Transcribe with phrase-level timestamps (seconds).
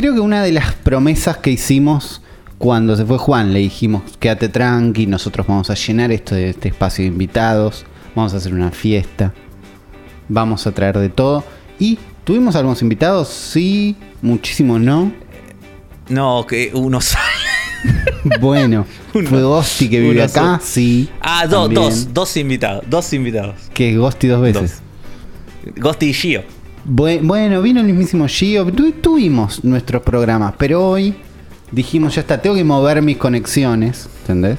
[0.00, 2.22] Creo que una de las promesas que hicimos
[2.56, 6.68] cuando se fue Juan, le dijimos, quédate tranqui, nosotros vamos a llenar esto de este
[6.68, 7.84] espacio de invitados,
[8.16, 9.34] vamos a hacer una fiesta,
[10.26, 11.44] vamos a traer de todo.
[11.78, 15.12] Y tuvimos algunos invitados, sí, muchísimos no.
[16.08, 17.26] No, que uno sale.
[18.40, 21.10] Bueno, Uno- fue Gosti que vive acá, sí.
[21.20, 23.56] Ah, do- dos, dos invitados, dos invitados.
[23.74, 24.80] Que Gosti dos veces.
[25.76, 26.59] Ghosty y Gio.
[26.84, 28.64] Bue- Bueno, vino el mismísimo Gio.
[28.72, 31.14] Tu- tuvimos nuestros programas, pero hoy
[31.70, 34.58] dijimos, ya está, tengo que mover mis conexiones, ¿entendés?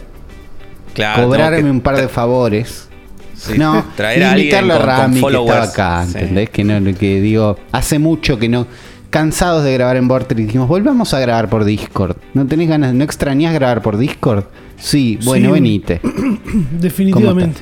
[0.93, 1.23] Claro.
[1.25, 2.87] Cobrarme que un par de favores.
[3.35, 6.17] sí, no, traer a alguien invitarlo a con Rami que estaba acá, Sí.
[6.19, 6.49] ¿entendés?
[6.49, 8.67] Que, no, que digo, hace mucho que no...
[9.09, 12.15] Cansados de grabar en Vortex, dijimos, volvamos a grabar por Discord.
[12.33, 14.45] ¿No tenés ganas, no extrañás grabar por Discord?
[14.77, 15.51] Sí, bueno, Sí.
[15.51, 15.99] venite.
[16.79, 17.59] Definitivamente.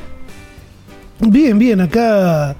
[1.21, 2.55] Bien, bien, acá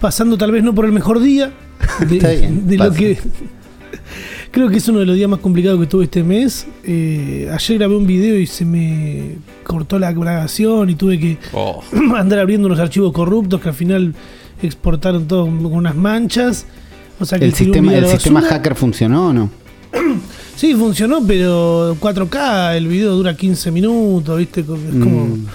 [0.00, 1.52] pasando tal vez no por el mejor día.
[2.08, 3.18] De, Está bien, de lo que.
[4.50, 6.66] Creo que es uno de los días más complicados que tuve este mes.
[6.82, 11.82] Eh, ayer grabé un video y se me cortó la grabación y tuve que Oh,
[12.16, 14.14] andar abriendo unos archivos corruptos que al final
[14.62, 16.66] exportaron todo con unas manchas.
[17.20, 18.56] O sea que ¿El sistema, el sistema basura.
[18.56, 19.50] hacker funcionó o no?
[20.56, 24.62] Sí, funcionó, pero 4K, el video dura 15 minutos, ¿viste?
[24.62, 25.26] Es como.
[25.26, 25.46] Mm.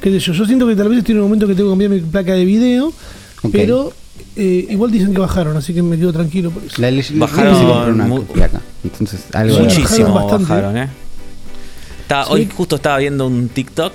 [0.00, 0.32] qué sé yo.
[0.32, 2.34] Yo siento que tal vez estoy en un momento que tengo que cambiar mi placa
[2.34, 2.92] de video,
[3.52, 3.92] Pero
[4.36, 6.80] eh, igual dicen que bajaron, así que me quedo tranquilo por eso.
[6.80, 8.60] La, Bajaron una placa.
[8.82, 10.92] Entonces, algo muchísimo bajaron bajaron, bastante.
[10.92, 10.96] eh.
[12.02, 12.32] Estaba- Sí.
[12.32, 13.92] Hoy justo estaba viendo un TikTok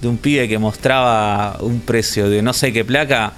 [0.00, 3.32] de un pibe que mostraba un precio de no sé qué placa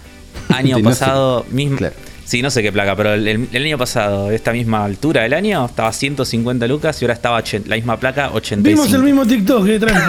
[0.50, 1.76] año sé pasado mismo.
[1.78, 1.94] claro.
[2.24, 5.32] Sí, no sé qué placa, pero el, el- el año pasado, esta misma altura del
[5.34, 8.62] año, estaba 150 lucas y ahora estaba la misma placa 85.
[8.62, 10.00] Vimos el mismo TikTok, que tranqui.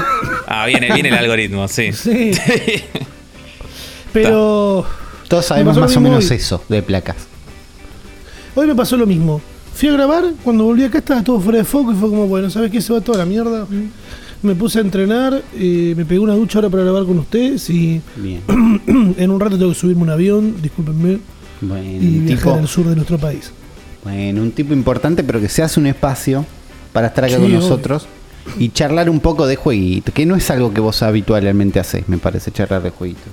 [0.45, 1.91] Ah, viene, viene el algoritmo, sí.
[1.93, 2.31] Sí.
[4.13, 4.85] Pero
[5.31, 6.37] Todos sabemos Me más o menos hoy.
[6.37, 7.15] eso de placas.
[8.53, 9.41] hoy me pasó lo mismo.
[9.73, 12.49] Fui a grabar, cuando volví acá estaba todo fuera de foco y fue como, bueno,
[12.49, 12.81] ¿sabes qué?
[12.81, 13.65] Se va toda la mierda.
[14.43, 18.01] Me puse a entrenar, eh, me pegué una ducha ahora para grabar con ustedes y
[18.17, 18.41] Bien.
[19.17, 21.19] en un rato tengo que subirme un avión, discúlpenme,
[21.61, 23.51] Bueno, y viajar tipo, al sur de nuestro país.
[24.03, 26.45] bueno, un tipo importante, pero que se hace un espacio
[26.91, 27.59] para estar acá Sí, con obvio.
[27.59, 28.07] nosotros
[28.59, 32.17] y charlar un poco de jueguitos, que no es algo que vos habitualmente haces, me
[32.17, 33.31] parece, charlar de jueguitos.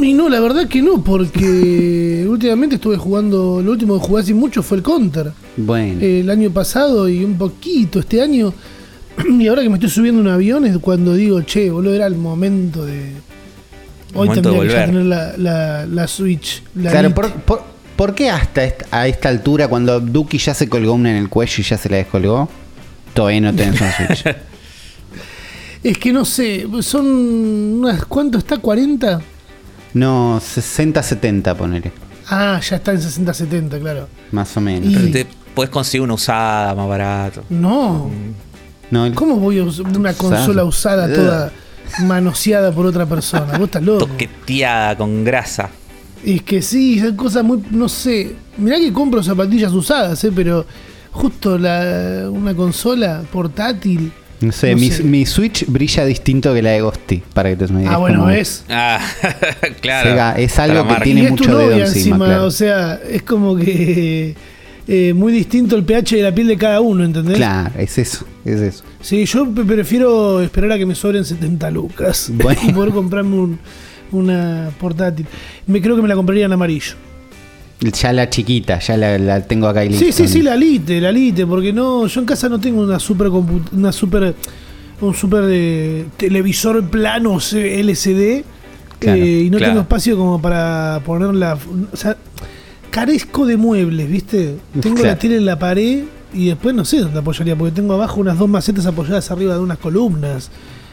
[0.00, 4.34] Y no, la verdad que no, porque últimamente estuve jugando, lo último que jugué hace
[4.34, 5.32] mucho fue el Counter.
[5.56, 8.52] Bueno, El año pasado y un poquito este año.
[9.28, 12.14] Y ahora que me estoy subiendo un avión es cuando digo, che, boludo, era el
[12.16, 13.10] momento de...
[14.14, 14.86] Hoy momento de tendría que ya volver.
[14.86, 16.62] tener la, la, la Switch.
[16.76, 17.62] La claro, por, por-
[17.96, 21.28] ¿por qué hasta esta- a esta altura, cuando Duki ya se colgó una en el
[21.28, 22.48] cuello y ya se la descolgó,
[23.14, 24.24] todavía no tenés una Switch?
[25.82, 27.04] Es que no sé, son
[27.80, 28.04] unas...
[28.04, 28.56] ¿Cuánto está?
[28.62, 29.20] ¿40?
[29.94, 31.92] No, 60-70, ponele,
[32.28, 34.08] Ah, ya está en 60-70, claro.
[34.30, 34.90] más o menos.
[34.90, 37.42] Y- Te puedes conseguir una usada más barato.
[37.50, 38.10] No,
[38.90, 41.50] No, el- ¿cómo voy a usar una consola usada toda
[42.00, 43.52] manoseada por otra persona?
[43.58, 44.06] ¿Vos estás loco?
[44.06, 45.70] Toqueteada con grasa.
[46.24, 47.62] Es que sí, son cosas muy.
[47.70, 48.36] No sé.
[48.58, 50.30] Mirá que compro zapatillas usadas, ¿eh?
[50.34, 50.64] pero
[51.10, 54.12] justo la, una consola portátil.
[54.42, 55.02] No sé, No mi, sé.
[55.04, 58.64] mi Switch brilla distinto que la de Ghosty, para que te me Ah, bueno, es.
[58.68, 59.00] Ah,
[59.80, 60.10] claro.
[60.10, 62.44] Sega, es algo que tiene y mucho dedo encima, encima, claro.
[62.46, 64.34] o sea, es como que.
[64.88, 67.36] eh, muy distinto el pH de la piel de cada uno, ¿entendés?
[67.36, 68.84] Claro, es eso, es eso.
[69.00, 72.60] Sí, yo prefiero esperar a que me sobren 70 lucas Bueno.
[72.68, 73.58] y poder comprarme un-
[74.10, 75.24] una portátil.
[75.66, 76.94] Me creo que me la compraría en amarillo.
[78.00, 81.10] Ya la chiquita, ya la, la tengo acá y Sí, sí, sí, la Lite, la
[81.10, 84.34] Lite, porque no, yo en casa no tengo una super una super
[85.00, 85.44] un super
[86.16, 88.44] televisor plano LCD
[89.00, 89.72] Claro, eh, y no claro.
[89.72, 91.58] tengo espacio como para ponerla,
[91.92, 92.16] o sea,
[92.90, 94.58] carezco de muebles, ¿viste?
[94.80, 98.20] Tengo la tele en la pared y después no sé dónde apoyaría, porque tengo abajo
[98.20, 100.50] unas dos macetas apoyadas arriba de unas columnas.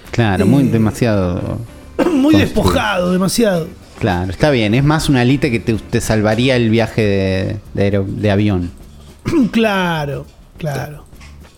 [0.10, 1.40] Claro, muy Eh, demasiado.
[2.00, 2.40] Muy Construido.
[2.40, 3.68] despojado, demasiado.
[4.00, 4.74] Claro, está bien.
[4.74, 8.72] Es más una lite que te, te salvaría el viaje de, de aero- de avión.
[9.52, 10.26] claro,
[10.58, 11.06] claro.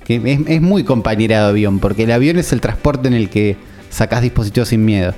[0.04, 3.30] Que es, es muy compañera de avión, porque el avión es el transporte en el
[3.30, 3.56] que
[3.89, 5.13] sacás dispositivos sin miedo.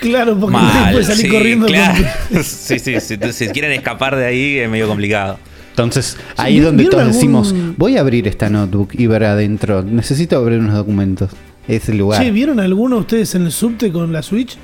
[0.00, 2.04] Claro, porque Mal, puedes salir sí, corriendo con- claro.
[2.42, 5.38] sí, sí, si, si quieren escapar de ahí es medio complicado.
[5.70, 9.24] Entonces, ahí es ¿vi- donde todos algún- decimos, voy a abrir esta notebook y ver
[9.24, 9.82] adentro.
[9.82, 11.30] Necesito abrir unos documentos.
[11.68, 12.22] Es el lugar.
[12.22, 14.56] Che, ¿vieron alguno de ustedes en el subte con la Switch?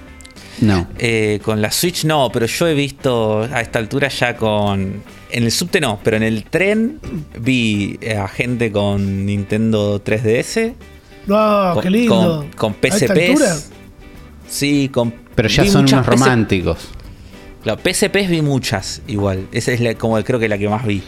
[0.61, 0.89] No.
[0.99, 5.03] Eh, con la Switch no, pero yo he visto a esta altura ya con...
[5.31, 7.01] En el subte no, pero en el tren
[7.41, 10.75] vi a gente con Nintendo 3DS.
[11.31, 12.47] ¡Ah, con, qué lindo!
[12.57, 12.91] Con, con.
[14.49, 15.13] Sí, con...
[15.35, 16.79] Pero ya son unos románticos.
[17.65, 19.47] Claro, PSPs vi muchas igual.
[19.51, 21.03] Esa es la- como creo que la que más vi,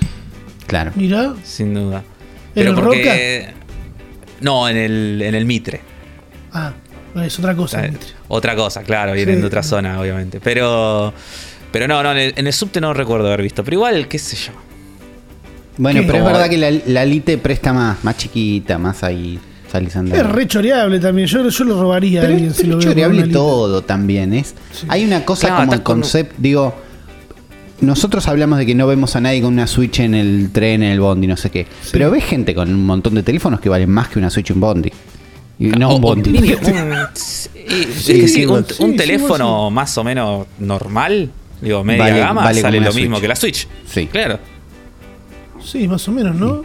[0.67, 0.91] Claro.
[0.97, 2.03] Mirá, sin duda.
[2.55, 3.49] Pero el porque.
[4.41, 5.81] No, en el, en el Mitre.
[6.53, 6.73] Ah,
[7.23, 7.85] es otra cosa.
[7.87, 7.93] Eh.
[8.29, 9.41] Otra cosa, claro, vienen Sí.
[9.43, 10.41] de otra zona, obviamente.
[10.41, 11.13] Pero.
[11.73, 13.63] Pero no, no, en el, en el subte no recuerdo haber visto.
[13.65, 14.53] Pero igual, qué sé yo.
[15.79, 16.07] Bueno, ¿Qué?
[16.07, 19.39] pero es verdad que la, la Lite presta más, más chiquita, más ahí,
[19.71, 20.25] salís andando.
[20.25, 21.29] Es re choreable también.
[21.29, 22.79] Yo, yo lo robaría a alguien es si lo pero veo.
[22.79, 23.39] con choreable una lita.
[23.39, 24.33] todo también.
[24.33, 24.87] Es, Sí.
[24.89, 26.75] Hay una cosa Claro, como el con- concepto, digo,
[27.83, 30.93] nosotros hablamos de que no vemos a nadie con una Switch en el tren, en
[30.93, 31.67] el bondi, no sé qué.
[31.93, 34.61] Pero ves gente con un montón de teléfonos que valen más que una Switch en
[34.61, 34.91] bondi.
[35.59, 36.31] Y no O- un o bondi.
[36.31, 40.47] mini- un- sí, es Sí, que sí, sí, un, sí, un teléfono más o menos
[40.59, 41.31] normal,
[41.61, 43.21] digo, media Vale- gama, vale sale lo mismo Switch.
[43.23, 43.69] que la Switch.
[43.91, 44.07] Sí.
[44.07, 44.39] Claro.
[45.65, 46.63] Sí, más o menos, ¿no?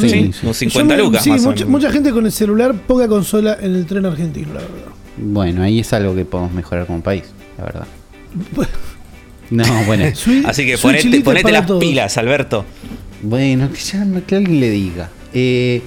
[0.00, 1.70] Sí, unos Yo 50 me- lucas sí, más o mucha, menos.
[1.80, 4.92] mucha gente con el celular, poca consola en el tren argentino, la verdad.
[5.16, 7.24] Bueno, ahí es algo que podemos mejorar como país,
[7.58, 7.86] la verdad.
[9.50, 10.04] No, bueno.
[10.46, 11.82] Así que ponete, las todos.
[11.82, 12.64] pilas, Alberto.
[13.22, 15.10] Bueno, que ya no- que alguien le diga.
[15.34, 15.82] Eh,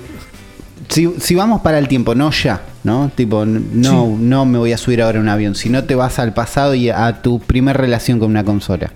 [0.94, 3.12] si, si vamos para el tiempo, no ya, ¿no?
[3.16, 6.34] Tipo, no, no me voy a subir ahora a un avión, sino te vas al
[6.34, 8.92] pasado y a tu primer relación con una consola.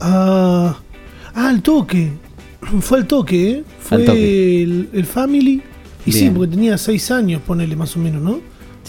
[0.00, 0.76] Ah,
[1.34, 2.12] ah, el toque.
[2.80, 3.64] Fue al toque, ¿eh?
[3.80, 4.62] Fue toque.
[4.62, 5.62] El, el Family.
[6.06, 8.40] Y sí, porque tenía seis años, ponele más o menos, ¿no?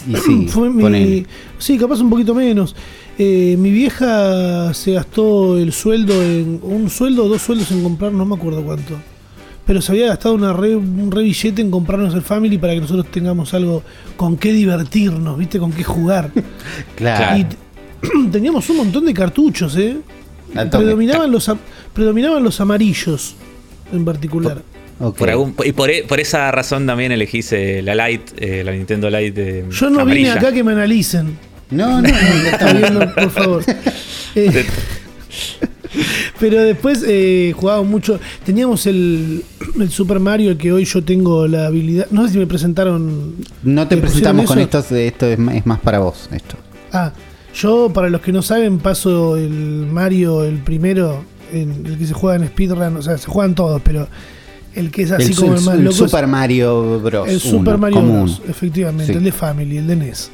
[0.07, 1.25] Y sí, Fue mi-
[1.57, 2.75] sí, capaz un poquito menos.
[3.17, 6.59] Eh, mi vieja se gastó el sueldo en.
[6.63, 8.95] Un sueldo o dos sueldos en comprar, no me acuerdo cuánto.
[9.65, 12.81] Pero se había gastado una re- un re billete en comprarnos el Family para que
[12.81, 13.83] nosotros tengamos algo
[14.17, 15.59] con qué divertirnos, ¿viste?
[15.59, 16.31] Con qué jugar.
[16.95, 17.37] Claro.
[17.37, 17.45] Y
[18.31, 19.97] teníamos un montón de cartuchos, ¿eh?
[20.71, 21.49] Predominaban los,
[21.93, 23.35] predominaban los amarillos
[23.93, 24.61] en particular.
[24.99, 25.17] Ok.
[25.17, 28.71] Por algún- y por, e- por esa razón también elegís eh, la Lite, eh, la
[28.71, 30.33] Nintendo Lite eh, Yo no amarilla.
[30.35, 31.37] vine acá que me analicen.
[31.69, 32.07] No, no, no,
[32.51, 33.63] Está bien, no, por favor.
[36.41, 38.19] Eh, pero después eh, jugábamos mucho.
[38.45, 39.43] Teníamos el,
[39.79, 42.07] el Super Mario, el que hoy yo tengo la habilidad.
[42.11, 43.35] No sé si me presentaron.
[43.63, 46.55] No te ¿Me presentamos con pusieron esto, esto es más, es más para vos, esto.
[46.91, 47.11] Ah,
[47.53, 49.49] yo, para los que no saben, paso el
[49.91, 51.23] Mario, el primero,
[51.53, 52.97] en- el que se juega en speedrun.
[52.97, 54.07] O sea, se juegan todos, pero
[54.73, 55.95] el que es así el, como el, el- más el loco.
[55.97, 57.27] Super Mario Bros.
[57.27, 58.23] El uno, Super Mario común.
[58.25, 59.17] Bros, efectivamente, Sí.
[59.17, 60.31] el de Family, el de NES.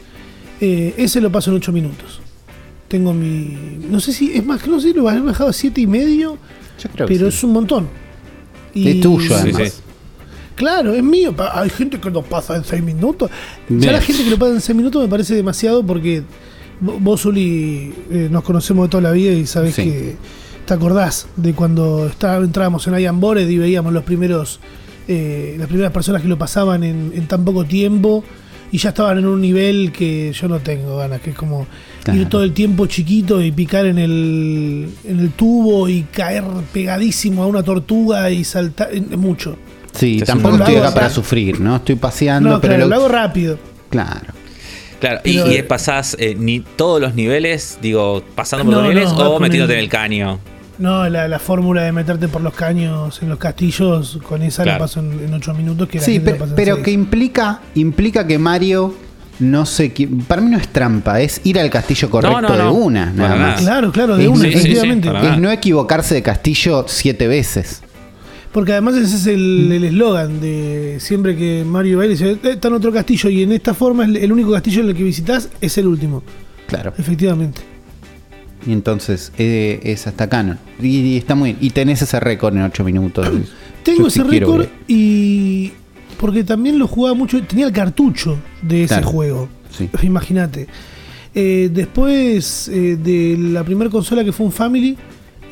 [0.61, 2.21] Eh, ese lo paso en 8 minutos.
[2.87, 3.57] Tengo mi.
[3.89, 4.31] No sé si.
[4.33, 6.37] Es más, no sé si lo he bajado a 7 y medio,
[6.81, 7.37] Yo creo que pero sí.
[7.37, 7.87] es un montón.
[8.73, 9.73] Es tuyo, además.
[9.73, 9.81] sí.
[10.55, 11.35] Claro, es mío.
[11.53, 13.29] Hay gente que lo pasa en 6 minutos.
[13.69, 16.23] Ya la gente que lo pasa en 6 minutos me parece demasiado porque
[16.81, 19.83] vo- vos, Uli, eh, nos conocemos de toda la vida y sabés Sí.
[19.83, 20.15] que
[20.65, 24.59] te acordás de cuando está- entrábamos en Ian Bored y veíamos los primeros,
[25.07, 28.23] eh, las primeras personas que lo pasaban en, en tan poco tiempo
[28.71, 31.67] y ya estaban en un nivel que yo no tengo ganas, que es como
[32.11, 32.21] Claro.
[32.21, 36.43] ir todo el tiempo chiquito y picar en el, en el tubo y caer
[36.73, 39.57] pegadísimo a una tortuga y saltar, eh, mucho.
[39.93, 41.77] Sí, tampoco estoy acá para sufrir, ¿no?
[41.77, 43.57] Estoy paseando, No, pero claro, lo- lo hago rápido.
[43.89, 44.33] claro.
[44.99, 48.89] Claro, y, Pero- y pasás eh, ni todos los niveles, digo, pasando por No, los
[48.89, 50.39] niveles no, o metiéndote el- en el caño.
[50.79, 54.77] No, la, la fórmula de meterte por los caños en los castillos, con esa Claro.
[54.79, 55.87] la paso en, en 8 minutos.
[55.87, 56.85] Que la Sí, gente la pero, pasa en pero seis.
[56.85, 58.95] que implica, implica que Mario
[59.39, 62.57] no sé, qui- para mí no es trampa, es ir al castillo correcto no, de
[62.63, 63.49] no, una, nada para más.
[63.55, 63.57] nada.
[63.61, 65.07] Claro, claro, de Es- una, sí, sí, sí, efectivamente.
[65.09, 65.37] Es nada.
[65.37, 67.81] no equivocarse de castillo siete veces.
[68.51, 72.69] Porque además ese es el eslogan de siempre que Mario va y dice, "Eh, está
[72.69, 75.49] en otro castillo y en esta forma el, el único castillo en el que visitas
[75.61, 76.23] es el último.
[76.67, 76.93] Claro.
[76.97, 77.61] Efectivamente.
[78.65, 80.57] Y entonces eh, es hasta canon.
[80.81, 83.27] Y, y está muy Y tenés ese récord en ocho minutos.
[83.83, 85.71] Tengo Yo ese récord y
[86.19, 89.07] porque también lo jugaba mucho, tenía el cartucho de ese Claro.
[89.09, 89.49] juego.
[89.69, 89.89] Sí.
[90.03, 90.67] Imagínate.
[91.35, 94.97] Eh, después eh, de la primera consola que fue un Family,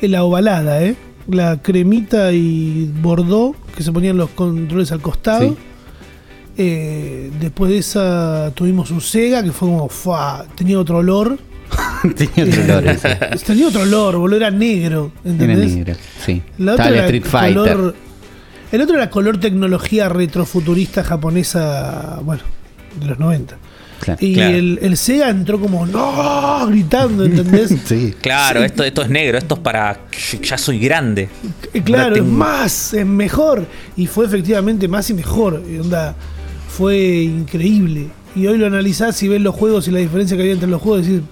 [0.00, 0.96] eh, la ovalada, ¿eh?
[1.28, 5.48] La cremita y bordó, que se ponían los controles al costado.
[5.50, 5.56] Sí.
[6.58, 10.46] Eh, después de esa tuvimos un Sega que fue como, ¡fua!
[10.54, 11.38] tenía otro olor.
[12.16, 13.18] Tenía otro olor ese.
[13.44, 15.10] tenía otro olor, boludo, era negro.
[15.24, 15.74] Era ¿Entendés?
[15.74, 15.94] negro.
[16.24, 16.40] Sí.
[16.58, 17.76] La otra era Street Fighter.
[17.76, 17.94] color-
[18.72, 22.42] el otro era color tecnología retrofuturista japonesa, bueno,
[23.00, 23.56] de los 90.
[24.00, 24.18] Claro.
[24.22, 24.54] Y Claro.
[24.56, 26.66] el, el Sega entró como, ¡no!
[26.66, 27.74] gritando, ¿entendés?
[27.86, 28.14] Sí.
[28.20, 28.66] Claro, Sí.
[28.66, 30.00] esto, esto es negro, esto es para.
[30.42, 31.28] Ya soy grande.
[31.72, 33.66] Eh, claro, es más, es mejor.
[33.96, 35.62] Y fue efectivamente más y mejor.
[35.68, 36.14] Y onda,
[36.68, 38.08] fue increíble.
[38.34, 40.82] Y hoy lo analizás y ves los juegos y la diferencia que había entre los
[40.82, 41.28] juegos y decís,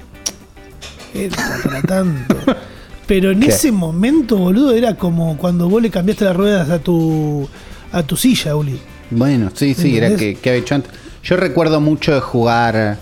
[1.14, 2.36] era para tanto.
[3.06, 3.48] Pero en ¿Qué?
[3.48, 7.48] ese momento, boludo, era como cuando vos le cambiaste las ruedas a tu
[7.92, 8.78] a tu silla, Uli.
[9.10, 10.90] Bueno, sí, sí, era que, que había hecho antes.
[11.22, 12.98] Yo recuerdo mucho de jugar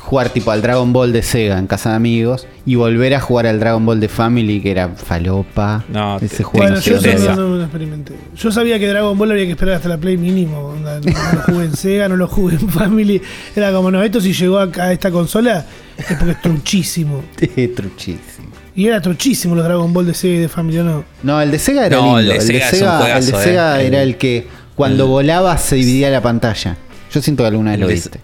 [0.00, 3.46] jugar tipo al Dragon Ball de Sega en casa de amigos y volver a jugar
[3.46, 5.84] al Dragon Ball de Family que era falopa.
[5.88, 7.36] No, ese juego Bueno, no yo dónde eso era.
[7.36, 8.14] no, no lo experimenté.
[8.36, 10.74] Yo sabía que Dragon Ball había que esperar hasta la Play mínimo.
[10.82, 13.22] No, lo jugué en Sega, no lo jugué en Family.
[13.56, 15.64] Era como, no, esto si llegó acá a esta consola
[15.96, 17.22] es porque es truchísimo.
[17.74, 18.33] Truchísimo.
[18.76, 21.04] Y era truchísimo los Dragon Ball de Sega y de Family, ¿o no?
[21.22, 22.18] No, el de Sega era No, lindo.
[22.20, 23.44] el de El de Sega juegazo, el de eh.
[23.44, 26.76] Sega era el que cuando el- volaba se dividía la pantalla.
[27.12, 28.20] Yo siento que alguna vez lo viste.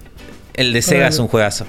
[0.55, 1.65] El de Sega es un juegazo.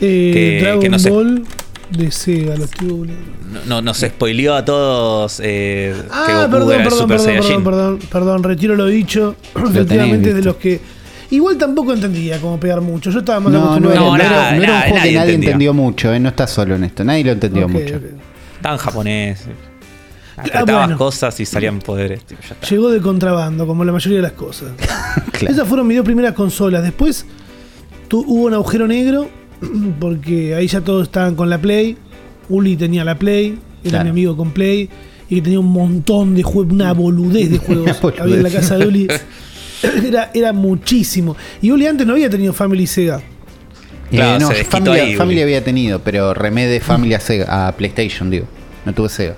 [0.00, 1.10] Eh, Que- Dragon que no sé.
[1.10, 1.44] Ball
[1.90, 2.88] de Sega, lo estoy.
[2.88, 7.16] No, no- nos spoileó a todos eh, que Ah, Goku perdón, era el perdón, Super
[7.16, 9.34] perdón, perdón, perdón, perdón, retiro lo dicho.
[9.56, 10.80] Efectivamente es de los que.
[11.30, 13.10] Igual tampoco entendía cómo pegar mucho.
[13.10, 14.94] Yo estaba más No, no, acostumbrado era, No, no era- nada, no era un juego
[14.94, 15.48] que nadie nadie entendía.
[15.50, 16.20] entendió mucho, ¿eh?
[16.20, 17.96] no estás solo en esto, nadie lo entendió mucho.
[17.96, 18.02] ok.
[18.56, 19.44] Estaba en japonés.
[20.36, 20.96] Apretabas Ah, bueno.
[20.98, 22.24] cosas y salían poderes.
[22.24, 22.66] tipo, ya está.
[22.66, 24.68] Llegó de contrabando, como la mayoría de las cosas.
[25.32, 25.54] Claro.
[25.54, 26.82] Esas fueron mis dos primeras consolas.
[26.82, 27.24] Después
[28.08, 29.28] tu- hubo un agujero negro,
[30.00, 31.96] porque ahí ya todos estaban con la Play.
[32.48, 34.04] Uli tenía la Play, era Claro.
[34.04, 34.88] mi amigo con Play,
[35.28, 38.00] y que tenía un montón de juegos, una boludez de juegos.
[38.00, 38.20] boludez.
[38.20, 39.08] había en la casa de Uli.
[40.06, 41.36] Era, era muchísimo.
[41.62, 43.18] Y Uli antes no había tenido Family Sega.
[43.18, 45.42] Eh, Claro, no, se Family, ahí, Family Uli.
[45.42, 48.46] había tenido, pero remé de Family a, Sega, a PlayStation, digo.
[48.84, 49.36] No tuve Sega.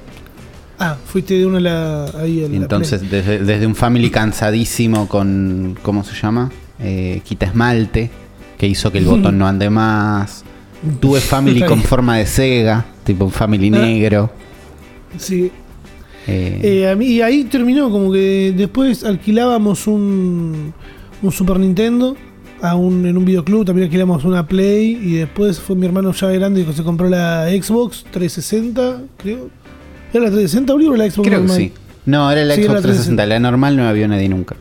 [0.79, 5.07] Ah, fuiste de una a la, ahí a la Entonces, desde, desde un Family cansadísimo
[5.09, 5.79] con.
[5.83, 6.51] ¿Cómo se llama?
[6.81, 8.11] Eh, quita esmalte,
[8.59, 10.43] que hizo que el botón no ande más.
[11.01, 13.79] Tuve Family con forma de Sega, tipo un Family Ah.
[13.79, 14.33] negro.
[15.19, 15.53] Sí,
[16.27, 20.73] Eh, Eh, a mí, y ahí terminó, como que después alquilábamos un,
[21.23, 22.17] un Super Nintendo
[22.61, 26.29] a un, en un videoclub, también alquilamos una Play y después fue mi hermano ya
[26.29, 29.51] grande que se compró la Xbox 360, creo.
[30.13, 31.57] ¿Era la 360 Oli, o la Xbox creo que normal?
[31.57, 31.73] sí.
[32.05, 33.27] No, era la Sí, era Xbox la 360.
[33.27, 34.55] La normal no había nadie nunca.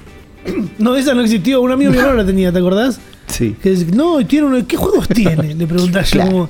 [0.80, 3.00] No, esa no existió, un amigo mi hermano la tenía, ¿te acordás?
[3.28, 3.56] Sí.
[3.62, 5.54] Que dice, no, tiene uno, ¿qué juegos tiene?
[5.54, 6.50] Le preguntás yo como,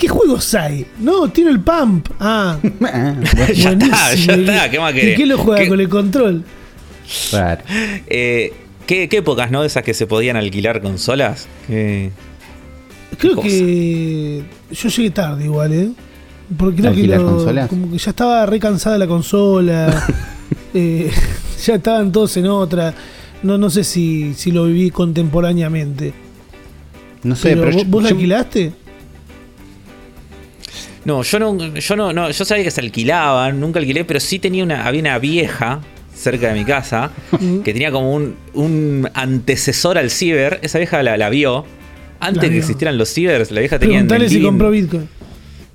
[0.00, 0.86] ¿qué juegos hay?
[0.98, 2.08] No, tiene el Pump.
[2.18, 3.14] Ah, Ah,
[3.54, 4.26] Ya está, buenísimo.
[4.26, 5.16] ya está, ¿qué más ¿Y querés?
[5.16, 6.44] qué lo juega ¿Qué- con el control?
[7.32, 7.62] raro.
[8.06, 8.52] Eh,
[8.86, 9.60] ¿qué, qué épocas, no?
[9.60, 11.46] De esas que se podían alquilar consolas.
[13.18, 13.48] Creo cosa.
[13.48, 15.90] que yo llegué tarde igual, ¿eh?
[16.56, 17.68] Porque creo que ¿Alquilar lo- consolas?
[17.68, 20.06] como que ya estaba re cansada la consola.
[20.74, 21.10] eh,
[21.64, 22.94] ya estaban todos en otra.
[23.42, 26.12] No, no sé si, si lo viví contemporáneamente.
[27.22, 28.72] No sé, pero, pero, ¿vos, yo- vos la yo- alquilaste?
[31.10, 34.38] No, yo no, yo no, no, yo sabía que se alquilaban, nunca alquilé, pero sí
[34.38, 35.80] tenía una, había una vieja
[36.14, 37.10] cerca de mi casa
[37.64, 40.58] que tenía como un, un antecesor al ciber.
[40.62, 41.64] Esa vieja la, la vio.
[42.20, 42.60] Antes La de que vio.
[42.60, 45.08] existieran los cibers, la vieja tenía Preguntale si compró Bitcoin.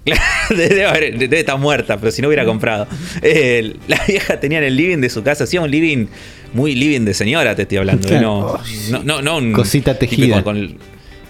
[0.49, 2.87] debe, haber- debe estar muerta, pero si no hubiera comprado.
[3.23, 6.05] Eh, la vieja tenía en el living de su casa, hacía un living
[6.53, 8.07] muy living de señora, te estoy hablando.
[8.09, 8.19] ¿eh?
[8.21, 8.59] No,
[8.91, 10.43] no, no, no un Cosita tejida.
[10.43, 10.77] Con,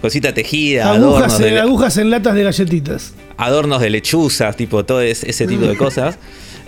[0.00, 3.14] cosita tejida, adornos Agujas, de, en, agujas en latas de galletitas.
[3.36, 6.18] adornos de lechuzas, tipo todo es- ese tipo de cosas.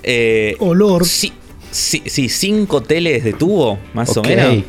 [0.03, 1.05] Eh, Olor.
[1.05, 1.33] Sí,
[1.71, 4.65] sí, sí, cinco teles de tubo, más o menos.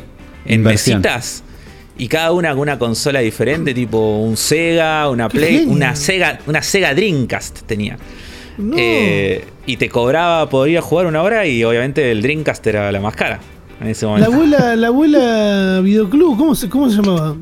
[0.46, 0.98] En Inversión.
[1.00, 1.42] mesitas.
[1.98, 5.72] Y cada una con una consola diferente, tipo un Sega, una Play, genio.
[5.74, 7.98] una Sega, una Sega Dreamcast tenía.
[8.56, 8.74] No.
[8.78, 13.14] Eh, y te cobraba, podría jugar una hora y obviamente el Dreamcast era la más
[13.14, 13.38] cara
[13.82, 14.32] en ese la momento.
[14.32, 17.36] abuela, la abuela videoclub, ¿cómo se, cómo se llamaba?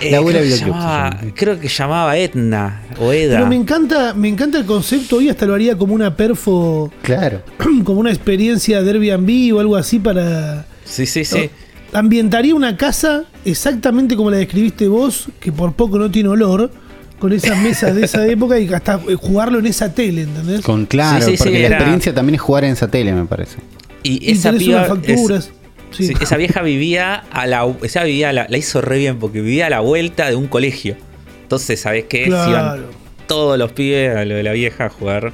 [0.00, 1.32] Eh, La abuela creo, que llamaba, llama.
[1.34, 3.36] creo que llamaba Etna o Eda.
[3.36, 7.42] Pero me encanta, me encanta el concepto, hoy hasta lo haría como una perfo, Claro.
[7.84, 10.66] como una experiencia de Airbnb o algo así para...
[10.84, 11.50] Sí, sí, sí.
[11.92, 16.70] Ambientaría una casa exactamente como la describiste vos, que por poco no tiene olor,
[17.18, 20.60] con esas mesas de esa época y hasta eh, jugarlo en esa tele, ¿entendés?
[20.60, 23.12] Con claro, Sí, sí, sí, porque la era- experiencia también es jugar en esa tele,
[23.12, 23.56] me parece.
[24.04, 25.50] Y Y esa tenés piba unas facturas.
[25.90, 26.06] Es- sí.
[26.08, 29.40] sí, esa vieja vivía a la esa vivía a la, la hizo re bien porque
[29.40, 30.96] vivía a la vuelta de un colegio.
[31.42, 32.24] Entonces, ¿sabés qué?
[32.24, 32.50] Claro.
[32.50, 32.86] Iban
[33.26, 35.32] todos los pibes a lo de la vieja a jugar.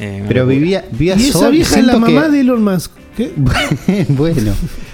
[0.00, 2.90] Eh, Pero vivía, vivía Y esa vieja es la que- mamá de Elon Musk.
[3.16, 3.32] ¿Qué?
[4.08, 4.52] bueno,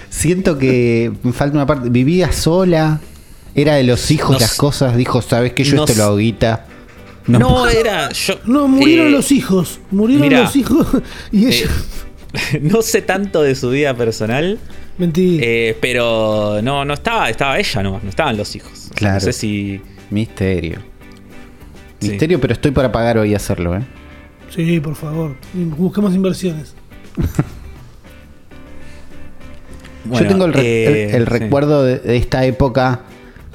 [0.09, 1.89] siento que me falta una parte.
[1.89, 2.99] Vivía sola,
[3.55, 6.17] era de los hijos No las cosas, dijo, ¿sabes que yo esto lo s- hago
[6.17, 6.65] guita?
[7.27, 8.35] No, era yo.
[8.45, 9.79] No, murieron eh, los hijos.
[9.89, 10.87] Murieron los hijos.
[11.31, 11.65] Y ella.
[11.65, 11.69] eh,
[12.61, 14.57] no sé tanto de su vida personal,
[14.97, 15.43] Mentira.
[15.45, 18.89] eh, pero no, no estaba, estaba ella nomás, no estaban los hijos.
[18.95, 19.15] Claro.
[19.15, 19.81] No sé si.
[20.09, 20.79] Misterio.
[21.99, 22.09] Sí.
[22.09, 23.81] Misterio, pero estoy para pagar hoy hacerlo, ¿eh?
[24.49, 25.35] Sí, por favor.
[25.53, 26.73] Busquemos inversiones.
[30.03, 31.29] Bueno, Yo tengo el, re- eh, el- el sí.
[31.29, 33.01] recuerdo de, de esta época,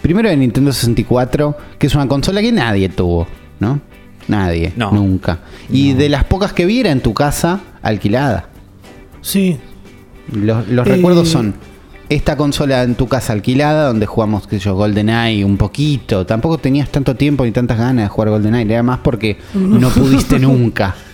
[0.00, 3.26] primero de Nintendo 64, que es una consola que nadie tuvo,
[3.58, 3.80] ¿no?
[4.28, 4.92] Nadie, No.
[4.92, 5.40] nunca.
[5.70, 5.98] Y No.
[5.98, 8.48] de las pocas que vi era en tu casa, alquilada.
[9.26, 9.56] Sí.
[10.32, 11.54] Los, los Eh, recuerdos son
[12.08, 16.24] esta consola en tu casa alquilada, donde jugamos, qué sé yo, GoldenEye un poquito.
[16.24, 20.38] Tampoco tenías tanto tiempo ni tantas ganas de jugar GoldenEye, era más porque no pudiste
[20.38, 20.94] nunca.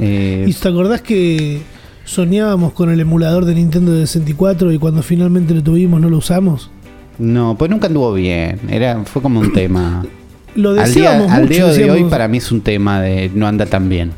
[0.00, 1.60] Eh, ¿Y te acordás que
[2.04, 6.18] soñábamos con el emulador de Nintendo de 64 y cuando finalmente lo tuvimos no lo
[6.18, 6.70] usamos?
[7.18, 8.60] no, pues nunca anduvo bien.
[8.70, 10.04] Era, fue como un tema.
[10.54, 13.88] Lo Al día, al de hoy para mí es un tema de no anda tan
[13.88, 14.12] bien.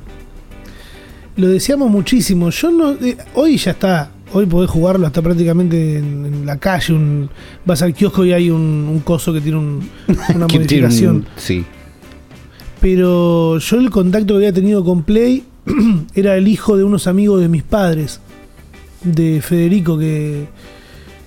[1.40, 2.50] Lo deseamos muchísimo.
[2.50, 2.92] Yo no.
[2.92, 4.10] eh, hoy ya está.
[4.32, 6.92] Hoy podés jugarlo hasta prácticamente en, en la calle.
[6.94, 7.28] Un,
[7.64, 9.88] vas al kiosco y hay un, un coso que tiene un-
[10.34, 11.26] una Que tiene un- modificación.
[11.36, 11.64] sí.
[12.80, 15.44] Pero yo el contacto que había tenido con Play
[16.14, 18.20] era el hijo de unos amigos de mis padres.
[19.02, 20.46] De Federico, que.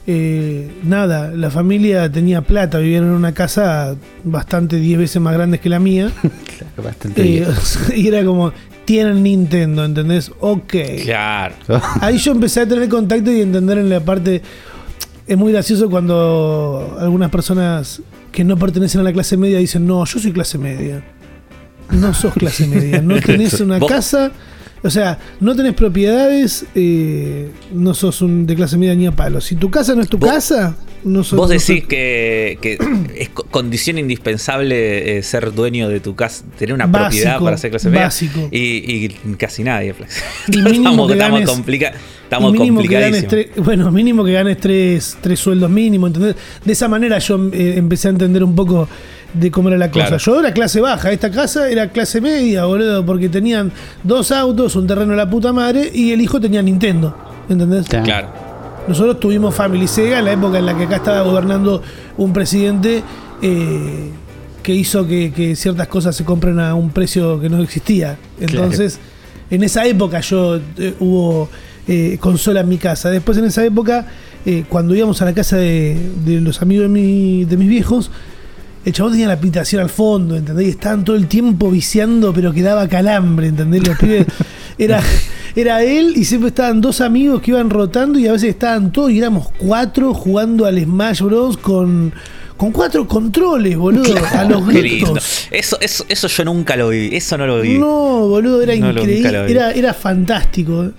[0.07, 5.59] eh, nada, la familia tenía plata, vivían en una casa bastante 10 veces más grande
[5.59, 6.11] que la mía.
[6.57, 7.47] Claro, bastante Eh,
[7.95, 8.51] y era como,
[8.85, 10.31] tienen Nintendo, ¿entendés?
[10.39, 10.75] Ok.
[11.03, 11.55] Claro.
[12.01, 14.41] Ahí yo empecé a tener contacto y entender en la parte.
[15.25, 20.03] Es muy gracioso cuando algunas personas que no pertenecen a la clase media dicen: No,
[20.05, 21.03] yo soy clase media.
[21.91, 23.01] No sos clase media.
[23.01, 24.31] No tenés una casa.
[24.83, 26.65] O sea, no tenés propiedades.
[26.75, 29.39] eh, no sos un de clase media ni a palo.
[29.41, 30.75] Si tu casa no es tu Vos- casa,
[31.05, 31.37] no sos.
[31.37, 32.77] Vos no decís sos- que, que
[33.17, 37.57] es co- condición indispensable eh, ser dueño de tu casa, tener una Básico, propiedad para
[37.57, 38.03] ser clase media.
[38.05, 38.49] básico.
[38.51, 39.95] Y, y casi nadie.
[40.47, 43.25] Y estamos que estamos, ganes- complica- Y estamos mínimo que ganes
[43.57, 46.35] bueno, mínimo que ganes tres, tres sueldos mínimos, ¿entendés?
[46.65, 48.87] De esa manera yo eh, empecé a entender un poco
[49.33, 50.05] de cómo era la cosa.
[50.07, 50.17] Claro.
[50.23, 53.71] Yo era clase baja, esta casa era clase media, boludo, porque tenían
[54.03, 57.15] dos autos, un terreno de la puta madre y el hijo tenía Nintendo,
[57.49, 57.87] ¿entendés?
[57.87, 58.29] Claro.
[58.87, 61.81] Nosotros tuvimos Family Sega en la época en la que acá estaba gobernando
[62.17, 63.01] un presidente
[63.41, 64.09] eh,
[64.61, 68.17] que hizo que, que ciertas cosas se compren a un precio que no existía.
[68.39, 68.99] Entonces,
[69.49, 71.49] en esa época yo eh, hubo
[71.87, 73.09] eh, consola en mi casa.
[73.09, 74.05] Después en esa época,
[74.45, 78.11] eh, cuando íbamos a la casa de, de los amigos de, mi- de mis viejos,
[78.85, 80.67] el chabón tenía la habitación al fondo, ¿entendés?
[80.67, 83.87] Y estaban todo el tiempo viciando, pero que daba calambre, ¿entendés?
[83.87, 84.25] Los pibes.
[84.77, 85.03] Era,
[85.55, 89.11] era él y siempre estaban dos amigos que iban rotando y a veces estaban todos
[89.11, 91.57] y éramos cuatro jugando al Smash Bros.
[91.57, 92.11] con,
[92.57, 94.15] con cuatro controles, boludo.
[94.33, 95.47] a los gritos.
[95.51, 97.09] Eso, eso, eso yo nunca lo vi.
[97.15, 97.77] Eso no lo vi.
[97.77, 99.51] No, boludo, era No, increíble.
[99.51, 100.89] Era, era fantástico.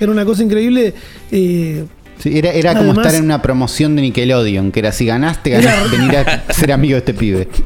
[0.00, 0.92] Era una cosa increíble.
[1.30, 1.84] eh,
[2.18, 5.96] Sí, era era como estar en una promoción de Nickelodeon, que era si ganaste, ganaste
[5.96, 7.48] venir a ser amigo de este pibe.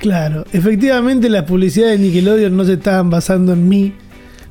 [0.00, 3.94] Claro, efectivamente las publicidades de Nickelodeon no se estaban basando en mí,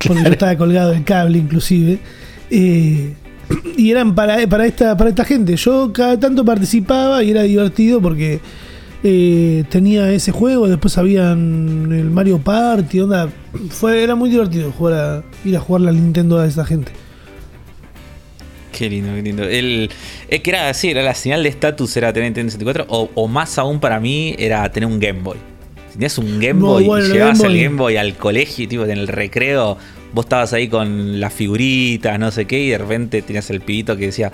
[0.08, 2.00] porque yo estaba colgado del cable inclusive.
[2.50, 3.16] eh,
[3.78, 5.56] y eran para, para, esta, para esta gente.
[5.56, 8.40] Yo cada tanto participaba y era divertido porque
[9.04, 13.30] eh, tenía ese juego, después habían el Mario Party, onda.
[13.70, 16.92] Fue, era muy divertido jugar a, ir a jugar la Nintendo a esa gente.
[18.80, 19.44] Qué lindo, qué lindo.
[19.44, 19.90] El,
[20.30, 23.28] es que era así, era la señal de estatus era tener Nintendo 64, o, o
[23.28, 25.36] más aún para mí era tener un Game Boy.
[25.90, 27.64] Si tenías un Game No, Boy bueno, y llevabas Game el.
[27.66, 29.78] Game Boy al colegio, tipo en el recreo,
[30.14, 33.98] vos estabas ahí con las figuritas, no sé qué, y de repente tenías el pibito
[33.98, 34.32] que decía,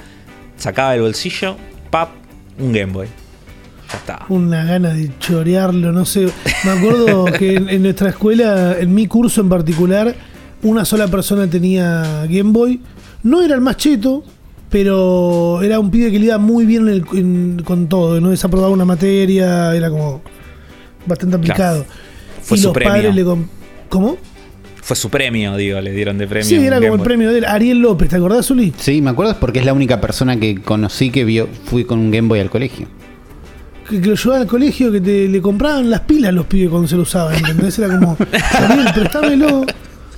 [0.58, 1.58] sacaba del bolsillo,
[1.90, 2.12] pap,
[2.60, 3.08] un Game Boy.
[3.92, 4.26] Ya está.
[4.30, 6.28] Una gana de chorearlo, no sé.
[6.66, 10.16] Me acuerdo que en, en nuestra escuela, en mi curso en particular,
[10.62, 12.80] una sola persona tenía Game Boy.
[13.24, 14.24] No era el más cheto,
[14.70, 18.20] pero era un pibe que le iba muy bien en el- en- con todo.
[18.22, 20.22] No desaprobaba una materia, era como
[21.06, 21.86] bastante aplicado.
[22.42, 22.94] Fue y su los premio.
[22.94, 23.46] padres le com-
[23.90, 24.18] ¿Cómo?
[24.82, 26.48] Fue su premio, digo, le dieron de premio.
[26.48, 27.46] Sí, era como el premio de él.
[27.46, 28.72] Ariel López, ¿te acordás, Uli?
[28.78, 32.12] Sí, me acuerdo porque es la única persona que conocí que vio, fui con un
[32.12, 32.88] Game Boy al colegio.
[33.90, 36.70] que, que lo llevaban al colegio, que te, le compraban las pilas a los pibes
[36.70, 37.80] cuando se lo usaban, ¿entendés?
[37.80, 39.66] Era como, Ariel, prestámelo,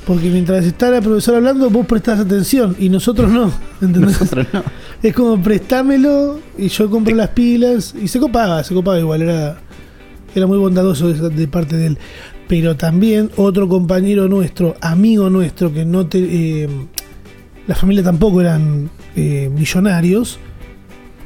[0.07, 4.19] porque mientras está la profesora hablando, vos prestás atención, y nosotros no, ¿entendés?
[4.19, 4.63] Nosotros no.
[5.03, 9.57] Es como, prestámelo, y yo compro las pilas, y se copaba, se copaba igual, era,
[10.33, 11.97] era muy bondadoso de, de parte de él.
[12.47, 16.19] Pero también otro compañero nuestro, amigo nuestro, que no te...
[16.63, 16.69] eh,
[17.67, 20.39] la familia tampoco eran eh, millonarios,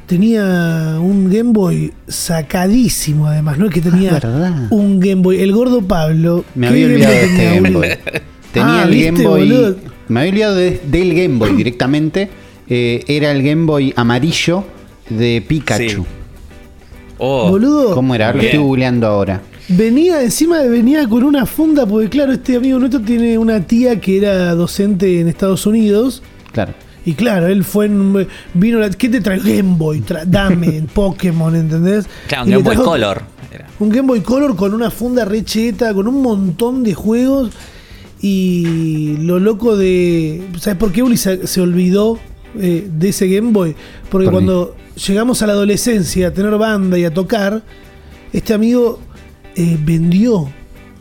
[0.06, 5.40] tenía un Game Boy sacadísimo además, no es que tenía Ah, un Game Boy.
[5.40, 6.44] El gordo Pablo.
[6.56, 7.70] Me ¿qué había olvidado de este Game?
[7.70, 7.88] Boy.
[8.52, 9.48] Tenía Ah, el ¿viste, Game Boy.
[9.48, 9.76] boludo?
[10.08, 12.28] Me había olvidado de- del Game Boy directamente.
[12.68, 14.64] Eh, era el Game Boy amarillo
[15.10, 16.02] de Pikachu.
[16.02, 16.08] Sí.
[17.18, 18.28] Oh, Boludo, ¿Cómo era?
[18.32, 18.46] Lo Bien.
[18.46, 19.42] estoy googleando ahora.
[19.68, 24.00] venía encima de venía con una funda, porque claro, este amigo nuestro tiene una tía
[24.00, 26.22] que era docente en Estados Unidos.
[26.52, 26.74] Claro.
[27.06, 29.38] Y claro, él fue en, vino la, ¿qué te trae?
[29.38, 32.06] Game Boy, tra- dame, Pokémon, ¿entendés?
[32.28, 33.22] Claro, un Game Boy Color.
[33.52, 33.66] Era.
[33.80, 37.50] Un Game Boy Color con una funda recheta, con un montón de juegos.
[38.22, 40.42] Y lo loco de.
[40.58, 42.18] ¿Sabes por qué Uli se, se olvidó
[42.58, 43.74] eh, de ese Game Boy.
[44.10, 47.62] Porque cuando llegamos a la adolescencia, a tener banda y a tocar,
[48.32, 49.00] este amigo
[49.56, 50.48] eh, vendió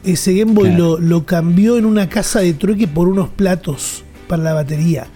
[0.03, 0.97] ese Game Boy, Claro.
[0.97, 5.07] lo, lo cambió en una casa de trueque por unos platos para la batería.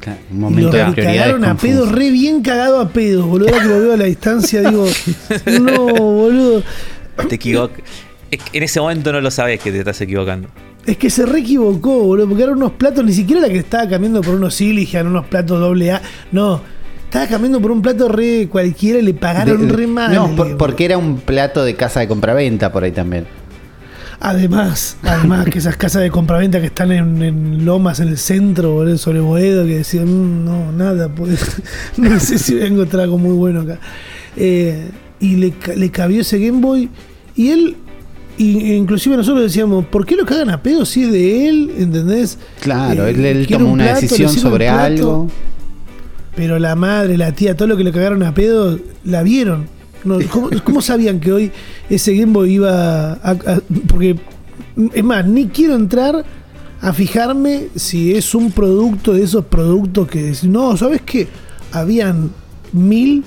[0.00, 3.26] Claro, un Y lo momento de prioridades cagaron a pedo, re bien cagado a pedo,
[3.26, 3.48] boludo.
[3.50, 4.86] Ahora que lo veo a la distancia, digo,
[5.60, 6.62] no, boludo.
[7.28, 7.80] Te equivocas.
[8.52, 10.48] En ese momento no lo sabes que te estás equivocando.
[10.86, 13.88] Es que se re equivocó, boludo, porque eran unos platos, ni siquiera la que estaba
[13.88, 16.02] cambiando por unos Siligan, unos platos doble A.
[16.30, 16.60] No,
[17.04, 20.14] estaba cambiando por un plato re cualquiera y le pagaron De- re mal.
[20.14, 23.26] No, por- porque era un plato de casa de compraventa por ahí también.
[24.20, 28.72] Además, además que esas casas de compraventa que están en, en Lomas, en el centro,
[28.72, 31.40] boludo, sobre Boedo, que decían, "Mm, no, nada, pues,
[31.96, 33.78] no sé si voy a encontrar algo muy bueno acá.
[34.36, 34.88] Eh,
[35.20, 36.88] y le, le cabió ese Game Boy
[37.36, 37.76] y él,
[38.38, 41.72] inclusive nosotros decíamos, ¿por qué lo cagan a pedo si es de él?
[41.78, 42.38] ¿Entendés?
[42.60, 45.28] Claro, Eh, él, él un una plato, decisión sobre algo.
[46.36, 49.66] Pero la madre, la tía, todo lo que le cagaron a pedo, la vieron.
[50.04, 51.52] No, ¿cómo, cómo sabían que hoy
[51.88, 54.16] ese Game Boy iba a, a- Porque,
[54.92, 56.24] es más, ni quiero entrar
[56.80, 60.34] a fijarme si es un producto de esos productos que...
[60.42, 61.28] No, ¿sabes qué?
[61.72, 62.30] Habían
[62.72, 63.24] mil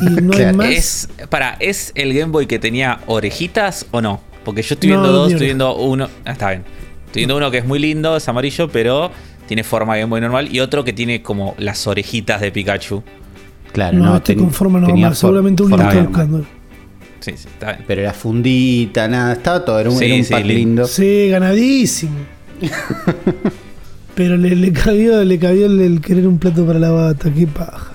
[0.00, 0.68] y no hay más.
[0.70, 4.20] Es, para, ¿es el Game Boy que tenía orejitas o no?
[4.46, 6.08] Porque yo estoy viendo no dos, estoy viendo uno.
[6.24, 6.62] Ah, está bien.
[7.06, 9.10] Estoy viendo uno que es muy lindo, es amarillo, pero
[9.46, 10.48] tiene forma Game Boy normal.
[10.54, 13.02] Y otro que tiene como las orejitas de Pikachu.
[13.72, 15.14] Claro, no, no, este ten- con forma normal.
[15.16, 16.40] Seguramente uno está buscando.
[17.20, 17.84] Sí, sí, está bien.
[17.86, 20.86] Pero era fundita, nada, estaba todo, era un, Sí, era un sí, pack lindo.
[20.86, 22.12] Sí, ganadísimo.
[24.14, 27.46] Pero le, le cabió, le cabió el, el querer un plato para la bata, qué
[27.46, 27.90] paja.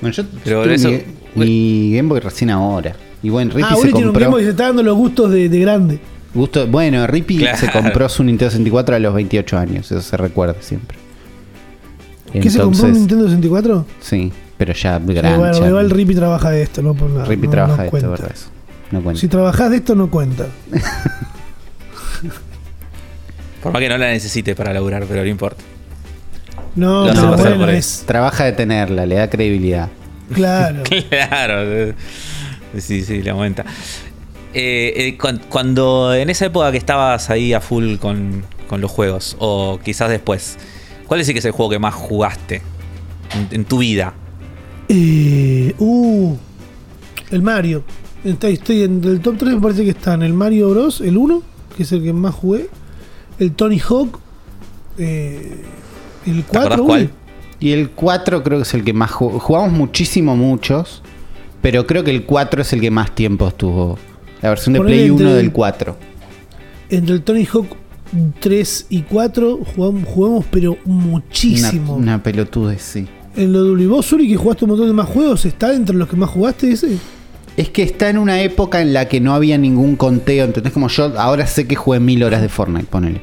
[0.00, 1.00] Bueno, yo Pero eso- mi,
[1.36, 2.96] mi Game Boy recién ahora.
[3.22, 4.38] Y bueno, Rippy ah, se Uri tiene un compró.
[4.38, 6.00] Se está dando los gustos de, de grande.
[6.34, 7.58] gusto- bueno, Rippy Claro.
[7.58, 10.98] se compró su Nintendo 64 a los 28 años, eso se recuerda siempre.
[12.32, 13.86] ¿Qué se compró un Nintendo 64?
[14.00, 15.38] Sí, pero ya Sí, grande.
[15.38, 17.26] bueno, ya- igual Rippy trabaja de esto, no por nada.
[17.26, 18.08] Rippy no- trabaja no de esto, cuenta.
[18.08, 18.34] verdad.
[18.90, 19.20] No cuenta.
[19.20, 20.46] Si trabajás de esto, no cuenta.
[23.62, 25.62] Por más que no la necesites para laburar, pero no importa.
[26.74, 28.02] No, no, bueno, es.
[28.06, 29.88] Trabaja de tenerla, le da credibilidad.
[30.32, 30.82] Claro.
[31.10, 31.94] Claro.
[32.78, 33.64] Sí, sí, le aumenta.
[34.54, 38.90] Eh, eh, cuan- cuando en esa época que estabas ahí a full con, con los
[38.90, 40.58] juegos, o quizás después,
[41.06, 42.62] ¿cuál es el que es el juego que más jugaste
[43.34, 44.14] en, en tu vida?
[44.88, 46.34] Eh, uh,
[47.30, 47.82] el Mario.
[48.24, 51.00] Está- Estoy en el top 3, me parece que están el Mario Bros.
[51.00, 51.42] El 1,
[51.76, 52.68] que es el que más jugué.
[53.38, 54.18] El Tony Hawk.
[54.98, 55.62] eh,
[56.26, 56.84] el acordás 4.
[56.84, 57.10] cuál?
[57.58, 61.02] Y el 4 creo que es el que más ju- jugamos muchísimo muchos,
[61.62, 63.98] pero creo que el 4 es el que más tiempo estuvo.
[64.42, 65.96] La versión de Play 1 entre- del 4.
[66.90, 67.68] Entre el Tony Hawk
[68.40, 71.94] 3 y 4 jugamos, jugamos pero muchísimo.
[71.94, 73.06] Una, una pelotudez, sí.
[73.36, 76.06] En lo de vos, Uri, que jugaste un montón de más juegos, ¿está entre los
[76.08, 76.98] que más jugaste ese?
[77.56, 80.72] Es que está en una época en la que no había ningún conteo, ¿entendés?
[80.72, 83.20] Como yo ahora sé que jugué mil horas de Fortnite, ponele.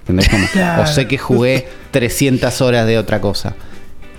[0.00, 0.28] ¿Entendés?
[0.28, 0.82] Como, Claro.
[0.82, 3.54] O sé que jugué 300 horas de otra cosa.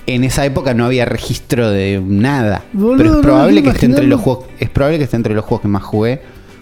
[0.09, 2.63] En esa época no había registro de nada.
[2.73, 4.45] Boludo, pero es probable que esté entre los juegos.
[4.59, 6.19] Es probable que esté entre los juegos que más jugué.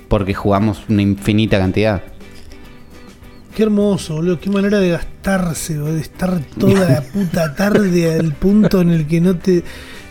[0.10, 2.02] Porque jugamos una infinita cantidad.
[3.56, 4.38] Qué hermoso, boludo.
[4.38, 9.08] Qué manera de gastarse, boludo, de estar toda la puta tarde al punto en el
[9.08, 9.64] que no te.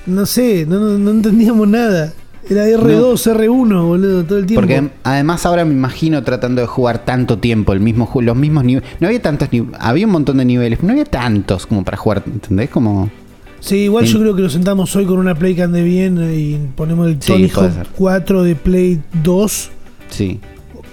[0.07, 2.15] No sé, no, no, no entendíamos nada.
[2.49, 4.63] Era R2, R1, boludo, todo el tiempo.
[4.63, 8.89] Porque además ahora me imagino tratando de jugar tanto tiempo, el mismo los mismos niveles.
[8.99, 11.99] No había tantos niveles, había un montón de niveles, pero no había tantos como para
[11.99, 12.71] jugar, ¿entendés?
[12.71, 13.11] Como
[13.61, 16.57] Sí, igual yo creo que nos sentamos hoy con una Play que ande bien y
[16.77, 17.87] ponemos el Sí, Tony puede Hawk ser.
[17.97, 19.71] 4 de Play 2
[20.11, 20.41] sí,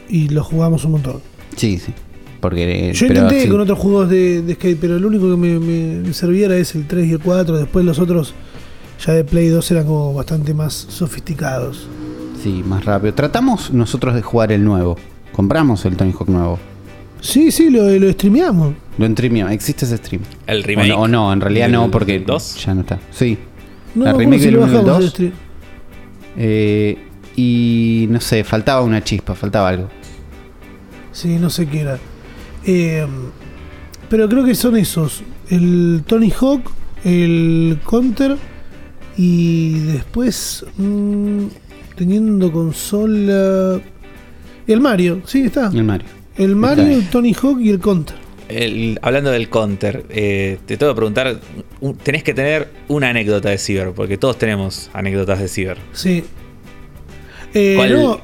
[0.09, 1.21] y lo jugamos un montón.
[1.55, 1.93] sí, sí.
[2.39, 3.49] Porque Yo pero intenté sí.
[3.49, 6.57] con otros juegos de, de skate, pero el único que me, me- me servía era
[6.57, 7.57] ese, el 3 y el 4.
[7.57, 8.33] Después los otros
[9.05, 11.87] ya de Play 2 eran como bastante más sofisticados.
[12.43, 13.13] Sí, más rápido.
[13.13, 14.97] Tratamos nosotros de jugar el nuevo.
[15.31, 16.59] Compramos el Tony Hawk nuevo.
[17.23, 18.75] Sí, sí, lo, lo streameamos.
[18.97, 20.21] Lo streamió, existe ese stream.
[20.45, 20.89] El O remake.
[20.89, 22.63] no, o no, en realidad no, ¿El porque dos?
[22.63, 22.99] ya no está.
[23.11, 23.37] Sí.
[23.95, 25.11] No, La ¿cómo remake del lo 1 y el bajamos el 2.
[25.11, 25.31] stream?
[26.37, 26.97] Eh,
[27.37, 29.87] y no sé, faltaba una chispa, faltaba algo.
[31.13, 31.97] Sí, no sé qué era.
[32.65, 33.05] Eh,
[34.09, 35.23] pero creo que son esos.
[35.49, 36.69] El Tony Hawk,
[37.05, 38.35] el Counter
[39.17, 41.45] y después mm,
[41.95, 43.79] teniendo consola...
[44.65, 45.67] El Mario, sí, está.
[45.73, 46.07] El Mario.
[46.37, 48.15] El Mario, el Tony Hawk y el Counter.
[48.49, 51.39] El- hablando del counter, eh, te tengo que preguntar,
[51.79, 55.77] un- tenés que tener una anécdota de Ciber, porque todos tenemos anécdotas de Ciber.
[55.93, 56.23] Sí.
[57.53, 58.21] Eh, ¿Cuál- no,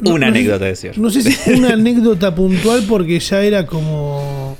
[0.00, 0.98] no- una no sé- anécdota de Ciber.
[0.98, 4.56] No sé si una anécdota puntual porque ya era como...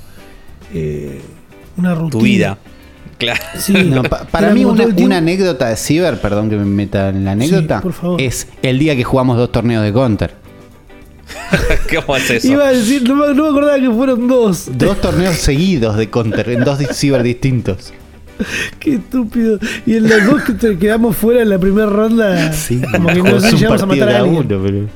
[0.74, 1.20] eh,
[1.78, 2.10] Una rutina.
[2.10, 2.58] tu vida.
[3.18, 3.40] Claro.
[3.58, 3.72] Sí.
[3.84, 7.80] No, pa- para mí una, anécdota de Ciber, perdón que me meta en la anécdota,
[7.80, 8.20] por favor.
[8.20, 10.41] es el día que jugamos dos torneos de Counter.
[12.00, 12.48] ¿Cómo es eso?
[12.52, 14.68] Iba a decir, no me, no me acordaba que fueron dos.
[14.72, 17.92] Dos torneos seguidos de Counter en dos Ciber distintos.
[18.80, 19.58] Qué estúpido.
[19.86, 22.52] Y en los dos que te quedamos fuera en la primera ronda,
[22.92, 24.46] como que no llegamos a matar a alguien.
[24.50, 24.88] uno, pero-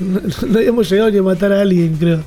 [0.00, 2.20] No, no habíamos llegado ni a matar a alguien, creo.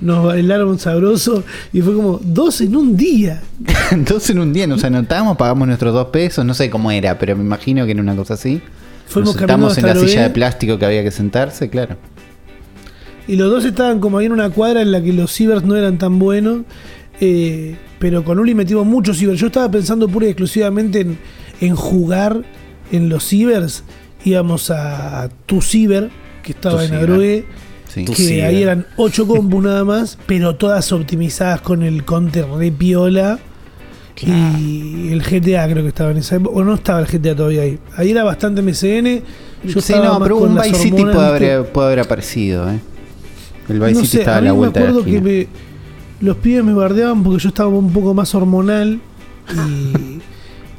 [0.00, 3.42] Nos bailaron sabroso y fue como dos en un día.
[3.90, 7.34] Entonces en un día nos anotamos, pagamos nuestros dos pesos, no sé cómo era, pero
[7.34, 8.60] me imagino que era una cosa así.
[9.08, 11.96] Fuimos nos sentamos en la silla de plástico que había que sentarse, claro.
[13.28, 15.76] Y los dos estaban como ahí en una cuadra en la que los cibers no
[15.76, 16.62] eran tan buenos.
[17.20, 19.38] eh, pero con Uli metimos muchos cibers.
[19.40, 21.18] Yo estaba pensando pura y exclusivamente en,
[21.60, 22.42] en jugar
[22.92, 23.84] en los cibers.
[24.24, 26.10] Íbamos a tu ciber,
[26.42, 26.94] que estaba Tu en.
[26.94, 27.44] Agroe.
[27.88, 28.04] Sí.
[28.04, 28.44] Que ciber.
[28.44, 33.38] ahí eran 8 compus nada más, pero todas optimizadas con el counter re piola.
[34.20, 36.56] Y el GTA creo que estaba en esa época.
[36.56, 37.78] O no estaba el GTA todavía ahí.
[37.96, 39.22] Ahí era bastante MCN.
[39.64, 42.78] Yo sí, no, pero un Vice City puede haber, puede haber aparecido, ¿eh?
[43.68, 45.20] El Vice no City sé, estaba a a mí me vuelta de la acuerdo que
[45.20, 45.46] me-
[46.20, 48.98] los pibes me bardeaban porque yo estaba un poco más hormonal
[49.54, 50.18] y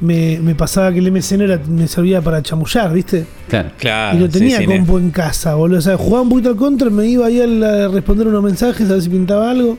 [0.04, 3.26] me, me pasaba que el MCN era, me servía para chamullar, ¿viste?
[3.48, 3.70] Claro.
[3.78, 4.16] Claro.
[4.16, 5.78] y no sí, tenía sí, compu en casa, boludo.
[5.78, 8.42] O sea, jugaba un poquito al counter, me iba ahí a, la- a responder unos
[8.42, 9.78] mensajes, a ver si pintaba algo.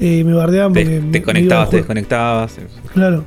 [0.00, 2.52] Eh, me bardeaban porque Te, me- te me conectabas, te desconectabas.
[2.92, 3.24] Claro.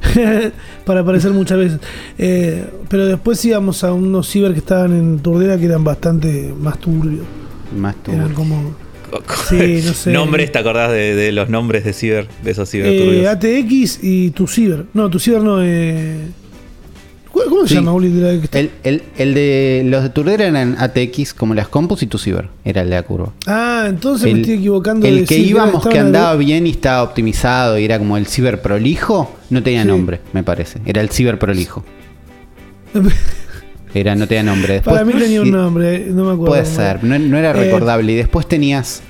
[0.84, 1.80] Para aparecer muchas veces.
[2.18, 6.78] Eh, pero después íbamos a unos ciber que estaban en Turdera que eran bastante más
[6.78, 7.24] turbios.
[7.76, 8.12] Más tú.
[8.12, 8.74] Eran como.
[9.48, 10.12] Sí, no sé.
[10.12, 10.52] ¿Nombres?
[10.52, 12.28] ¿Te acordás de, de los nombres de ciber?
[12.44, 13.26] De esos ciber Eh?
[13.26, 14.84] ATX y tu ciber.
[14.94, 15.58] No, tu ciber no.
[15.60, 16.16] Eh...
[17.32, 17.74] ¿Cómo se Sí.
[17.74, 18.08] llama, Uli?
[18.10, 21.66] de la que está- El, el, el de los de Turdera eran ATX como las
[21.68, 22.48] compus y tu Ciber.
[22.64, 23.32] Era el de la curva.
[23.46, 25.06] Ah, entonces me estoy equivocando.
[25.06, 28.62] el de que íbamos que andaba bien y estaba optimizado y era como el ciber
[28.62, 29.88] prolijo, no tenía Sí.
[29.88, 30.80] nombre, me parece.
[30.86, 31.84] Era el ciber prolijo.
[33.94, 34.74] Era, no tenía nombre.
[34.74, 36.46] Después, Para mí tenía un nombre, no me acuerdo.
[36.46, 38.12] Puede ser, no, no era Eh, recordable.
[38.12, 39.02] Y después tenías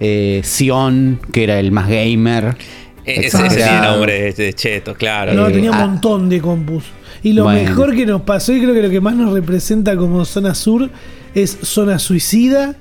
[0.00, 2.56] eh, Sion, que era el más gamer.
[3.04, 5.34] E-, Ese, ese tiene nombre de, cheto, claro.
[5.34, 5.86] No, Eh, tenía un ah.
[5.86, 6.84] montón de compus.
[7.22, 7.68] Y lo Bueno.
[7.68, 10.90] mejor que nos pasó, y creo que lo que más nos representa como zona sur,
[11.34, 12.74] es zona suicida.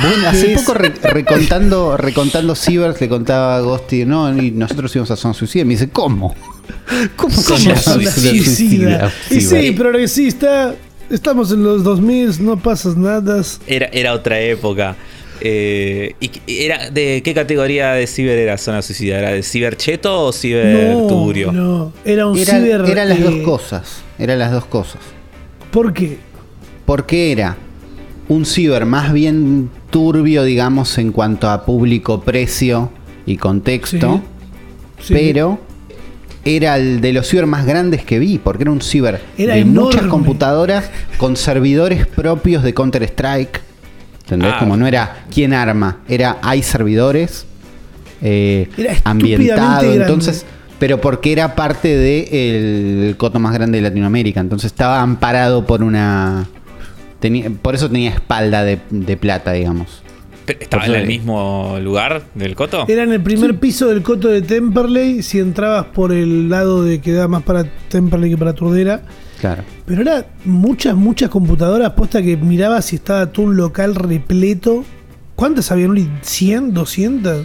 [0.00, 5.10] Bueno, hace poco re- recontando, recontando Cibers le contaba a Ghosty, no, y nosotros íbamos
[5.10, 5.62] a Zona Suicida.
[5.62, 6.34] Y me dice, ¿cómo?
[7.16, 7.76] ¿Cómo Suicida.
[7.76, 9.12] suicida.
[9.30, 10.74] Y sí, pero que sí, está,
[11.10, 13.42] estamos en los 2000, no pasas nada.
[13.66, 14.96] Era, era otra época.
[15.44, 19.18] Eh, ¿Y qué- era de qué categoría de ciber era Zona Suicida?
[19.18, 21.50] ¿Era de ciber cheto o ciber No, turbio?
[21.50, 22.84] no, era un Era, ciber.
[22.88, 24.02] era las eh, dos cosas.
[24.20, 25.00] Eran las dos cosas.
[25.72, 26.18] ¿Por qué?
[26.86, 27.56] Porque era
[28.28, 32.92] un ciber más bien turbio, digamos, en cuanto a público, precio
[33.26, 34.22] y contexto.
[35.00, 35.12] Sí.
[35.14, 35.58] Pero
[36.44, 39.64] era el de los ciber más grandes que vi, porque era un ciber Era de
[39.64, 43.60] muchas computadoras con servidores propios de Counter Strike.
[44.24, 44.52] ¿Entendés?
[44.54, 44.58] Ah.
[44.58, 47.46] Como no era quién arma, era hay servidores
[48.22, 50.46] eh, Era ambientado, entonces,
[50.78, 56.46] pero porque era parte del coto más grande de Latinoamérica, entonces estaba amparado por una
[57.20, 60.01] tenía- por eso tenía espalda de, de plata, digamos.
[60.46, 62.84] ¿Estaba Por en el mismo lugar del coto?
[62.88, 67.00] Era en el primer piso del coto de Temperley, si entrabas por el lado de
[67.00, 69.02] que da más para Temperley que para Turdera.
[69.40, 69.62] Claro.
[69.86, 74.84] Pero era muchas, muchas computadoras, posta que mirabas si estaba todo un local repleto.
[75.36, 76.08] ¿Cuántas habían, Uli?
[76.22, 76.72] ¿100?
[76.72, 77.44] ¿200?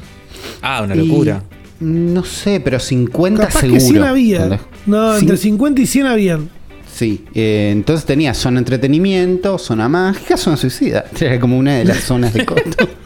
[0.61, 1.43] Ah, una Y- locura.
[1.79, 3.73] No sé, pero 50 Capaz seguro.
[3.75, 4.59] que 100 había.
[4.87, 6.49] No, entre 50 y 100 habían.
[6.97, 11.05] Sí, eh, entonces tenía zona entretenimiento, zona mágica, zona suicida.
[11.19, 12.61] Era como una de las zonas de coto.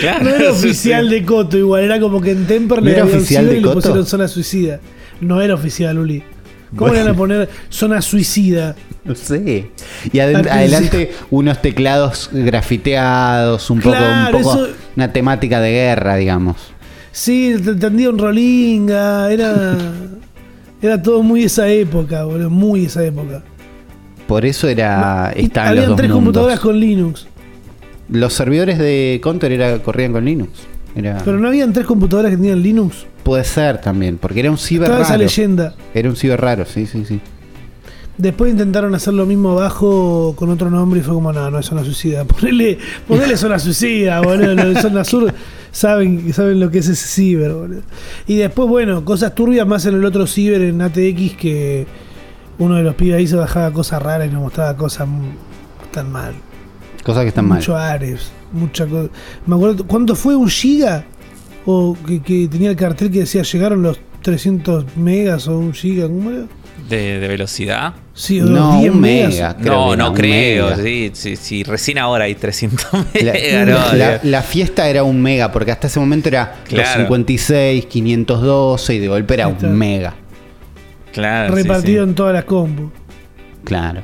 [0.00, 0.24] Claro.
[0.24, 3.20] No era oficial de Coto, igual era como que en Temperley ¿No era había un
[3.20, 3.74] oficial de y le Coto?
[3.76, 4.80] pusieron zona suicida.
[5.22, 6.22] No era oficial, Uli.
[6.76, 6.92] ¿Cómo Bueno.
[6.92, 8.76] le iban a poner zona suicida?
[9.06, 9.70] No sé.
[10.12, 16.56] Y adelante unos teclados grafiteados, un poco, un poco eso- una temática de guerra, digamos.
[17.10, 19.74] Sí, te entendía un rolinga, era.
[20.80, 23.42] Era todo muy esa época, boludo, muy esa época.
[24.26, 26.24] Por eso era estaban los Habían dos tres mundos.
[26.24, 27.26] computadoras con Linux.
[28.10, 30.50] Los servidores de Counter era, corrían con Linux.
[30.94, 33.06] Era, Pero no habían tres computadoras que tenían Linux.
[33.22, 35.22] Puede ser también, porque era un ciber Estaba esa raro.
[35.24, 35.74] leyenda.
[35.94, 37.20] Era un ciber raro, sí, sí, sí.
[38.18, 41.66] Después intentaron hacer lo mismo abajo con otro nombre y fue como, no, no es
[41.66, 42.24] zona suicida.
[42.26, 44.54] Ponele, ponele zona suicida, boludo.
[44.54, 45.32] Los de zona sur
[45.70, 47.82] saben, saben lo que es ese ciber, boludo.
[48.26, 51.86] Y después, bueno, cosas turbias más en el otro ciber, en ATX, que
[52.58, 55.08] uno de los pibes ahí se bajaba cosas raras y nos mostraba cosas
[55.92, 56.34] tan mal.
[57.04, 57.58] Cosas que están mal.
[57.58, 59.08] Mucho Ares, mucha cosa.
[59.46, 60.34] Me acuerdo, ¿cuánto fue?
[60.36, 61.04] ¿Un giga?
[61.70, 66.08] o que, que tenía el cartel que decía llegaron los 300 megas o un giga,
[66.08, 66.46] ¿cómo era?
[66.88, 67.94] De, de velocidad.
[68.14, 69.32] Sí, o No, los 10 un megas.
[69.34, 69.56] mega.
[69.56, 70.64] creo no, no un creo.
[70.70, 70.82] mega.
[70.82, 72.86] Sí, sí, sí, recién ahora hay 300
[73.22, 73.66] La, megas.
[73.92, 76.88] no, la- fiesta era un mega, porque hasta ese momento era Claro.
[77.02, 79.66] 256, 512 y de golpe era está.
[79.66, 80.14] un mega.
[81.12, 82.08] Claro, repartido sí.
[82.10, 82.90] en todas las combos.
[83.64, 84.02] Claro.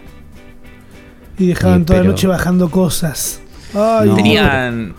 [1.39, 3.41] Y dejaban Sí, toda la noche bajando cosas.
[3.75, 4.11] Ay.
[4.15, 4.95] Tenían,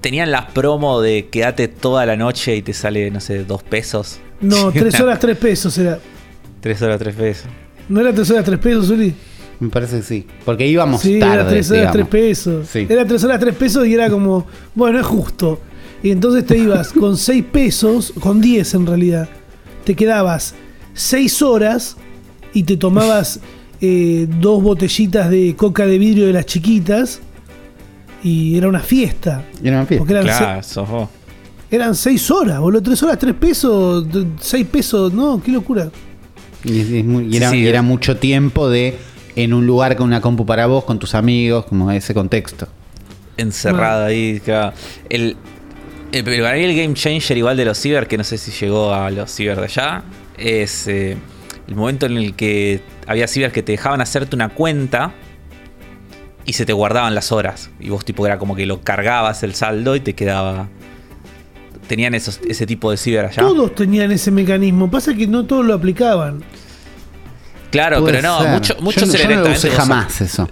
[0.00, 4.18] tenían las promos de quédate toda la noche y te sale, no sé, dos pesos.
[4.40, 5.98] No, Sí, 3 una- horas 3 pesos era.
[6.60, 7.46] Tres horas, tres pesos.
[7.88, 9.14] ¿No era 3 horas 3 pesos, Uli?
[9.58, 10.26] Me parece que sí.
[10.44, 11.34] Porque íbamos Sí, tarde.
[11.34, 12.08] era 3 horas 3 digamos.
[12.10, 12.68] pesos.
[12.68, 12.86] Sí.
[12.88, 15.60] Era 3 horas 3 pesos y era como, bueno, es justo.
[16.02, 19.28] Y entonces te ibas con 6 pesos, con 10 en realidad.
[19.84, 20.54] Te quedabas
[20.94, 21.96] 6 horas
[22.52, 23.40] y te tomabas
[23.80, 27.20] eh, dos botellitas de coca de vidrio de las chiquitas.
[28.22, 29.44] Y era una fiesta.
[29.64, 29.98] Era una fiesta.
[30.06, 31.08] Porque eran, Claro, sos vos.
[31.68, 32.82] se- eran 6 horas, boludo.
[32.82, 34.06] 3 horas 3 pesos,
[34.40, 35.12] 6 pesos.
[35.12, 35.90] No, qué locura.
[36.64, 36.80] Y,
[37.36, 37.62] era, Sí, sí.
[37.62, 38.96] y era mucho tiempo de
[39.36, 42.68] en un lugar con una compu para vos, con tus amigos, como ese contexto.
[43.36, 44.40] Encerrado ahí.
[44.44, 44.74] claro.
[45.08, 45.36] El,
[46.12, 48.50] el, pero para mí el game changer igual de los ciber, que no sé si
[48.50, 50.02] llegó a los ciber de allá,
[50.36, 51.16] es eh,
[51.68, 55.12] el momento en el que había ciber que te dejaban hacerte una cuenta
[56.44, 57.70] y se te guardaban las horas.
[57.78, 60.68] Y vos tipo era como que lo cargabas el saldo y te quedaba...
[61.86, 63.42] Tenían esos, ese tipo de ciber allá.
[63.42, 64.90] Todos tenían ese mecanismo.
[64.90, 66.42] Pasa que no todos lo aplicaban.
[67.70, 68.50] Claro, Puede pero no, ser.
[68.50, 70.48] mucho- muchos yo, yo no lo directamente usé jamás eso.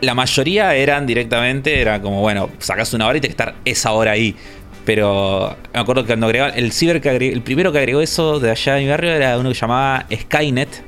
[0.00, 3.92] La mayoría eran directamente, era como, bueno, sacas una hora y te que estar esa
[3.92, 4.34] hora ahí.
[4.84, 8.40] Pero me acuerdo que cuando agregaban, el ciber que agregó- el primero que agregó eso
[8.40, 10.82] de allá de mi barrio era uno que llamaba Skynet,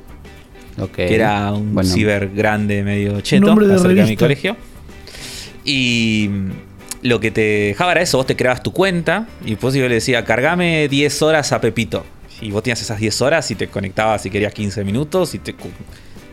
[0.79, 0.91] Ok.
[0.93, 4.57] que era un Bueno, ciber grande, medio cheto, Nombre de cerca de mi colegio.
[5.63, 6.29] Y
[7.03, 9.95] lo que te dejaba era eso, vos te creabas tu cuenta y después yo le
[9.95, 12.05] decía, cargame 10 horas a Pepito.
[12.41, 15.53] Y vos tenías esas 10 horas y te conectabas si querías 15 minutos y te,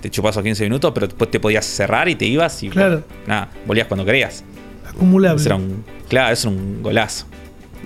[0.01, 3.03] te chupabas esos 15 minutos, pero después te podías cerrar y te ibas y Claro.
[3.05, 4.43] bueno, nada, volvías cuando querías.
[4.89, 5.39] Acumulable.
[5.41, 7.27] Eso era un, claro, eso era un golazo.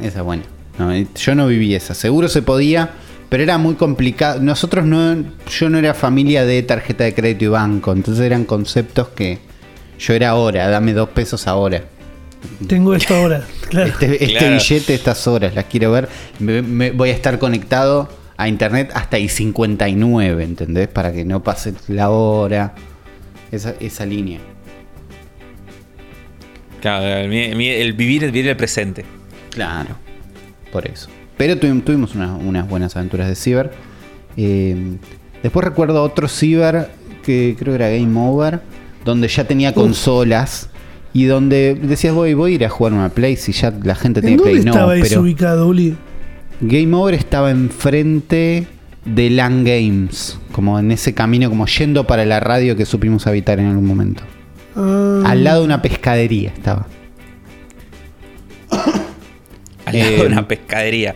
[0.01, 0.45] Esa es buena.
[0.79, 1.95] No, yo no viví esa.
[1.95, 2.91] Seguro se podía,
[3.29, 4.41] pero era muy complicado.
[4.41, 5.17] Nosotros no,
[5.51, 9.39] yo no era familia de tarjeta de crédito y banco, entonces eran conceptos que
[9.99, 11.85] yo era ahora, dame dos pesos ahora.
[12.67, 13.45] Tengo esto ahora.
[13.69, 13.89] Claro.
[13.91, 14.55] Este, este Claro.
[14.57, 16.09] billete, estas horas, las quiero ver.
[16.39, 20.89] Me- me- voy a estar conectado a internet hasta y 59, ¿entendés?
[20.89, 22.75] Para que no pase la hora.
[23.51, 24.41] Esa, esa línea.
[26.81, 27.93] Claro, el, vivir, el
[28.33, 29.05] vivir el presente.
[29.51, 29.97] Claro,
[30.73, 31.09] por eso.
[31.37, 33.71] Pero tuvi- tuvimos unas, unas buenas aventuras de Ciber.
[34.37, 34.97] Eh,
[35.43, 36.91] después recuerdo otro Ciber
[37.23, 38.61] que creo que era Game Over,
[39.05, 40.71] donde ya tenía consolas
[41.13, 44.21] y donde decías, voy, voy a ir a jugar una Play si ya la gente
[44.21, 44.65] ¿En tiene dónde Play.
[44.65, 45.97] No, estaba eso pero ubicado, Uli?
[46.61, 48.67] Game Over estaba enfrente
[49.05, 53.59] de LAN Games, como en ese camino, como yendo para la radio que supimos habitar
[53.59, 54.23] en algún momento.
[54.77, 56.87] Ah, Al lado de una pescadería estaba.
[59.87, 61.15] Al lado Eh, de una pescadería.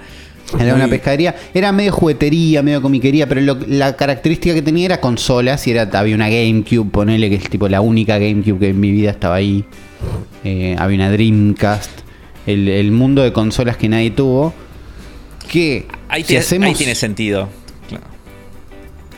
[0.58, 1.34] Era una pescadería.
[1.52, 5.88] Era medio juguetería, medio comiquería, pero lo- la característica que tenía era consolas y era,
[5.92, 9.34] había una GameCube, ponele que es tipo la única GameCube que en mi vida estaba
[9.36, 9.64] ahí.
[10.44, 11.90] Eh, había una Dreamcast.
[12.46, 14.54] El, el mundo de consolas que nadie tuvo.
[15.50, 17.48] Que Ahí, si tiene, hacemos- ahí tiene sentido.
[17.88, 18.04] Claro.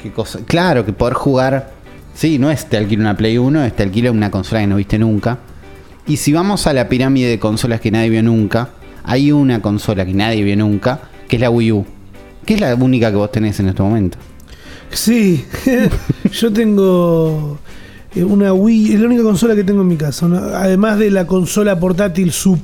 [0.03, 0.41] ¿Qué cosa?
[0.47, 1.73] Claro, que poder jugar.
[2.15, 4.77] Sí, no es te alquilo una Play 1, es te alquilo una consola que no
[4.77, 5.39] viste nunca.
[6.07, 8.71] Y si vamos a la pirámide de consolas que nadie vio nunca,
[9.05, 11.87] hay una consola que nadie vio nunca, que es la Wii U.
[12.45, 14.19] Que es la única que vos tenés en este momento.
[14.91, 15.45] Sí,
[16.33, 17.59] yo tengo
[18.15, 20.27] eh, una Wii, es la única consola que tengo en mi casa.
[20.27, 22.59] una- además de la consola portátil Sub,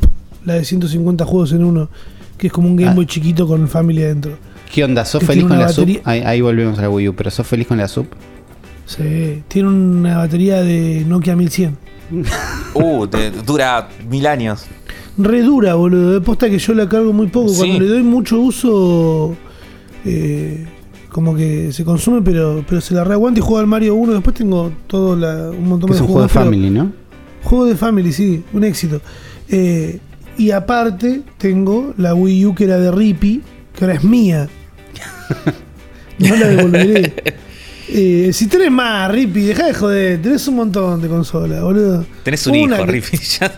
[0.44, 1.90] la de 150 juegos en uno,
[2.38, 2.94] que es como un Game Ah.
[2.94, 4.33] Boy chiquito con Family adentro.
[4.72, 5.05] ¿Qué onda?
[5.05, 5.85] ¿Sos Que feliz con la sub?
[5.85, 8.07] batería- Ahí, ahí volvemos a la Wii U, pero ¿sos feliz con la sub?
[8.87, 11.77] Sí, tiene una batería de Nokia 1100.
[12.74, 14.64] Uh, te- dura mil años.
[15.16, 16.12] Re dura, boludo.
[16.12, 17.48] De posta que yo la cargo muy poco.
[17.48, 17.59] Sí.
[17.59, 19.37] Cuando le doy mucho uso,
[20.05, 20.66] eh,
[21.09, 24.15] como que se consume, pero, pero se la reaguanta y juego al Mario 1.
[24.15, 26.92] Después tengo todo la, un montón Que de es un juego de family, ¿no?
[27.44, 29.00] Juego de Family, sí, un éxito.
[29.50, 30.00] Eh,
[30.38, 33.42] y aparte, tengo la Wii U que era de Rippy,
[33.77, 34.48] que ahora es mía.
[36.19, 37.12] no la devolveré.
[37.88, 40.22] Eh, si tenés más, Rippy, dejá de joder.
[40.22, 42.04] Tenés un montón de consolas, boludo.
[42.22, 43.52] Tenés un Una hijo, que- está.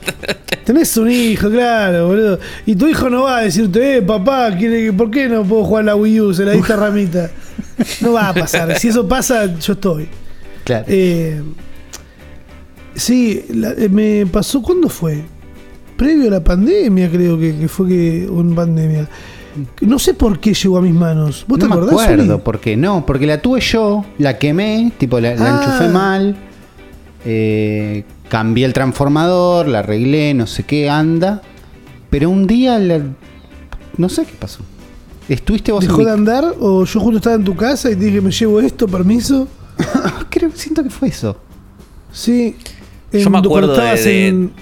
[0.64, 2.38] Tenés un hijo, claro, boludo.
[2.66, 5.84] Y tu hijo no va a decirte, eh, papá, ¿quiere- ¿por qué no puedo jugar
[5.84, 6.34] la Wii U?
[6.34, 7.30] Se la diste a Ramita.
[8.00, 8.78] No va a pasar.
[8.78, 10.08] Si eso pasa, yo estoy.
[10.64, 10.86] Claro.
[10.88, 11.42] Eh,
[12.94, 15.22] sí, la- eh, me pasó, ¿cuándo fue?
[15.96, 18.24] previo a la pandemia, creo que, que fue que.
[18.24, 19.08] en pandemia.
[19.80, 21.44] No sé por qué llegó a mis manos.
[21.48, 22.02] ¿Vos te no me acordás?
[22.08, 25.62] acuerdo, por qué no, porque la tuve yo, la quemé, tipo la, la Ah.
[25.64, 26.36] enchufé mal,
[27.24, 31.42] eh, cambié el transformador, la arreglé, no sé qué anda,
[32.10, 33.00] pero un día la-
[33.96, 34.60] no sé qué pasó.
[35.28, 36.44] ¿Estuviste vos ¿Dejó mi- de andar?
[36.60, 39.48] ¿O yo justo estaba en tu casa y te dije, me llevo esto, permiso?
[40.30, 41.36] Creo, siento que fue eso.
[42.12, 42.56] Sí.
[43.12, 44.52] Yo me acuerdo de- de- en-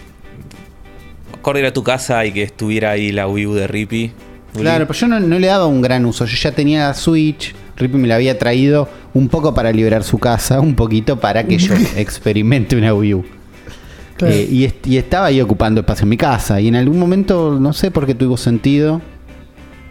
[1.35, 4.13] Acorde ir a tu casa y que estuviera ahí la Wii U de Rippy.
[4.55, 6.25] Claro, pero yo no, no le daba un gran uso.
[6.25, 7.55] Yo ya tenía Switch.
[7.77, 11.59] Rippy me la había traído un poco para liberar su casa, un poquito para que
[11.59, 13.25] yo experimente una Wii U.
[14.17, 14.33] Claro.
[14.35, 16.61] Eh, y, est- y estaba ahí ocupando espacio en mi casa.
[16.61, 19.01] Y en algún momento, no sé por qué tuvo sentido.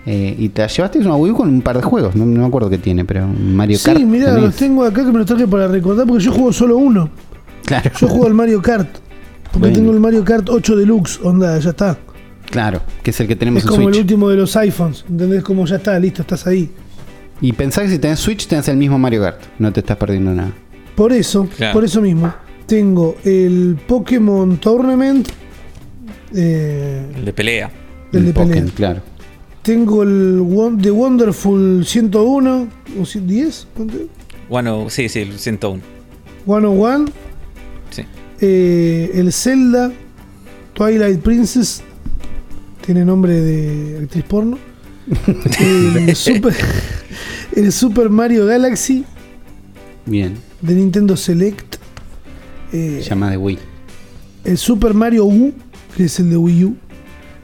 [0.05, 2.15] eh, y te llevaste una Wii U con un par de juegos.
[2.15, 3.97] No, no me acuerdo qué tiene, pero Mario Kart.
[3.97, 4.41] Sí, mirá, tenés.
[4.43, 7.09] los tengo acá que me los traje para recordar porque yo juego solo uno.
[7.65, 8.87] Claro, Yo juego al Mario Kart.
[9.43, 9.75] Porque Bueno.
[9.75, 11.97] tengo el Mario Kart 8 Deluxe, onda, ya está.
[12.49, 14.03] Claro, que es el que tenemos Es en como el Switch.
[14.05, 15.43] último de los iPhones, ¿entendés?
[15.43, 16.69] Como ya está, listo, estás ahí.
[17.41, 19.41] Y pensá que si tenés Switch, tenés el mismo Mario Kart.
[19.59, 20.51] No te estás perdiendo nada.
[20.95, 21.73] Por eso, Claro.
[21.73, 22.33] por eso mismo,
[22.67, 25.27] tengo el Pokémon Tournament,
[26.35, 27.71] eh, El de pelea.
[28.11, 28.47] el de pelea.
[28.47, 29.01] Pokémon, claro.
[29.61, 30.43] Tengo el
[30.81, 32.67] The Wonderful 101
[32.99, 33.97] o 110, ¿cuánto?
[34.49, 35.81] Bueno, sí, sí, el 101.
[36.45, 37.05] 101,
[37.89, 38.03] Sí.
[38.41, 39.91] eh, el Zelda
[40.73, 41.81] Twilight Princess,
[42.85, 44.57] tiene nombre de actriz porno.
[45.59, 46.53] el, Super,
[47.55, 49.03] el Super Mario Galaxy
[50.05, 50.35] Bien.
[50.61, 51.75] de Nintendo Select.
[52.71, 53.59] eh, Llama de Wii.
[54.45, 55.53] el Super Mario U,
[55.97, 56.75] que es el de Wii U,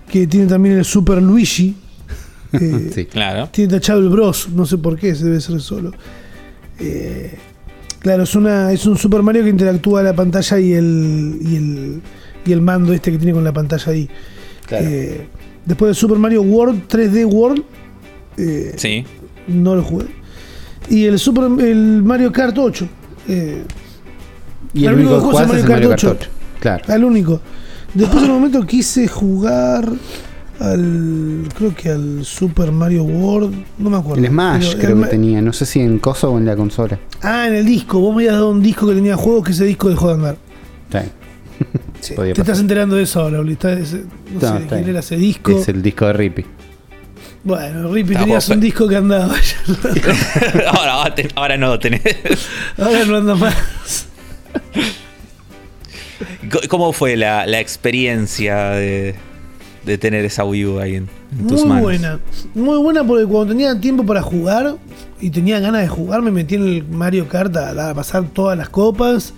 [0.09, 1.75] que tiene también el Super Luigi.
[2.53, 3.05] eh, Sí.
[3.05, 3.49] Claro.
[3.51, 5.91] Tiene tachado el Bros, no sé por qué, ese debe ser solo.
[6.79, 7.33] Eh,
[7.99, 12.01] claro, es, una, es un Super Mario que interactúa la pantalla y el, y el,
[12.45, 14.09] y el mando este que tiene con la pantalla ahí.
[14.69, 14.85] Claro.
[14.87, 15.27] Eh,
[15.65, 17.63] después de Super Mario World, 3D World,
[18.37, 19.03] eh, Sí.
[19.47, 20.05] no lo jugué.
[20.89, 22.87] Y el Super el Mario Kart 8.
[23.27, 23.63] eh,
[24.73, 26.17] Y el el único único que juego es Mario el Mario Kart Kart 8.
[26.21, 26.29] 8.
[26.59, 26.83] Claro.
[26.87, 27.41] al único.
[27.93, 29.89] Después en un momento quise jugar
[30.59, 31.47] al.
[31.57, 33.55] Creo que al Super Mario World.
[33.79, 34.23] No me acuerdo.
[34.23, 35.41] El Smash Pero creo el que tenía.
[35.41, 36.99] No sé si en coso o en la consola.
[37.21, 37.99] Ah, en el disco.
[37.99, 40.37] Vos me habías dado un disco que tenía juegos que ese disco dejó de andar.
[40.91, 41.11] Bien.
[42.01, 42.53] Sí, Podía Te pasar.
[42.53, 43.41] estás enterando de eso ahora.
[43.51, 45.51] Está ese- no, No, sé quién era ese disco.
[45.59, 46.45] Es el disco de Rippy.
[47.43, 49.33] Bueno, Rippy, Ah, tenías vos- un disco que andaba.
[50.67, 52.01] ahora, ahora no lo tenés.
[52.77, 53.55] ahora no anda más.
[56.69, 59.15] ¿Cómo fue la, la experiencia de,
[59.85, 61.83] de tener esa Wii U ahí en, en tus Muy manos?
[61.83, 62.19] buena.
[62.55, 64.75] Muy buena porque cuando tenía tiempo para jugar
[65.21, 68.57] y tenía ganas de jugar, me metí en el Mario Kart a, a pasar todas
[68.57, 69.33] las copas.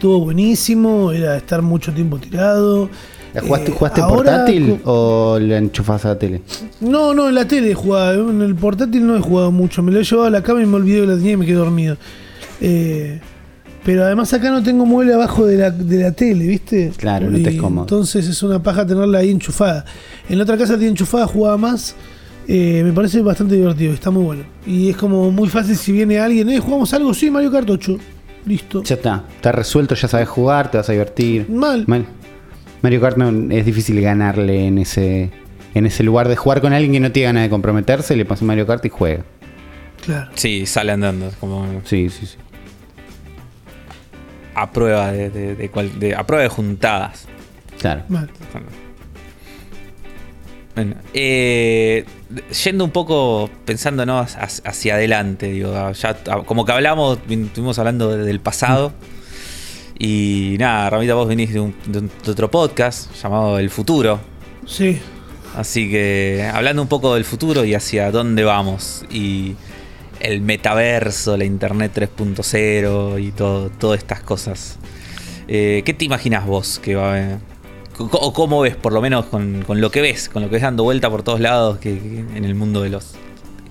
[0.00, 2.88] Estuvo buenísimo, era estar mucho tiempo tirado.
[3.34, 6.40] ¿La ¿Jugaste, Eh, jugaste ahora portátil o la enchufás a la tele?
[6.80, 8.14] No, no, en la tele jugaba.
[8.14, 9.82] En el portátil no he jugado mucho.
[9.82, 11.44] Me lo he llevado a la cama y me olvidé que la tenía y me
[11.44, 11.98] quedé dormido.
[12.62, 13.20] Eh,
[13.84, 16.92] pero además acá no tengo mueble abajo de la, de la tele, ¿viste?
[16.96, 17.84] Claro, no te es cómodo.
[17.84, 19.84] Entonces es una paja tenerla ahí enchufada.
[20.30, 21.94] En la otra casa tiene enchufada, jugaba más.
[22.48, 24.44] Eh, me parece bastante divertido, está muy bueno.
[24.66, 27.98] Y es como muy fácil si viene alguien, eh, jugamos algo, sí, Mario Kart 8.
[28.46, 28.82] Listo.
[28.82, 29.24] Ya está.
[29.36, 31.48] Está resuelto, ya sabes jugar, te vas a divertir.
[31.48, 31.84] Mal.
[31.86, 32.06] Mal.
[32.82, 35.30] Mario Kart no, es difícil ganarle en ese
[35.74, 38.44] en ese lugar de jugar con alguien que no tiene ganas de comprometerse, le pasa
[38.44, 39.22] Mario Kart y juega.
[40.04, 40.30] Claro.
[40.34, 41.30] Sí, sale andando.
[41.38, 42.36] Como Sí, sí, sí.
[44.54, 47.26] a prueba de, de- de cual- de- a prueba de juntadas.
[47.80, 48.02] Claro.
[48.08, 48.28] Mal.
[50.82, 52.04] Bueno, eh,
[52.64, 54.18] yendo un poco pensando ¿no?
[54.20, 56.16] hacia, adelante, digo, ya
[56.46, 58.92] como que hablamos, estuvimos hablando de- del pasado.
[59.98, 64.20] Y nada, Ramita, vos venís de, un- de un- de otro podcast llamado El Futuro.
[64.66, 64.98] Sí.
[65.54, 69.04] Así que hablando un poco del futuro y hacia dónde vamos.
[69.10, 69.56] Y
[70.20, 74.78] el metaverso, la internet 3.0 y todo, todas estas cosas.
[75.48, 77.49] Eh, ¿Qué te imaginas vos que va a haber?
[78.00, 80.62] ¿O cómo ves, por lo menos con, con lo que ves, con lo que ves
[80.62, 83.12] dando vuelta por todos lados que, que en el mundo de los.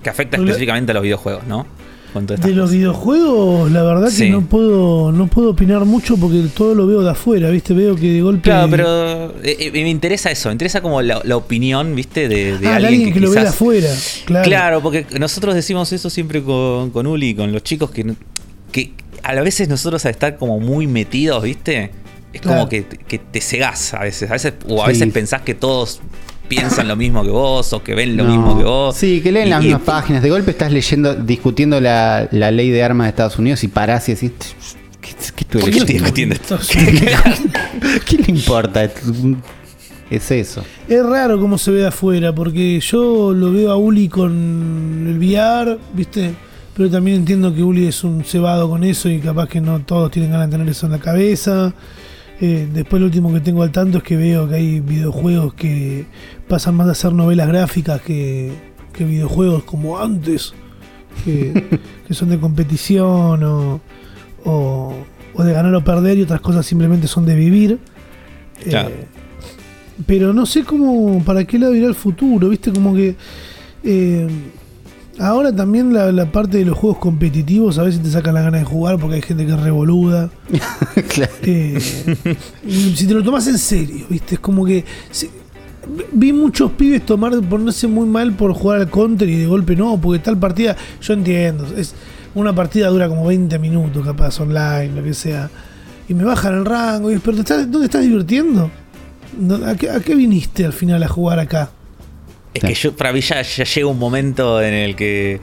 [0.02, 1.66] que afecta específicamente a los videojuegos, ¿no?
[2.12, 2.70] Con De los cosas.
[2.72, 4.24] videojuegos, la verdad Sí.
[4.24, 7.72] que no puedo, no puedo opinar mucho porque todo lo veo de afuera, ¿viste?
[7.72, 8.42] Veo que de golpe.
[8.42, 12.28] Claro, pero eh, eh, me interesa eso, me interesa como la, la opinión, ¿viste?
[12.28, 13.88] De, de ah, alguien, que, lo ve de afuera.
[14.24, 14.44] Claro.
[14.48, 14.80] Claro.
[14.82, 18.14] porque nosotros decimos eso siempre con, con Uli con los chicos que,
[18.72, 21.92] que a veces nosotros al estar como muy metidos, ¿viste?
[22.32, 22.58] Es Claro.
[22.60, 24.30] como que, que te cegás a veces.
[24.30, 24.92] A veces o a Sí.
[24.92, 26.00] veces pensás que todos
[26.48, 28.30] piensan lo mismo que vos o que ven lo No.
[28.30, 28.96] mismo que vos.
[28.96, 30.22] Sí, que leen Y- las y- mismas páginas.
[30.22, 34.08] De golpe estás leyendo, discutiendo la, la ley de armas de Estados Unidos y parás
[34.08, 34.32] y decís,
[35.00, 36.58] ¿qué, qué estoy discutiendo esto?
[38.06, 38.88] ¿Qué le importa?
[40.10, 40.64] es eso.
[40.88, 45.18] Es raro cómo se ve de afuera, porque yo lo veo a Uli con el
[45.18, 46.34] VR, ¿viste?
[46.76, 50.10] Pero también entiendo que Uli es un cebado con eso y capaz que no todos
[50.10, 51.72] tienen ganas de tener eso en la cabeza.
[52.40, 56.06] Eh, después lo último que tengo al tanto es que veo que hay videojuegos que
[56.48, 58.52] pasan más de hacer novelas gráficas que,
[58.94, 60.54] que videojuegos como antes,
[61.24, 61.78] que,
[62.08, 63.80] que son de competición o,
[64.44, 64.94] o,
[65.34, 67.78] o de ganar o perder y otras cosas simplemente son de vivir.
[68.64, 69.06] Eh,
[70.06, 73.16] pero no sé cómo, para qué lado irá el futuro, viste, como que
[73.84, 74.28] eh,
[75.20, 78.58] ahora también la, la parte de los juegos competitivos a veces te sacan la gana
[78.58, 80.30] de jugar porque hay gente que es revoluda.
[81.08, 81.32] Claro.
[81.42, 81.78] Eh,
[82.94, 84.34] si te lo tomas en serio, ¿viste?
[84.36, 84.84] Es como que.
[85.10, 85.30] si-
[86.12, 90.00] vi muchos pibes tomar, ponerse muy mal por jugar al counter y de golpe no,
[90.00, 90.76] porque tal partida.
[91.00, 91.94] Yo entiendo, es
[92.34, 95.50] una partida dura como 20 minutos, capaz, online, lo que sea.
[96.08, 97.10] Y me bajan el rango.
[97.10, 98.70] Y, ¿Pero te estás, dónde estás divirtiendo?
[99.38, 101.70] ¿No- ¿A qué, a qué viniste al final a jugar acá?
[102.54, 105.40] Es que yo, para mí ya, ya llega un momento en el que.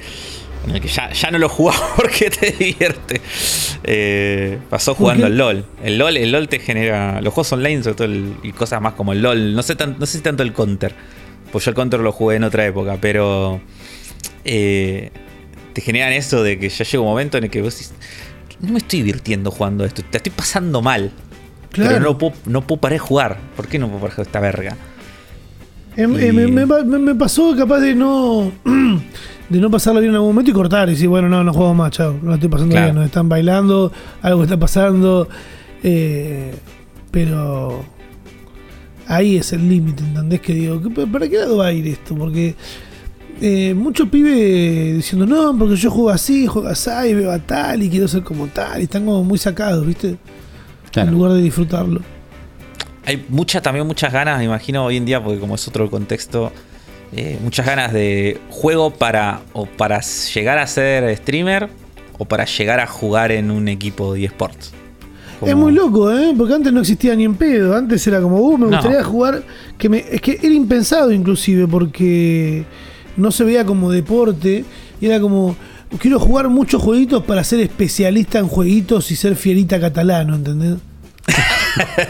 [0.68, 3.22] En el que ya, ya no lo jugás porque te divierte.
[3.84, 5.66] Eh, pasó ¿Por jugando al LOL.
[5.84, 6.18] El LOL.
[6.18, 7.22] El LOL te genera.
[7.22, 9.53] Los juegos online, sobre todo, el- y cosas más como el LOL.
[9.55, 10.93] No sé, tan- no sé si tanto el counter.
[11.51, 13.62] Pues yo el counter lo jugué en otra época, pero.
[14.43, 15.12] eh,
[15.74, 17.93] te generan eso de que ya llega un momento en el que vos decís.
[18.60, 20.01] No me estoy divirtiendo jugando esto.
[20.10, 21.12] Te estoy pasando mal.
[21.72, 21.91] Claro.
[21.91, 23.38] Pero no puedo, no puedo parar de jugar.
[23.55, 24.78] ¿Por qué no puedo parar de jugar esta verga?
[25.98, 28.52] Y- eh, me, me pa- me- me pasó capaz de no
[29.50, 31.74] de no pasarlo bien en algún momento y cortar y decir, bueno, no, no juego
[31.74, 32.86] más, chao, no la estoy pasando Claro.
[32.88, 33.91] bien, nos están bailando,
[34.22, 35.28] algo está pasando,
[35.84, 36.54] eh,
[37.12, 37.84] pero
[39.08, 40.41] ahí es el límite, ¿entendés?
[40.41, 42.14] Que digo, ¿qué- ¿para qué lado va a ir esto?
[42.16, 42.56] Porque
[43.41, 47.82] eh, muchos pibes diciendo, no, porque yo juego así, juego así, y veo a tal
[47.84, 50.18] y quiero ser como tal, y están como muy sacados, ¿viste?
[50.91, 51.10] Claro.
[51.10, 52.02] En lugar de disfrutarlo.
[53.08, 56.51] Hay mucha, también muchas ganas, me imagino hoy en día, porque como es otro contexto,
[57.16, 61.70] eh, muchas ganas de juego para o para llegar a ser streamer
[62.18, 64.74] o para llegar a jugar en un equipo de esports.
[65.41, 66.34] Es muy loco, ¿eh?
[66.38, 67.78] Porque antes no existía ni en pedo.
[67.78, 68.72] Antes era como, uh, me No.
[68.74, 69.41] gustaría jugar.
[69.78, 72.66] Que me, es que era impensado, inclusive, porque
[73.16, 74.66] no se veía como deporte.
[74.99, 75.55] Y era como,
[75.99, 80.78] quiero jugar muchos jueguitos para ser especialista en jueguitos y ser fierita catalano, ¿entendés?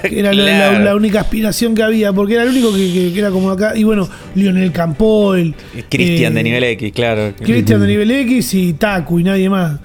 [0.01, 3.29] Que era la, única aspiración que había, porque era el único que, que- que era
[3.31, 3.73] como acá.
[3.75, 5.53] Y bueno, Lionel Campoel.
[5.89, 7.33] Cristian eh, de nivel X, claro.
[7.39, 9.79] Cristian de nivel X y Taku y nadie más.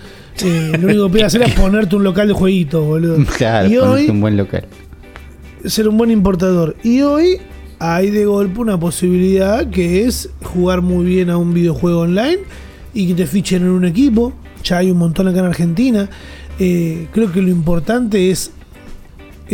[0.44, 3.16] Eh, lo único que podías hacer era ponerte un local de jueguitos, boludo.
[3.36, 4.64] Claro, y ponerte hoy, un buen local.
[5.64, 6.76] ser un buen importador.
[6.82, 7.38] Y hoy
[7.78, 12.38] hay de golpe una posibilidad que es jugar muy bien a un videojuego online
[12.94, 14.32] y que te fichen en un equipo.
[14.64, 16.08] Ya hay un montón acá en Argentina.
[16.58, 18.52] Eh, creo que lo importante es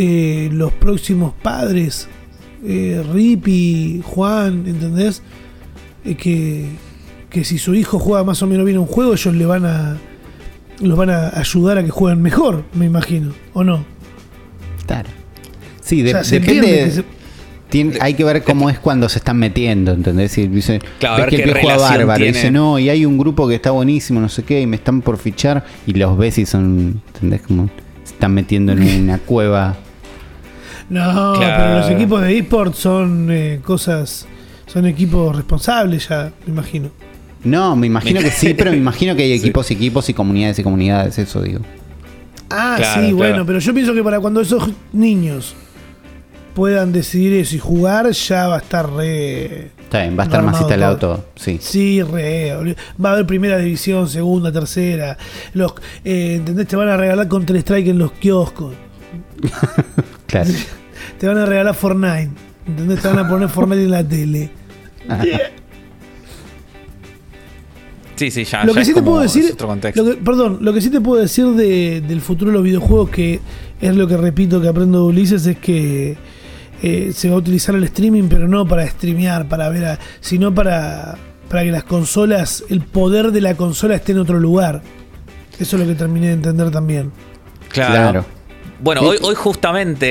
[0.01, 2.07] eh, los próximos padres,
[2.65, 5.21] eh, Rippy, Juan, ¿entendés?
[6.05, 6.67] Eh, que,
[7.29, 9.97] que si su hijo juega más o menos bien un juego, ellos le van a
[10.79, 13.83] los van a ayudar a que jueguen mejor, me imagino, ¿o no?
[14.87, 15.09] Claro.
[15.81, 16.57] Sí, de- O sea, se depende.
[16.59, 17.19] entiende que se-
[17.69, 20.31] Tiene- hay que ver cómo es cuando se están metiendo, ¿entendés?
[20.31, 22.31] Si dice, Claro, ves que el juega relación bárbaro, tiene.
[22.37, 25.01] dice, no, y hay un grupo que está buenísimo, no sé qué, y me están
[25.01, 27.41] por fichar, y los ves y son, ¿entendés?
[27.41, 27.69] Como
[28.05, 29.77] se están metiendo en una cueva.
[30.89, 31.63] No, Claro.
[31.63, 34.25] pero los equipos de esports son eh, cosas,
[34.65, 36.89] son equipos responsables ya, me imagino.
[37.43, 39.45] No, me imagino que sí, pero me imagino que hay Sí.
[39.45, 41.59] equipos y equipos y comunidades y comunidades, eso digo.
[42.49, 43.15] Ah, Claro, sí, claro.
[43.17, 45.53] bueno, pero yo pienso que para cuando esos niños
[46.55, 49.71] puedan decidir eso y jugar, ya va a estar re...
[49.83, 51.15] Está bien, va a estar más instalado todo.
[51.17, 51.57] todo, sí.
[51.61, 52.75] Sí, re.
[53.03, 55.17] Va a haber primera división, segunda, tercera.
[55.53, 55.73] Los,
[56.03, 56.67] eh, ¿Entendés?
[56.67, 58.73] Te van a regalar Counter-Strike en los kioscos.
[60.27, 60.49] Claro.
[61.19, 62.29] Te van a regalar Fortnite.
[62.67, 63.01] ¿Entendés?
[63.01, 64.49] Te van a poner Fortnite en la tele.
[68.15, 68.65] Sí, sí, ya.
[68.65, 70.03] lo ya que sí te puedo decir, otro contexto.
[70.03, 73.09] lo que- perdón, lo que sí te puedo decir de- del futuro de los videojuegos,
[73.11, 73.39] que
[73.79, 76.17] es lo que repito que aprendo de Ulises, es que
[76.81, 80.53] eh, se va a utilizar el streaming, pero no para streamear, para ver, a- sino
[80.53, 81.17] para,
[81.47, 84.81] para que las consolas, el poder de la consola esté en otro lugar.
[85.57, 87.11] Eso es lo que terminé de entender también.
[87.69, 87.93] Claro.
[87.93, 88.25] Claro.
[88.81, 90.07] Bueno, hoy, hoy justamente,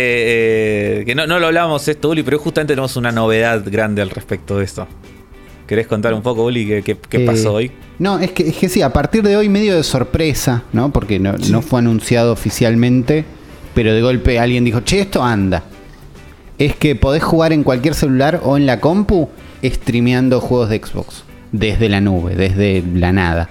[1.00, 4.02] eh, que no, no lo hablábamos esto, Uli, pero hoy justamente tenemos una novedad grande
[4.02, 4.86] al respecto de esto.
[5.66, 7.70] ¿Querés contar un poco, Uli, qué, qué- qué Eh, pasó hoy?
[7.98, 10.92] No, es que, es que sí, a partir de hoy medio de sorpresa, ¿no?
[10.92, 13.24] Porque no, no fue anunciado oficialmente,
[13.74, 15.64] pero de golpe alguien dijo, che, esto anda.
[16.58, 19.28] Es que podés jugar en cualquier celular o en la compu
[19.64, 21.24] streameando juegos de Xbox.
[21.52, 23.48] Desde la nube, desde la nada.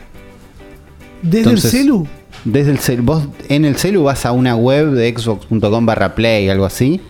[1.21, 2.07] Desde Entonces, el celu.
[2.45, 6.49] Desde el cel, vos en el celu vas a una web de xbox.com barra play,
[6.49, 7.01] algo así,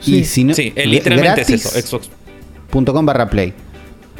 [0.00, 0.16] Sí.
[0.16, 2.10] Y si no, Sí, eh, literalmente es eso, Xbox.
[2.70, 3.54] .com barra play.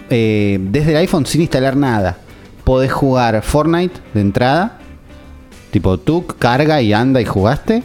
[0.09, 2.17] Eh, desde el iPhone sin instalar nada.
[2.65, 4.79] Podés jugar Fortnite de entrada.
[5.71, 7.83] Tipo, tú carga y anda y jugaste.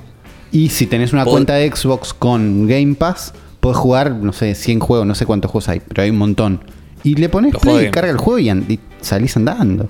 [0.52, 4.56] Y si tenés una Pod- cuenta de Xbox con Game Pass, podés jugar, no sé,
[4.56, 6.64] 100 juegos, no sé cuántos juegos hay, pero hay un montón.
[7.04, 9.88] Y le pones play, Game carga el juego y, and- y salís andando.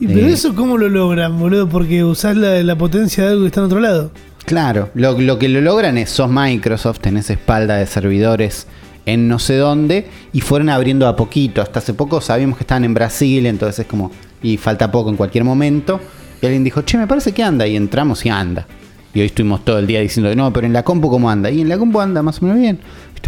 [0.00, 0.32] ¿Y pero Eh.
[0.32, 1.68] eso cómo lo logran, boludo?
[1.68, 4.10] Porque usás la, la potencia de algo que está en otro lado.
[4.44, 8.66] Claro, lo, lo que lo logran es, sos Microsoft, tenés espalda de servidores
[9.06, 11.62] en no sé dónde, y fueron abriendo a poquito.
[11.62, 14.10] Hasta hace poco sabíamos que estaban en Brasil, entonces es como,
[14.42, 16.00] y falta poco en cualquier momento.
[16.42, 18.66] Y alguien dijo, che, me parece que anda, y entramos y anda.
[19.14, 21.50] Y hoy estuvimos todo el día diciendo, no, pero en la compu cómo anda.
[21.50, 22.80] Y en la compu anda más o menos bien.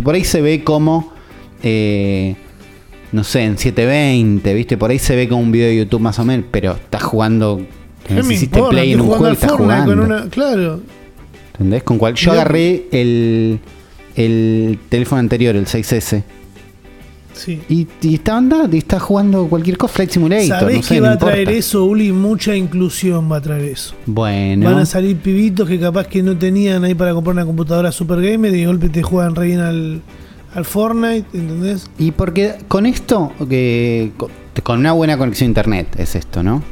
[0.02, 1.12] Por ahí se ve como,
[1.62, 2.36] eh,
[3.12, 4.76] no sé, en 720, ¿viste?
[4.76, 7.60] Por ahí se ve como un video de YouTube más o menos, pero estás jugando,
[8.06, 8.70] ¿Qué me hiciste importa?
[8.70, 9.96] play en un juego y estás Fortnite jugando.
[9.96, 10.80] con una- Claro.
[11.52, 11.82] ¿Entendés?
[11.84, 13.58] Con cual yo agarré el,
[14.16, 16.22] el teléfono anterior, el 6S,
[17.32, 17.60] Sí.
[17.68, 20.46] y, y estaba andando, y estaba jugando cualquier cosa, Flight Simulator.
[20.60, 22.10] ¿Sabés no sé, no va a traer eso, Uli?
[22.10, 23.94] Mucha inclusión va a traer eso.
[24.06, 27.92] Bueno, Van a salir pibitos que capaz que no tenían ahí para comprar una computadora
[27.92, 30.00] super gamer y de golpe te juegan re bien al,
[30.56, 31.88] al Fortnite, ¿entendés?
[31.98, 34.10] y porque con esto, que
[34.62, 36.62] con, una buena conexión a internet, es esto, ¿no?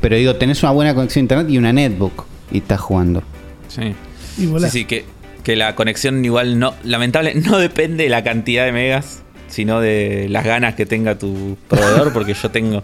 [0.00, 3.22] Pero digo, tenés una buena conexión a internet y una netbook, y estás jugando.
[3.68, 3.94] Sí.
[4.38, 4.68] Y volá.
[4.68, 5.04] Sí, sí, que,
[5.44, 10.26] que la conexión igual no, lamentable, no depende de la cantidad de megas, sino de
[10.28, 12.82] las ganas que tenga tu proveedor, porque yo tengo,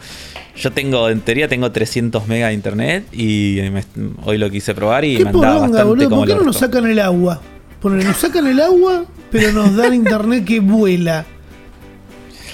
[0.56, 3.84] yo tengo, en teoría tengo 300 megas de internet y me-
[4.24, 6.10] hoy lo quise probar y ¿Qué me andaba poronga, bastante boludo?
[6.10, 7.40] como ¿Por qué no nos sacan el agua?
[7.82, 11.24] Ponele, nos sacan el agua, pero nos dan internet que vuela.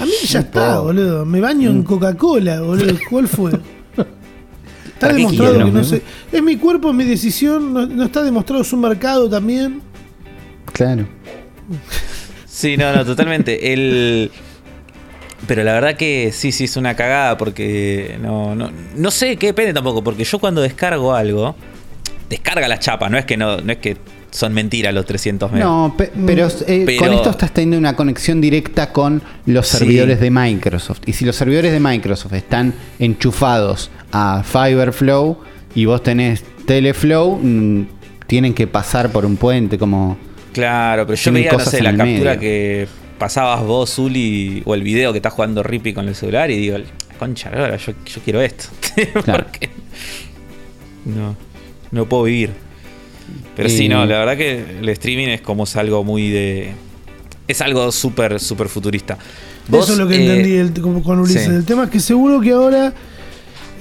[0.01, 1.25] A mí ya está, boludo.
[1.25, 1.77] Me baño Mm.
[1.77, 2.97] en Coca-Cola, boludo.
[3.09, 3.53] ¿Cuál fue?
[3.53, 5.85] Está ¿Para qué demostrado que no no?
[5.85, 6.03] sé.
[6.33, 7.73] Es mi cuerpo, es mi decisión.
[7.73, 9.83] No, no está demostrado su mercado también.
[10.73, 11.07] Claro.
[12.47, 13.73] Sí, no, no, totalmente.
[13.73, 14.31] El...
[15.47, 19.49] Pero la verdad que sí, sí, es una cagada porque no, no, no sé qué
[19.49, 21.55] depende tampoco, porque yo cuando descargo algo,
[22.31, 23.99] descarga la chapa, no es que no, no es que
[24.35, 25.65] son mentiras los 300 megas.
[25.69, 29.77] No, pe- pero, eh, Pero- con esto estás teniendo una conexión directa con los Sí.
[29.79, 31.03] servidores de Microsoft.
[31.07, 35.39] Y si los servidores de Microsoft están enchufados a Fiberflow
[35.77, 37.87] y vos tenés Teleflow, mm,
[38.27, 40.19] tienen que pasar por un puente como...
[40.53, 42.41] Claro, pero yo veía, no cosas sé, la captura medio.
[42.41, 46.57] que pasabas vos, Zuli, o el video que estás jugando Rippy con el celular y
[46.59, 46.77] digo,
[47.21, 48.65] concha, ahora yo, yo quiero esto.
[49.25, 49.45] Claro.
[49.45, 49.71] Porque
[51.05, 51.37] no,
[51.93, 52.51] no puedo vivir.
[53.57, 56.73] Pero sí, Eh, no, la verdad que el streaming es como es algo muy de...
[57.47, 59.19] Es algo súper, súper futurista.
[59.73, 61.45] Eso es lo que eh, entendí el- con, con Ulises.
[61.45, 61.51] sí.
[61.51, 62.93] El tema es que seguro que ahora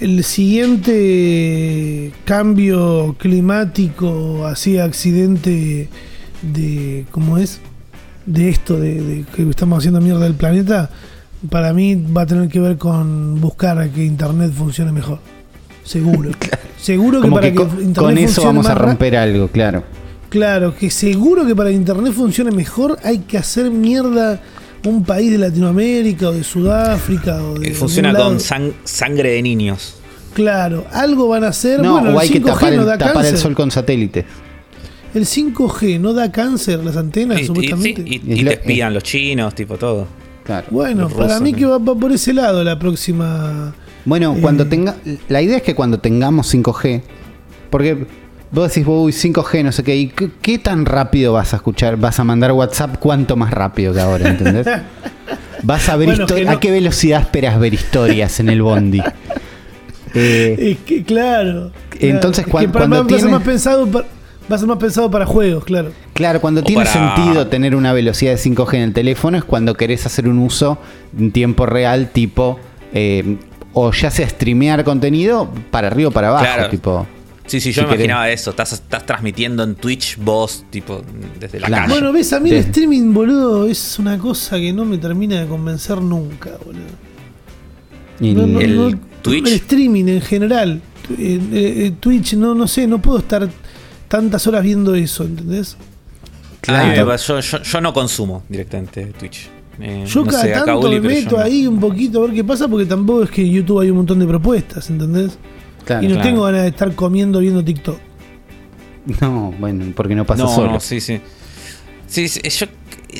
[0.01, 5.87] el siguiente cambio climático, así accidente
[6.41, 7.59] de, ¿cómo es?
[8.25, 10.89] De esto, de, de que estamos haciendo mierda del planeta,
[11.49, 15.19] para mí va a tener que ver con buscar que Internet funcione mejor.
[15.83, 16.31] Seguro.
[16.77, 19.47] Seguro que Como para que que, con, Internet con eso funcione vamos a romper algo,
[19.47, 19.83] claro.
[20.29, 24.41] Claro, que seguro que para que Internet funcione mejor hay que hacer mierda
[24.85, 29.95] un país de Latinoamérica o de Sudáfrica o de funciona con sang- sangre de niños.
[30.33, 31.79] Claro, algo van a hacer.
[31.81, 33.33] No, bueno, o el hay que 5G tapar, no el, da tapar cáncer.
[33.35, 34.25] el sol con satélite.
[35.13, 38.01] El 5G no da cáncer las antenas, Y, y- supuestamente.
[38.03, 40.07] y- y lo- te espían los chinos, tipo todo.
[40.43, 40.67] Claro.
[40.71, 41.57] bueno, para rusos, mí ¿no?
[41.59, 43.73] que va, va por ese lado la próxima.
[44.05, 44.41] Bueno, Eh.
[44.41, 44.95] cuando tenga.
[45.29, 47.01] La idea es que cuando tengamos 5G.
[47.69, 48.05] Porque
[48.51, 49.95] vos decís, uy, 5G, no sé qué.
[49.95, 51.97] ¿Y qué, qué tan rápido vas a escuchar?
[51.97, 52.97] ¿Vas a mandar WhatsApp?
[52.99, 54.29] ¿Cuánto más rápido que ahora?
[54.29, 54.67] ¿Entendés?
[55.65, 58.61] Vas a ver Bueno, histo- que no- ¿A qué velocidad esperas ver historias en el
[58.61, 59.01] Bondi?
[60.13, 61.71] Eh, Es que, claro.
[61.89, 62.07] claro.
[62.15, 64.05] Entonces, Es cuan- que para- cuando va, a ser tiene- más pensado para,
[64.51, 65.91] va a ser más pensado para juegos, claro.
[66.13, 69.43] claro, cuando O tiene para- sentido tener una velocidad de 5G en el teléfono es
[69.45, 70.77] cuando querés hacer un uso
[71.17, 72.59] en tiempo real, tipo.
[72.93, 73.37] eh,
[73.73, 76.69] o ya sea streamear contenido para arriba o para abajo, Claro.
[76.69, 77.07] tipo.
[77.45, 78.05] Sí, sí, Si yo me querés.
[78.05, 78.51] imaginaba eso.
[78.51, 81.01] Estás, estás transmitiendo en Twitch vos, tipo,
[81.39, 81.83] desde la Claro.
[81.87, 81.93] calle.
[81.99, 85.47] Bueno, ves, a mí el streaming, boludo, es una cosa que no me termina de
[85.47, 86.81] convencer nunca, boludo.
[88.21, 89.45] y- No, no, El no, Twitch.
[89.47, 90.81] El streaming en general.
[91.09, 93.49] Eh, eh, eh, Twitch, no, no sé, no puedo estar
[94.07, 95.75] tantas horas viendo eso, ¿entendés?
[96.61, 97.17] Claro.
[97.17, 99.49] yo- yo no consumo directamente Twitch.
[99.79, 101.43] Eh, Yo no cada sé, tanto Uli, me meto no.
[101.43, 103.97] ahí un poquito a ver qué pasa, porque tampoco es que en YouTube hay un
[103.97, 105.37] montón de propuestas, ¿entendés?
[105.85, 106.03] Claro.
[106.03, 106.29] y no claro.
[106.29, 107.97] tengo ganas de estar comiendo viendo TikTok.
[109.19, 110.71] No, bueno, porque no pasa no, solo.
[110.73, 111.19] no, sí, sí.
[112.07, 112.67] Sí, sí, yo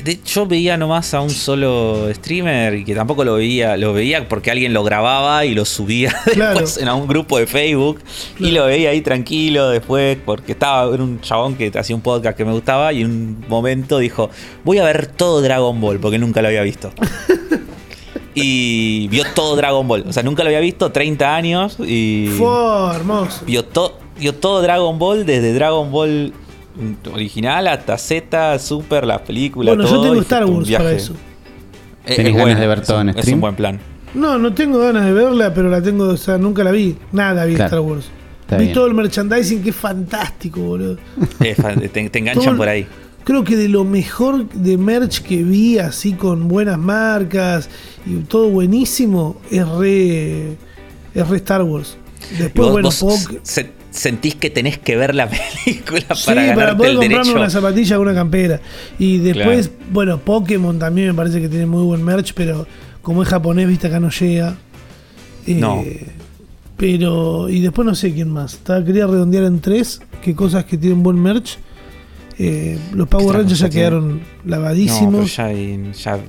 [0.02, 4.28] de- yo veía nomás a un solo streamer y que tampoco lo veía, lo veía
[4.28, 6.60] porque alguien lo grababa y lo subía Claro.
[6.60, 8.00] después en un grupo de Facebook
[8.39, 12.38] y lo veía ahí tranquilo después porque estaba era un chabón que hacía un podcast
[12.38, 14.30] que me gustaba y en un momento dijo,
[14.64, 16.91] voy a ver todo Dragon Ball porque nunca lo había visto.
[18.36, 22.96] y vio todo Dragon Ball, o sea, nunca lo había visto, 30 años y Fue
[22.96, 23.41] hermoso.
[23.46, 26.34] vio, to- vio todo Dragon Ball, desde Dragon Ball
[27.14, 29.76] original hasta Z, Super, las películas.
[29.76, 31.14] Bueno, yo tengo Star Wars para eso.
[32.06, 33.36] Eh, ¿Tenés es ganas bueno, de ver todo en Es stream?
[33.38, 33.80] un buen plan.
[34.14, 36.96] No, no tengo ganas de verla, pero la tengo, o sea, nunca la vi.
[37.12, 37.68] Nada vi Claro.
[37.68, 38.06] Star Wars.
[38.42, 38.74] Está vi bien.
[38.76, 40.98] todo el merchandising que es fantástico, boludo.
[41.40, 41.56] Eh,
[41.92, 42.86] te, te enganchan Todo- por ahí.
[43.24, 47.70] Creo que de lo mejor de merch que vi, así con buenas marcas
[48.06, 50.58] y todo buenísimo, es re,
[51.16, 51.96] es re Star Wars.
[52.38, 55.30] Después, Vos- bueno, vos se- sentís que tenés que ver la
[55.66, 57.38] película Sí, para para, ganarte poder el comprarme derecho.
[57.39, 58.60] una zapatilla o una campera.
[59.00, 62.66] Y después, bueno, Pokémon también me parece que tiene muy buen merch, pero
[63.02, 64.56] como es japonés, viste, acá no llega.
[65.46, 65.84] Eh, No.
[66.76, 68.54] Pero, y después no sé quién más.
[68.56, 71.58] Estaba, quería redondear en tres, qué cosas que tienen buen merch.
[72.39, 73.80] Eh, los Power Rangers ya tiene?
[73.82, 75.36] quedaron No, pero lavadísimos.
[75.36, 76.20] ya, ya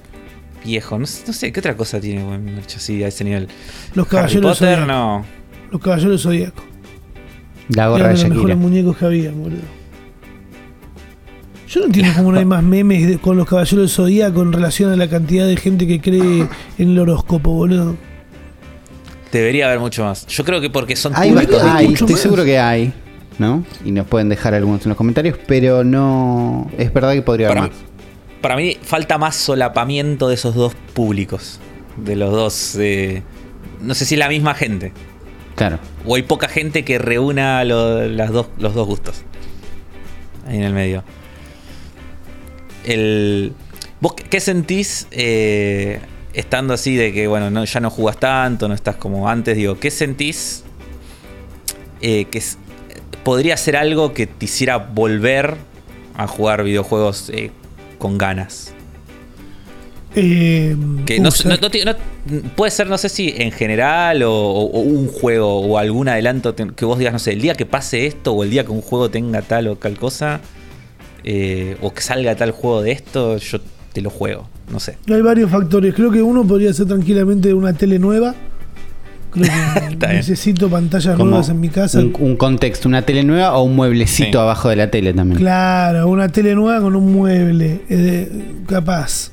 [0.65, 0.99] viejo.
[0.99, 3.49] No sé, no sé, ¿qué otra cosa tiene buen merch así a ese nivel?
[3.95, 5.25] los caballeros Potter, no.
[5.73, 6.63] Los caballeros Zodíaco.
[7.69, 8.57] La gorra de los mejores Shakira.
[8.57, 9.61] muñecos que había, boludo.
[11.69, 14.53] Yo no entiendo cómo no hay más memes de- con los caballeros del Zodíaco en
[14.53, 16.47] relación a la cantidad de gente que cree
[16.79, 17.97] en el horóscopo, boludo.
[19.33, 20.27] Debería haber mucho más.
[20.29, 21.61] Yo creo que porque son Hay, públicos.
[21.63, 22.21] hay, estoy más.
[22.21, 22.93] seguro que hay,
[23.39, 23.65] ¿no?
[23.85, 26.71] Y nos pueden dejar algunos en los comentarios, pero no.
[26.79, 27.71] Es verdad que podría haber más.
[28.41, 31.59] para mí falta más solapamiento de esos dos públicos.
[31.97, 32.77] De los dos.
[32.79, 33.23] eh,
[33.81, 34.93] no sé si la misma gente.
[35.57, 35.79] Claro.
[36.05, 39.23] O hay poca gente que reúna los dos gustos.
[40.47, 41.05] Ahí en el medio.
[42.85, 43.53] El,
[44.01, 46.01] ¿Vos qué- sentís eh,
[46.35, 49.57] estando así de que, bueno, no, ya no jugás tanto, no estás como antes?
[49.57, 50.65] Digo, ¿qué sentís
[52.03, 52.43] eh, que
[53.23, 55.57] podría ser algo que te hiciera volver
[56.17, 57.51] a jugar videojuegos eh,
[57.99, 58.75] con ganas?
[60.17, 61.61] Eh, Que no, ¿sabes?
[61.61, 61.95] no- no ti- no-
[62.55, 66.55] puede ser, no sé si en general o, o- o un juego o algún adelanto
[66.55, 68.81] que vos digas, no sé, el día que pase esto o el día que un
[68.81, 70.41] juego tenga tal o tal cosa,
[71.25, 73.59] eh, o que salga tal juego de esto, yo
[73.93, 74.97] te lo juego, no sé.
[75.13, 75.95] Hay varios factores.
[75.95, 78.35] Creo que uno podría ser tranquilamente una tele nueva.
[79.31, 79.49] Creo
[79.99, 81.99] que necesito pantallas Como nuevas en mi casa.
[81.99, 84.39] un, un contexto, una tele nueva o un mueblecito Sí.
[84.39, 85.39] abajo de la tele también.
[85.41, 88.31] Claro, una tele nueva con un mueble, eh,
[88.69, 89.31] capaz.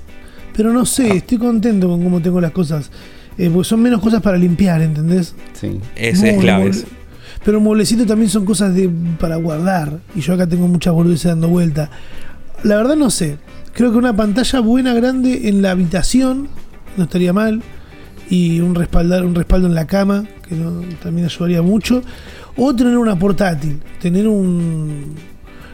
[0.55, 2.91] Pero no sé, estoy contento con cómo tengo las cosas.
[3.37, 5.33] Eh, porque son menos cosas para limpiar, ¿entendés?
[5.53, 5.79] Ese Sí.
[5.95, 6.71] es Muy clave.
[7.43, 8.89] Pero un mueblecito también son cosas de,
[9.19, 9.99] para guardar.
[10.15, 11.89] Y yo acá tengo muchas boludeces dando vuelta.
[12.63, 13.37] La verdad no sé.
[13.73, 16.49] Creo que una pantalla buena, grande en la habitación
[16.97, 17.63] no estaría mal.
[18.29, 22.01] Y un respaldar, un respaldo en la cama, que no- también ayudaría mucho.
[22.57, 23.79] O tener una portátil.
[24.01, 25.15] Tener un.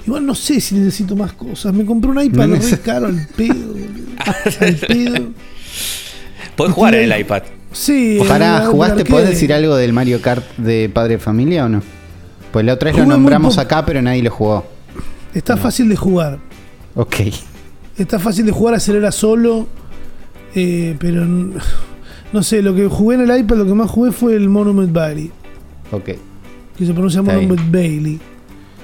[0.07, 1.73] Igual no sé si necesito más cosas.
[1.73, 3.75] Me compré un iPad No re caro al pedo.
[4.61, 5.27] Al pedo.
[6.55, 7.43] Podés jugar en el iPad.
[7.73, 8.19] Sí.
[8.27, 9.05] Pará, el ¿jugaste?
[9.05, 11.81] ¿Podés decir algo del Mario Kart de Padre de Familia o no?
[12.51, 14.65] Pues la otra vez lo Jugué nombramos acá, pero nadie lo jugó.
[15.33, 16.39] Está fácil de jugar.
[16.95, 17.15] Ok.
[17.97, 19.67] Está fácil de jugar, acelera solo.
[20.55, 24.35] eh, pero no sé, lo que jugué en el iPad, lo que más jugué fue
[24.35, 25.31] el Monument Valley.
[25.91, 26.05] Ok.
[26.77, 28.19] Que se pronuncia Está Monument Bailey.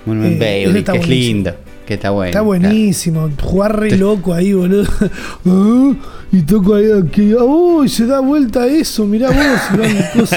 [0.05, 1.55] Monument Eh, que es lindo.
[1.85, 2.27] Que está bueno.
[2.29, 2.45] Está claro.
[2.45, 3.29] buenísimo.
[3.41, 4.85] Jugar re loco ahí, boludo.
[5.45, 5.91] Ah,
[6.31, 7.33] y toco ahí aquí.
[7.35, 7.89] ¡Uy!
[7.89, 9.05] se da vuelta eso.
[9.05, 10.31] Mirá vos.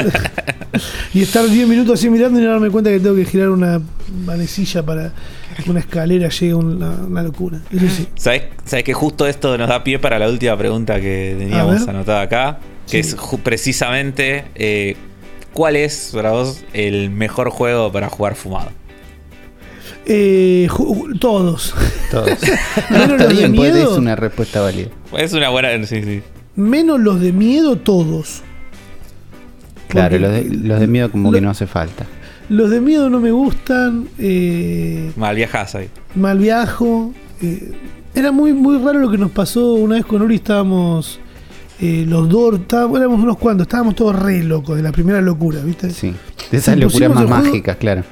[1.14, 3.80] y estar 10 minutos así mirando y no darme cuenta que tengo que girar una
[4.24, 5.12] manecilla para
[5.62, 7.60] que una escalera llegue a una, una locura.
[7.72, 8.08] Eso sí.
[8.16, 12.22] ¿Sabés, sabés que justo esto nos da pie para la última pregunta que teníamos anotada
[12.22, 12.58] acá?
[12.90, 13.14] Que Sí.
[13.14, 14.96] es precisamente eh,
[15.52, 18.70] ¿cuál es para vos el mejor juego para jugar fumado?
[20.06, 20.68] Eh,
[21.20, 21.74] todos.
[22.10, 22.28] Todos.
[22.90, 23.92] No, Menos está los de bien, pues miedo.
[23.92, 24.88] Es una respuesta válida.
[25.18, 25.84] Es una buena.
[25.86, 26.22] Sí, sí.
[26.54, 28.42] Menos los de miedo, todos.
[29.88, 32.06] Claro, los de, los de miedo como lo- que no hace falta.
[32.48, 34.08] Los de miedo no me gustan.
[34.18, 35.88] Eh, Mal viajas ahí.
[36.14, 37.12] mal viajo.
[37.42, 37.72] eh,
[38.14, 40.36] era muy, muy raro lo que nos pasó una vez con Uri.
[40.36, 41.18] Estábamos
[41.80, 45.60] eh, los dos, estábamos- éramos unos cuantos, estábamos todos re locos de la primera locura,
[45.60, 45.90] ¿viste?
[45.90, 46.14] Sí.
[46.50, 48.04] De esas locuras más mágicas, claro.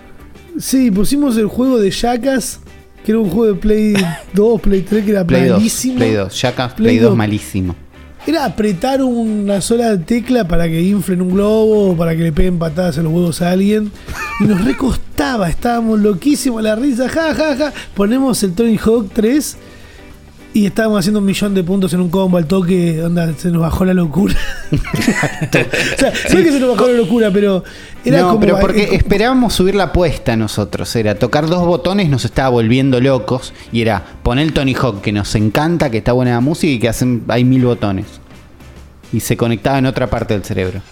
[0.58, 2.60] Sí, pusimos el juego de Jackass,
[3.04, 3.94] que era un juego de Play
[4.34, 5.58] 2, Play 3, que era Play 2.
[5.58, 5.96] malísimo.
[5.96, 6.40] Play 2.
[6.40, 7.16] Jackass Play Play 2 dos.
[7.16, 7.76] malísimo.
[8.26, 12.58] Era apretar una sola tecla para que inflen un globo o para que le peguen
[12.58, 13.92] patadas en los huevos a alguien.
[14.40, 17.72] Y nos recostaba, estábamos loquísimos, la risa, ja, ja, ja.
[17.94, 19.56] Ponemos el Tony Hawk 3
[20.54, 23.60] Y estábamos haciendo un millón de puntos en un combo al toque, onda, se nos
[23.60, 24.36] bajó la locura.
[24.70, 27.64] o sea, sé que se nos bajó la locura, pero
[28.04, 28.40] era no, como.
[28.40, 30.94] pero porque eh, esperábamos subir la apuesta nosotros.
[30.94, 33.52] Era tocar dos botones, nos estaba volviendo locos.
[33.72, 36.78] Y era poner el Tony Hawk, que nos encanta, que está buena la música y
[36.78, 38.06] que hacen, hay mil botones.
[39.12, 40.82] Y se conectaba en otra parte del cerebro.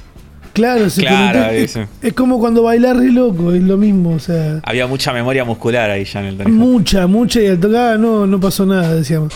[0.53, 4.61] Claro, se Claro, conectó- es, como cuando bailar re loco, es lo mismo, o sea.
[4.65, 6.49] Había mucha memoria muscular ahí ya en el.
[6.49, 9.33] Mucha, mucha, y al tocar no, no pasó nada, decíamos.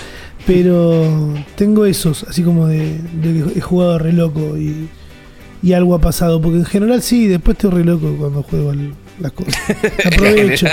[0.47, 4.89] Pero tengo esos, así como de, de que he jugado re loco y,
[5.63, 6.41] y algo ha pasado.
[6.41, 9.55] Porque en general sí, después estoy re loco cuando juego al- las cosas.
[10.05, 10.67] Aprovecho.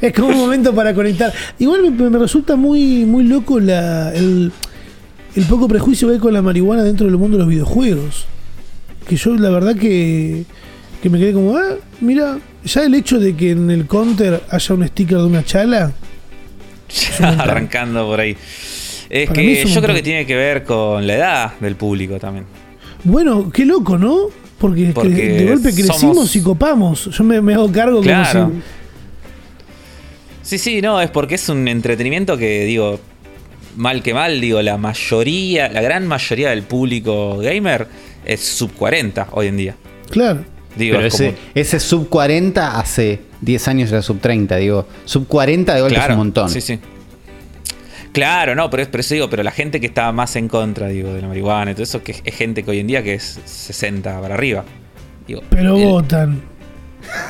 [0.00, 1.32] es como un momento para conectar.
[1.58, 4.52] Igual me, me resulta muy, muy loco la, el,
[5.36, 8.26] el poco prejuicio que hay con la marihuana dentro del mundo de los videojuegos.
[9.10, 10.44] Que yo la verdad que,
[11.02, 14.72] que me quedé como, ah, mira, ya el hecho de que en el counter haya
[14.76, 15.92] un sticker de una chala.
[17.20, 18.36] Arrancando por ahí.
[19.08, 21.74] Es Para mí es que yo creo que tiene que ver con la edad del
[21.74, 22.46] público también.
[23.02, 24.26] Bueno, qué loco, ¿no?
[24.58, 27.06] Porque, de golpe crecimos somos- y copamos.
[27.16, 28.44] Yo me, me hago cargo Claro.
[28.44, 28.62] como si.
[30.42, 33.00] Sí, sí, no, es porque es un entretenimiento que, digo,
[33.76, 37.88] mal que mal, digo, la mayoría, la gran mayoría del público gamer
[38.24, 39.76] es sub 40 hoy en día.
[40.10, 40.44] Claro.
[40.76, 44.86] Digo, Pero es ese, como- ese sub 40 hace 10 años era sub 30, digo.
[45.04, 46.48] Sub 40 de golpe es un montón.
[46.48, 46.78] Sí, sí.
[48.12, 50.88] Claro, no, pero, es, pero eso digo, pero la gente que está más en contra,
[50.88, 53.02] digo, de la marihuana y todo eso, que es, es gente que hoy en día
[53.04, 54.64] que es 60 para arriba.
[55.28, 56.42] Digo, Pero el- votan.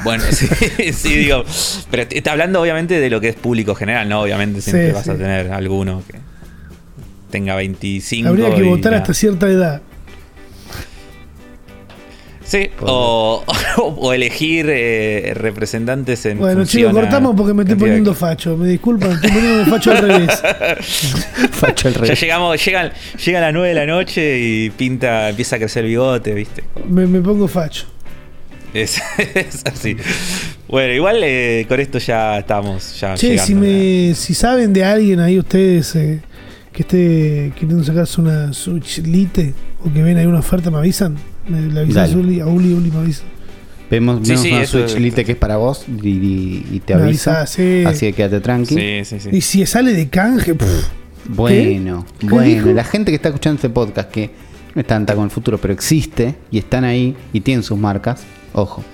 [0.04, 0.46] Bueno, sí,
[0.92, 1.44] sí, digo.
[1.90, 4.22] Pero está hablando obviamente de lo que es público general, ¿no?
[4.22, 5.10] Obviamente siempre Sí, vas sí.
[5.10, 6.18] a tener alguno que
[7.30, 8.28] tenga 25.
[8.30, 9.02] Habría que y votar nada.
[9.02, 9.82] hasta cierta edad.
[12.50, 13.44] Sí, o,
[13.76, 16.38] o elegir eh, representantes en.
[16.38, 18.56] Bueno, chicos, cortamos porque me estoy poniendo facho.
[18.56, 20.42] Me disculpan, estoy poniendo facho al revés.
[21.52, 22.20] Facho al Ya revés.
[22.20, 22.90] llegamos, llegan,
[23.24, 26.64] llegan a las 9 de la noche y pinta, empieza a crecer el bigote, ¿viste?
[26.88, 27.86] Me, me pongo facho.
[28.74, 29.00] Es,
[29.34, 29.96] es así.
[30.66, 34.84] Bueno, igual eh, con esto ya estamos ya Che, llegando si, me, si saben de
[34.84, 36.20] alguien ahí ustedes eh,
[36.72, 41.16] que esté queriendo sacarse una Switch Lite o que ven ahí una oferta, me avisan.
[41.50, 42.20] Me le avisan a Dale.
[42.20, 43.22] Uli, a Uli, Uli me avisa.
[43.90, 46.94] Vemos, Sí, vemos sí, una Switch Lite que es para vos y, y- y te
[46.94, 47.38] Me avisa.
[47.40, 47.82] avisa, sí.
[47.86, 48.74] Así que quédate tranqui.
[48.74, 49.28] Sí, sí, sí.
[49.32, 50.88] Y si sale de canje, pff,
[51.28, 54.30] Bueno, ¿Qué bueno, la gente que está escuchando este podcast que
[54.74, 58.22] no es tanta con el futuro, pero existe y están ahí y tienen sus marcas,
[58.52, 58.84] ojo.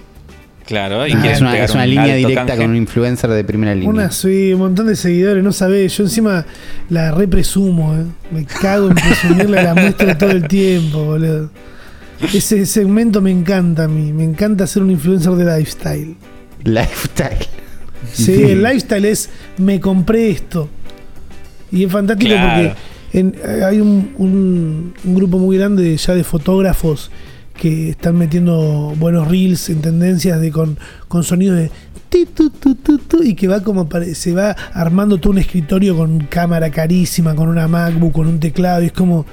[0.64, 2.62] Claro, y Ah, es una, es una un línea directa canje.
[2.62, 3.88] con un influencer de primera línea.
[3.88, 5.96] una, sí, un montón de seguidores, no sabés.
[5.96, 6.44] Yo encima
[6.88, 8.04] la represumo, eh.
[8.32, 11.50] Me cago en presumirla, la muestro todo el tiempo, boludo.
[12.34, 14.12] Ese segmento me encanta a mí.
[14.12, 16.16] Me encanta ser un influencer de lifestyle.
[16.64, 17.46] Lifestyle.
[18.12, 20.68] Sí, el lifestyle es me compré esto.
[21.72, 22.74] Y es fantástico Claro.
[23.10, 27.10] porque en- eh, hay un, un- un grupo muy grande ya de fotógrafos
[27.58, 31.70] que están metiendo buenos reels en tendencias de con, con sonido de
[32.10, 35.96] ti, tu, tu, tu, tu, y que va como se va armando todo un escritorio
[35.96, 39.24] con cámara carísima, con una MacBook, con un teclado, y es como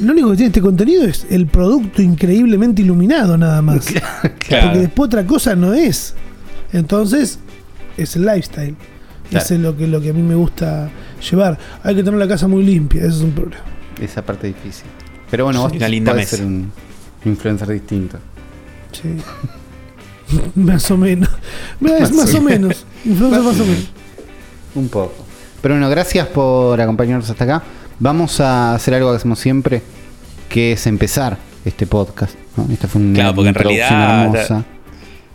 [0.00, 3.86] lo único que tiene este contenido es el producto increíblemente iluminado nada más.
[4.38, 4.66] Claro.
[4.66, 6.14] Porque después otra cosa no es.
[6.72, 7.38] Entonces,
[7.96, 8.76] es el lifestyle.
[9.30, 9.44] Claro.
[9.44, 10.88] Eso es lo que, lo que a mí me gusta
[11.30, 11.58] llevar.
[11.82, 13.62] Hay que tener la casa muy limpia, eso es un problema.
[14.00, 14.86] Esa parte difícil.
[15.30, 16.36] Pero bueno, vos Una linda mesa.
[16.36, 16.70] ser un
[17.24, 18.18] influencer distinto.
[18.92, 19.16] Sí.
[20.54, 21.28] más o menos.
[21.80, 22.86] Es Más más o o menos.
[23.04, 23.88] Influencer más o menos.
[24.76, 25.24] Un poco.
[25.60, 27.62] Pero bueno, gracias por acompañarnos hasta acá.
[27.98, 29.82] Vamos a hacer algo que hacemos siempre,
[30.48, 32.34] que es empezar este podcast.
[32.56, 32.66] ¿no?
[32.72, 34.64] Esta fue una Claro, porque en realidad- hermosa.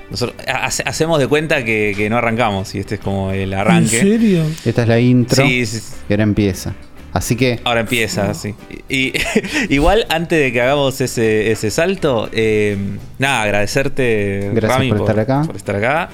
[0.10, 3.60] Nosotros hace- hacemos de cuenta que, que no arrancamos y este es como el ¿En
[3.60, 4.02] arranque.
[4.02, 4.44] serio?
[4.66, 5.94] Esta es la intro Sí, sí, sí.
[6.10, 6.74] y ahora empieza.
[7.14, 8.54] Así que Ahora empieza, así.
[8.90, 9.14] Y, y-
[9.70, 12.78] igual antes de que hagamos ese, ese salto, eh,
[13.20, 15.44] nada, agradecerte, Gracias Rami, por estar acá.
[15.46, 16.10] por estar acá,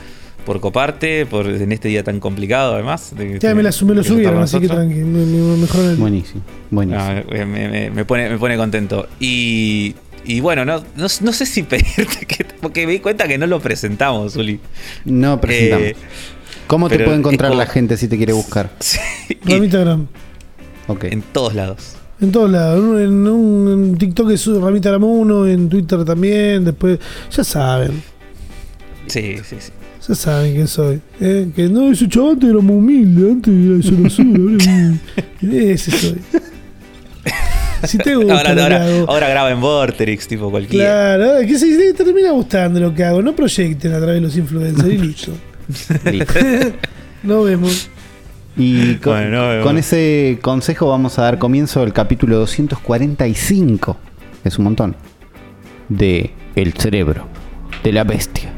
[0.48, 3.14] por coparte, por en este día tan complicado además.
[3.16, 4.96] de Ya me, la, me lo subieron, así que tranqui.
[4.96, 5.98] Me, me mejoraron el.
[5.98, 6.42] buenísimo.
[6.72, 7.04] Buenísimo.
[7.30, 9.08] No, me, me- me pone, me pone contento.
[9.20, 9.94] Y,
[10.26, 12.46] y bueno, no, no, no sé si pedirte que.
[12.62, 14.60] Porque me di cuenta que no lo presentamos, Uli.
[15.04, 15.86] no presentamos.
[15.88, 15.96] Eh,
[16.66, 18.70] ¿Cómo te puede encontrar como- la gente si te quiere buscar?
[18.80, 19.00] sí,
[19.46, 20.08] y Ramita Gram.
[20.88, 21.04] Ok.
[21.06, 21.98] en todos lados.
[22.22, 22.80] En todos lados.
[22.80, 26.64] En, un- en un en TikTok es Ramita 1, en Twitter también.
[26.64, 27.00] Después,
[27.32, 28.02] ya saben.
[29.08, 29.72] Sí, sí, sí.
[30.08, 31.02] Ya saben quién soy.
[31.20, 31.50] ¿eh?
[31.56, 35.00] Que no, ese chaval antes era muy humilde, antes era es muy-
[35.72, 36.18] Ese soy.
[37.84, 39.06] Si te gusta Ahora, lo que ahora, hago.
[39.12, 41.16] ahora graba en Vorterix, tipo cualquiera.
[41.18, 44.36] Claro, que si te termina gustando lo que hago, no proyecten a través de los
[44.38, 45.32] influencers y listo.
[46.12, 46.34] Listo.
[47.24, 47.90] Nos vemos.
[48.56, 49.66] Y con, Bueno, nos vemos.
[49.68, 53.98] con ese consejo vamos a dar comienzo al capítulo 245.
[54.44, 54.96] Es un montón.
[55.90, 57.28] De El cerebro
[57.84, 58.52] de la bestia.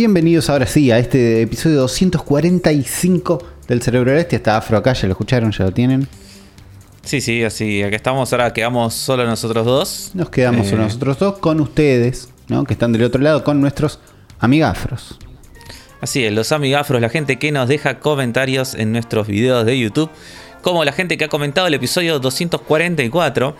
[0.00, 4.38] Bienvenidos ahora sí a este episodio 245 del Cerebro de la Bestia.
[4.38, 6.08] Está Afro acá, ya lo escucharon, ya lo tienen.
[7.02, 7.82] Sí, sí, así.
[7.82, 10.12] Aquí estamos, ahora quedamos solo nosotros dos.
[10.14, 12.64] Nos quedamos Eh, solo nosotros dos con ustedes, ¿no?
[12.64, 14.00] Que están del otro lado, con nuestros
[14.38, 15.18] amigafros.
[16.00, 20.08] Así es, los amigafros, la gente que nos deja comentarios en nuestros videos de YouTube,
[20.62, 23.54] como la gente que ha comentado el episodio 244,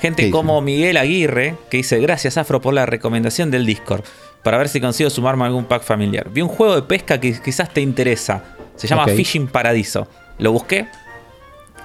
[0.00, 4.04] gente como Miguel Aguirre, que dice gracias Afro por la recomendación del Discord,
[4.42, 6.28] para ver si consigo sumarme a algún pack familiar.
[6.30, 8.42] Vi un juego de pesca que quizás te interesa,
[8.76, 9.06] se llama.
[9.06, 10.86] Fishing Paradiso, lo busqué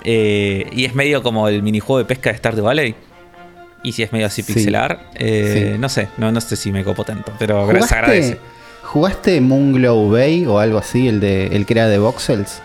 [0.03, 2.95] eh, y es medio como el minijuego de pesca de Stardew Valley.
[3.84, 4.53] Y si es medio así Sí.
[4.53, 5.80] pixelar, eh, Sí.
[5.80, 8.38] no sé, no, no sé si me copo tanto, pero se agradece.
[8.84, 12.62] ¿Jugaste Moonglow Bay o algo así, el de el que era de Voxels?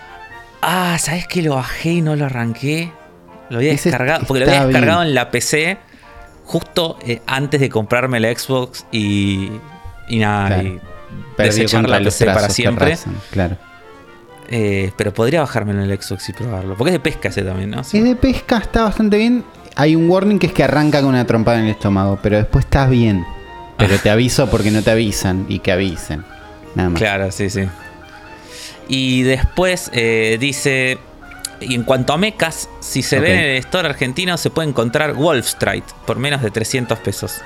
[0.63, 2.93] Ah, ¿sabes que lo bajé y no lo arranqué?
[3.51, 5.09] Lo había Ese descargado, porque lo había descargado bien.
[5.09, 5.77] en la PC
[6.45, 9.51] justo eh, antes de comprarme la Xbox y,
[10.09, 10.69] y nada, Claro.
[10.69, 10.81] y
[11.43, 12.97] desechar la PC para siempre.
[13.31, 13.57] claro.
[14.55, 17.71] Eh, pero podría bajármelo en el Xbox y probarlo, porque es de pesca ese también,
[17.71, 17.83] ¿no?
[17.85, 17.99] Sí.
[17.99, 19.45] Es de pesca, está bastante bien.
[19.77, 22.67] Hay un warning que es que arranca con una trompada en el estómago, pero después
[22.67, 23.25] estás bien.
[23.79, 26.25] Pero te aviso porque no te avisan y que avisen.
[26.75, 27.01] Nada más.
[27.01, 27.63] Claro, sí, sí.
[28.89, 30.99] Y después eh, dice,
[31.61, 33.23] y en cuanto a mechas, si se Ok.
[33.23, 37.41] ve en el store argentino se puede encontrar Wolf Strike por menos de 300 pesos.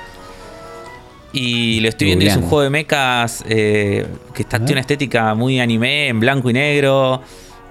[1.32, 4.72] Y lo estoy viendo y es un juego de mechas eh, que está, A tiene
[4.72, 7.20] una estética muy anime, en blanco y negro.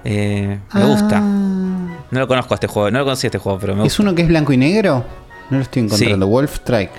[0.04, 1.20] Eh, me Ah, gusta.
[1.20, 4.02] No lo conozco a este juego, no lo conocía este juego, pero me ¿Es gusta.
[4.02, 5.04] uno que es blanco y negro?
[5.50, 6.26] No lo estoy encontrando.
[6.28, 6.92] Wolf Strike.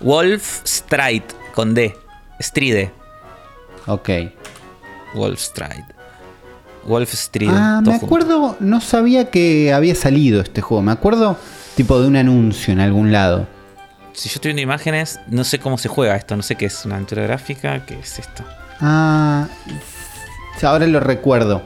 [0.00, 1.94] Wolf Strike con D.
[2.40, 2.90] Stride.
[3.86, 4.08] Ok.
[5.14, 5.84] Wolf Strike.
[6.86, 7.50] Wolf Stride.
[7.52, 8.06] Ah, me junto.
[8.06, 10.82] acuerdo, no sabía que había salido este juego.
[10.82, 11.36] Me acuerdo
[11.76, 13.46] tipo de un anuncio en algún lado.
[14.16, 16.36] Si yo estoy viendo imágenes, no sé cómo se juega esto.
[16.36, 17.84] No sé qué es una aventura gráfica.
[17.84, 18.44] ¿Qué es esto?
[18.80, 19.46] Ah,
[20.62, 21.62] ahora lo recuerdo.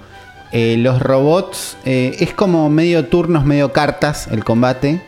[0.52, 5.00] Eh, los robots eh, es como medio turnos, medio cartas el combate.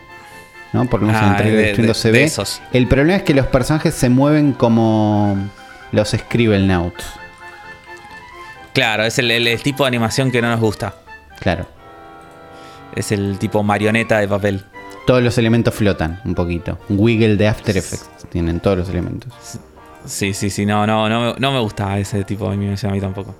[0.71, 0.85] ¿No?
[0.89, 2.23] Por lo menos en el Ah, de- de- se ve.
[2.23, 2.61] esos.
[2.71, 5.37] El problema es que los personajes se mueven como
[5.91, 7.03] los Scribblenauts.
[8.73, 10.95] Claro, es el, el- el tipo de animación que no nos gusta.
[11.39, 11.67] Claro.
[12.95, 14.65] Es el tipo marioneta de papel.
[15.05, 16.77] Todos los elementos flotan un poquito.
[16.89, 19.31] Wiggle de After Effects tienen todos los elementos.
[20.05, 20.65] Sí, sí, sí.
[20.65, 23.35] No, no, no, me- no me gusta ese tipo de animación a mí tampoco.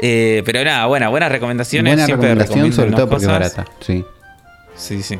[0.00, 1.90] Eh, pero nada, buena, buenas recomendaciones.
[1.92, 3.64] Buena Siempre recomendación, sobre todo porque es barata.
[3.80, 4.04] Sí.
[4.76, 5.18] Sí, sí.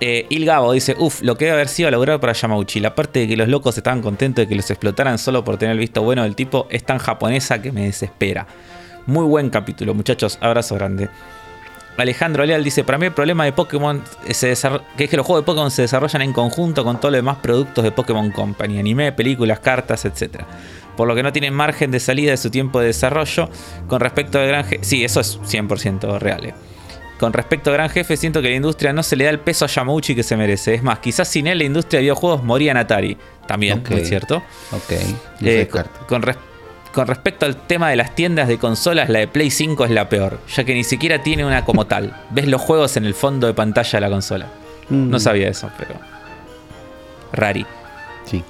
[0.00, 2.80] Eh, Il Gabo dice, uff, lo que debe haber sido logrado para Yamauchi.
[2.80, 5.72] La parte de que los locos estaban contentos de que los explotaran solo por tener
[5.72, 8.46] el visto bueno del tipo es tan japonesa que me desespera.
[9.06, 10.38] Muy buen capítulo, muchachos.
[10.40, 11.08] Abrazo grande.
[11.98, 15.26] Alejandro Leal dice, para mí el problema de Pokémon se desarro- que es que los
[15.26, 18.78] juegos de Pokémon se desarrollan en conjunto con todos los demás productos de Pokémon Company,
[18.78, 20.42] anime, películas, cartas, etc.
[20.96, 23.48] Por lo que no tienen margen de salida de su tiempo de desarrollo.
[23.88, 24.84] Con respecto al gran jefe...
[24.84, 26.44] Sí, eso es 100% real.
[26.46, 26.54] eh.
[27.18, 29.64] Con respecto al gran jefe, siento que la industria no se le da el peso
[29.64, 30.74] a Yamauchi que se merece.
[30.74, 33.16] Es más, quizás sin él la industria de videojuegos moría en Atari.
[33.48, 33.82] También.
[33.90, 34.36] ¿no es cierto?
[34.70, 34.92] Ok.
[35.42, 36.36] Eh, con, con res-
[36.92, 40.08] con respecto al tema de las tiendas de consolas, la de Play 5 es la
[40.08, 42.14] peor, ya que ni siquiera tiene una como tal.
[42.30, 44.46] Ves los juegos en el fondo de pantalla de la consola.
[44.88, 45.94] Mm, No sabía eso, pero.
[47.32, 47.66] Rari.
[48.24, 48.42] Sí.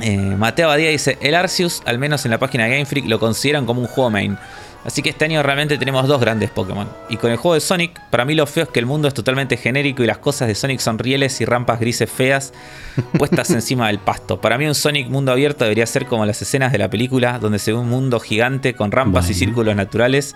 [0.00, 3.18] Eh, Mateo Badía dice: El Arceus, al menos en la página de Game Freak, lo
[3.20, 4.36] consideran como un juego main.
[4.84, 6.86] Así que este año realmente tenemos dos grandes Pokémon.
[7.08, 9.14] Y con el juego de Sonic, para mí lo feo es que el mundo es
[9.14, 12.52] totalmente genérico y las cosas de Sonic son rieles y rampas grises feas
[13.18, 14.40] puestas encima del pasto.
[14.40, 17.58] Para mí un Sonic mundo abierto debería ser como las escenas de la película, donde
[17.58, 20.34] se ve un mundo gigante con rampas y círculos naturales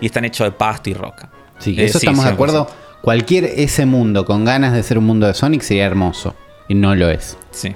[0.00, 1.28] y están hechos de pasto y roca.
[1.58, 2.34] Sí, Eh, eso sí, estamos de 100%.
[2.34, 2.70] acuerdo.
[3.02, 6.34] Cualquier ese mundo con ganas de ser un mundo de Sonic sería hermoso.
[6.68, 7.36] Y no lo es.
[7.50, 7.74] Sí.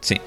[0.00, 0.18] Sí.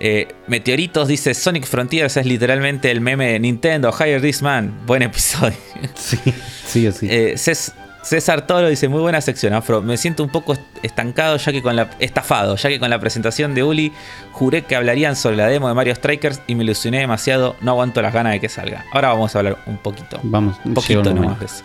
[0.00, 3.92] Eh, Meteoritos dice: Sonic Frontiers es literalmente el meme de Nintendo.
[3.98, 4.72] Hire this man.
[4.86, 5.56] Buen episodio.
[5.94, 6.18] Sí,
[6.66, 7.08] sí sí.
[7.10, 7.72] Eh, Cés-
[8.02, 9.82] César Toro dice: Muy buena sección, Afro.
[9.82, 11.90] Me siento un poco est- estancado, ya que con la.
[11.98, 13.92] estafado, ya que con la presentación de Uli
[14.32, 17.56] juré que hablarían sobre la demo de Mario Strikers y me ilusioné demasiado.
[17.60, 18.84] No aguanto las ganas de que salga.
[18.92, 20.20] Ahora vamos a hablar un poquito.
[20.22, 21.64] Vamos, Un poquito nomás de eso.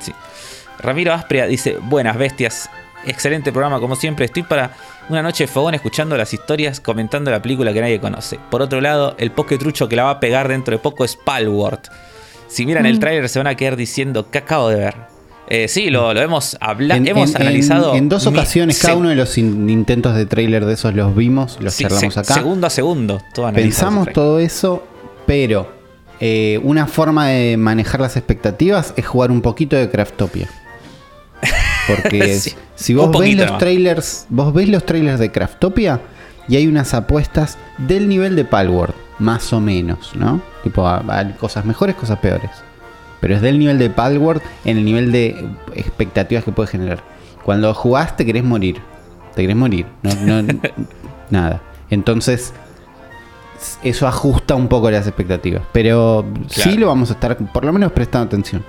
[0.00, 0.12] Sí.
[0.80, 2.68] Ramiro Aspria dice: Buenas bestias.
[3.06, 4.24] Excelente programa, como siempre.
[4.24, 4.70] Estoy para
[5.08, 8.38] una noche de fogón escuchando las historias, comentando la película que nadie conoce.
[8.50, 11.80] Por otro lado, el trucho que la va a pegar dentro de poco es Palworld.
[12.48, 12.86] Si miran Mm.
[12.86, 14.94] el tráiler se van a quedar diciendo ¿qué acabo de ver?
[15.46, 17.92] Eh, sí, lo, lo hemos hablado, hemos en- analizado.
[17.92, 21.14] en- en dos ocasiones, cada uno de los in- intentos de tráiler de esos los
[21.14, 22.32] vimos, los sí, charlamos se- acá.
[22.34, 23.20] Segundo a segundo.
[23.34, 24.82] todo Pensamos todo eso,
[25.26, 25.70] pero
[26.20, 30.48] eh, una forma de manejar las expectativas es jugar un poquito de Craftopia.
[31.86, 36.00] Porque Sí, si vos ves los trailers, vos ves los trailers de Craftopia
[36.48, 40.40] y hay unas apuestas del nivel de Palworld, más o menos, ¿no?
[40.62, 42.50] Tipo, hay cosas mejores, cosas peores.
[43.20, 47.02] Pero es del nivel de Palworld en el nivel de expectativas que puede generar.
[47.42, 48.80] Cuando jugás te querés morir.
[49.34, 49.86] Te querés morir.
[50.02, 50.52] No, no-
[51.30, 51.62] nada.
[51.90, 52.52] Entonces,
[53.82, 55.62] eso ajusta un poco las expectativas.
[55.72, 56.80] Pero sí Claro.
[56.80, 58.62] lo vamos a estar, por lo menos, prestando atención.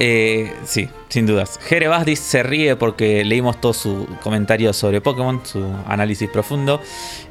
[0.00, 1.58] Eh, sí, sin dudas.
[1.66, 6.80] Jere Basdis se ríe porque leímos todo su comentario sobre Pokémon, su análisis profundo.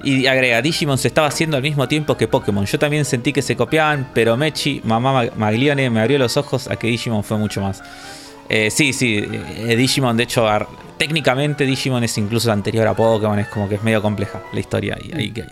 [0.03, 2.65] Y agrega, Digimon se estaba haciendo al mismo tiempo que Pokémon.
[2.65, 6.67] Yo también sentí que se copiaban, pero Mechi, mamá Mag- Maglione, me abrió los ojos
[6.67, 7.81] a que Digimon fue mucho más.
[8.49, 10.45] Eh, sí, sí, eh, Digimon, de hecho,
[10.97, 14.97] técnicamente Digimon es incluso anterior a Pokémon, es como que es medio compleja la historia
[15.01, 15.49] ahí, ahí que hay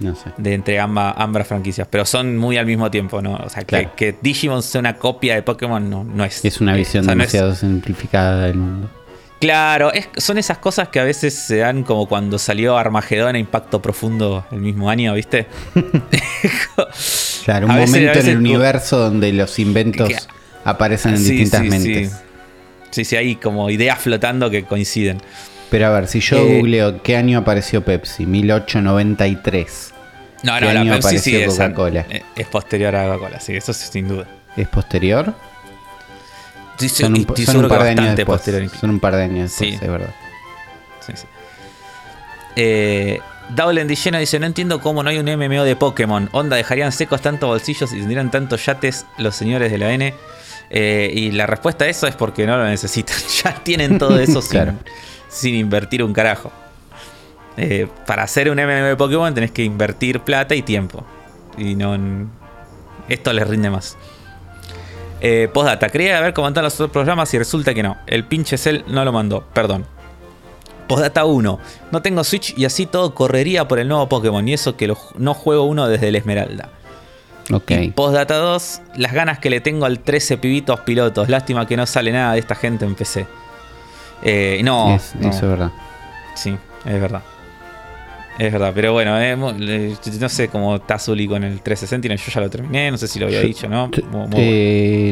[0.00, 0.30] No sé.
[0.36, 3.34] de entre ambas, ambas franquicias, pero son muy al mismo tiempo, ¿no?
[3.34, 3.92] O sea, que, Claro.
[3.96, 6.44] que Digimon sea una copia de Pokémon no, no es.
[6.44, 8.90] Es una eh, visión o sea, no es- demasiado simplificada del mundo.
[9.40, 13.38] Claro, es- son esas cosas que a veces se dan como cuando salió Armagedón a
[13.38, 15.46] Impacto Profundo el mismo año, ¿viste?
[17.44, 20.16] Claro, un veces- momento en el universo donde los inventos Que-
[20.64, 22.10] aparecen en Sí, distintas sí, mentes.
[22.10, 22.16] Sí.
[22.90, 25.20] sí, sí, hay como ideas flotando que coinciden.
[25.70, 29.94] Pero a ver, si yo Eh, googleo qué año apareció Pepsi, 1893.
[30.42, 32.06] No, ¿Qué no, la Pepsi sí apareció es, Coca-Cola?
[32.10, 34.26] eh, es posterior a Coca-Cola, sí, eso sí, sin duda.
[34.56, 35.32] ¿Es posterior?
[36.78, 38.42] Sí, sí, Son un, son par de años después.
[38.80, 39.78] Son un par de años después, Sí.
[39.84, 40.14] es verdad.
[41.06, 41.26] Sí, sí.
[42.56, 43.20] Eh,
[43.86, 46.28] Dillena dice: No entiendo cómo no hay un MMO de Pokémon.
[46.32, 50.14] Onda, dejarían secos tantos bolsillos y tendrían tantos yates los señores de la N.
[50.70, 53.16] Eh, y la respuesta a eso es porque no lo necesitan.
[53.44, 54.72] Ya tienen todo eso Claro.
[54.72, 54.80] sin
[55.44, 56.50] invertir un carajo.
[57.56, 61.04] Eh, para hacer un MMO de Pokémon tenés que invertir plata y tiempo.
[61.58, 61.96] Y no.
[63.08, 63.96] Esto les rinde más.
[65.20, 67.98] Eh, postdata, quería haber comentado los otros programas y resulta que no.
[68.06, 69.84] El pinche Cell no lo mandó, perdón.
[70.88, 71.58] Postdata 1.
[71.92, 74.46] No tengo Switch y así todo correría por el nuevo Pokémon.
[74.48, 76.70] Y eso que lo- no juego uno desde el Esmeralda.
[77.52, 77.70] Ok.
[77.72, 78.80] Y postdata 2.
[78.96, 81.28] Las ganas que le tengo al 13 pibitos pilotos.
[81.28, 83.26] Lástima que no sale nada de esta gente en PC.
[84.22, 85.28] Eh, no, Es- no.
[85.30, 85.70] Eso es verdad.
[86.34, 87.22] Sí, es verdad.
[88.38, 92.08] Es verdad, pero bueno, eh, no sé cómo está Zully con el 360.
[92.08, 93.90] no, Yo ya lo terminé, no sé si lo había Yo- dicho, ¿no?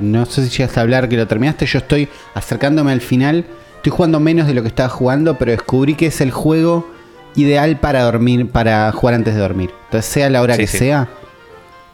[0.03, 1.67] No sé si llegaste a hablar que lo terminaste.
[1.67, 3.45] Yo estoy acercándome al final.
[3.77, 6.89] Estoy jugando menos de lo que estaba jugando, pero descubrí que es el juego
[7.37, 9.71] ideal para dormir, para jugar antes de dormir.
[9.85, 10.79] Entonces, sea la hora Sí, que sí.
[10.79, 11.09] sea.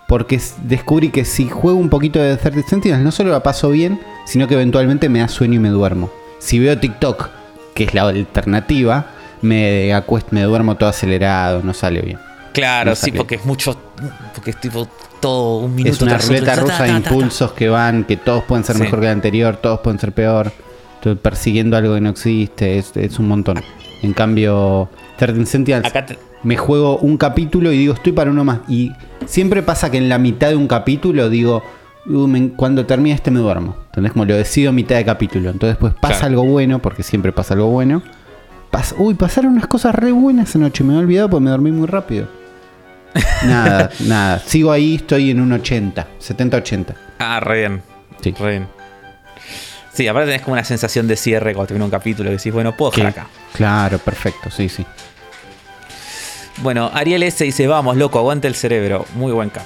[0.07, 3.99] Porque descubrí que si juego un poquito de 30 Sentinels, no solo la paso bien,
[4.25, 6.11] sino que eventualmente me da sueño y me duermo.
[6.45, 7.29] Si veo TikTok,
[7.75, 9.07] que es la alternativa,
[9.43, 12.19] me acuesto, me duermo todo acelerado, no sale bien.
[12.53, 13.77] Claro, no sí, porque es mucho.
[14.35, 14.87] Porque es tipo
[15.21, 15.95] todo un minuto.
[15.97, 17.15] Es una ruleta ta, ta, rusa ta, de ta, ta.
[17.15, 18.83] impulsos que van, que todos pueden ser Sí.
[18.83, 20.53] mejor que el anterior, todos pueden ser peor.
[20.97, 23.61] Estoy persiguiendo algo que no existe, es, es un montón.
[24.03, 28.45] En cambio, 13 Sentinels, Acá te- me juego un capítulo y digo, estoy para uno
[28.45, 28.59] más.
[28.69, 28.93] Y
[29.27, 31.62] siempre pasa que en la mitad de un capítulo digo,
[32.06, 33.76] "Uh, me- cuando termine este me duermo.
[33.86, 34.12] ¿Entendés?
[34.12, 35.51] Como lo decido a mitad de capítulo.
[35.51, 36.26] Entonces después pasa Claro.
[36.40, 38.02] algo bueno, porque siempre pasa algo bueno.
[38.70, 41.86] Pas- Uy, pasaron unas cosas re buenas anoche, me he olvidado porque me dormí muy
[41.86, 42.28] rápido.
[43.47, 44.39] Nada, nada.
[44.40, 46.94] Sigo ahí, estoy en un 80, 70-80.
[47.20, 47.82] Ah, re bien.
[48.20, 48.35] Sí.
[48.39, 48.66] Re bien.
[49.93, 52.76] Sí, aparte tenés como una sensación de cierre cuando termina un capítulo que decís, bueno,
[52.76, 53.26] puedo dejar acá.
[53.52, 54.85] Claro, perfecto, sí, sí.
[56.62, 59.06] Bueno, Ariel S dice, vamos, loco, aguanta el cerebro.
[59.14, 59.64] Muy buen cap.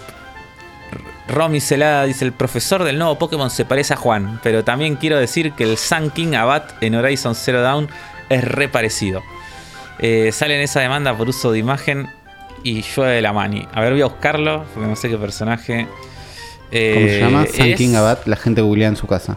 [1.29, 5.19] Romy Celada dice, el profesor del nuevo Pokémon se parece a Juan, pero también quiero
[5.19, 7.89] decir que el Sun King Abad en Horizon Zero Dawn
[8.31, 9.23] es re parecido.
[9.99, 12.09] Eh, sale en esa demanda por uso de imagen
[12.63, 13.67] y llueve la mani.
[13.73, 15.87] A ver, voy a buscarlo, porque no sé qué personaje.
[15.87, 15.97] ¿Cómo
[16.71, 17.47] Eh, se llama?
[17.47, 19.37] Sun es- King Abad, la gente googlea en su casa.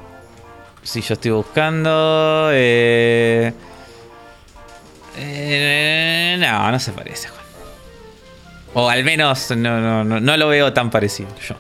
[0.84, 2.49] Sí, yo estoy buscando.
[2.53, 3.53] eh,
[5.18, 7.41] Eh, no, no se parece, Juan.
[8.73, 11.55] O al menos no, no, no, no lo veo tan parecido yo.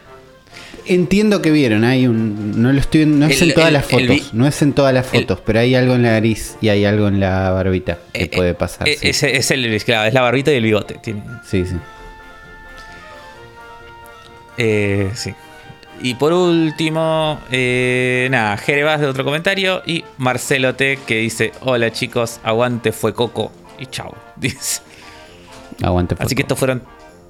[0.87, 2.61] Entiendo que vieron, hay un.
[2.61, 4.33] No lo estoy no es El- en todas el- las vi- fotos.
[4.33, 6.85] no es en todas las el- fotos, pero hay algo en la nariz y hay
[6.85, 8.87] algo en la barbita que Eh, puede eh, pasar.
[8.87, 9.07] eh, sí.
[9.27, 10.95] es, el, claro, es la barbita y el bigote.
[11.01, 11.75] Tiene, sí, sí.
[14.57, 15.33] Eh, sí.
[16.03, 22.39] Y por último, nada, Jerevas de otro comentario y Marcelo T que dice, hola chicos,
[22.43, 24.11] aguante fue Coco y chau.
[24.35, 24.81] Dice.
[25.83, 26.15] Aguante.
[26.19, 26.81] Así que estos fueron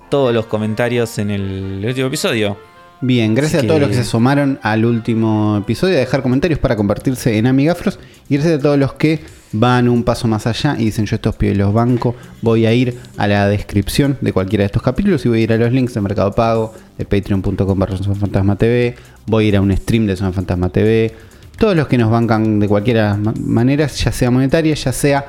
[0.10, 2.58] todos los comentarios en el último episodio.
[3.04, 6.76] Bien, gracias a todos los que se sumaron al último episodio, a dejar comentarios para
[6.76, 7.98] convertirse en amigafros.
[8.30, 9.20] Y gracias a todos los que
[9.54, 12.16] van un paso más allá y dicen yo estos pibes los banco.
[12.44, 15.54] Voy a ir a la descripción de cualquiera de estos capítulos y voy a ir
[15.54, 18.96] a los links de Mercado Pago, de patreon.com barra Fantasma TV.
[19.26, 21.12] Voy a ir a un stream de Zona Fantasma TV.
[21.58, 25.26] Todos los que nos bancan de cualquiera ma- manera, ya sea monetaria, ya sea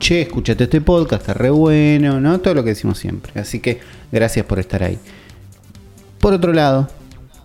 [0.00, 2.40] che, escúchate este podcast, está re bueno, ¿no?
[2.40, 3.40] Todo lo que decimos siempre.
[3.40, 3.78] Así que
[4.10, 4.98] gracias por estar ahí.
[6.18, 6.88] Por otro lado,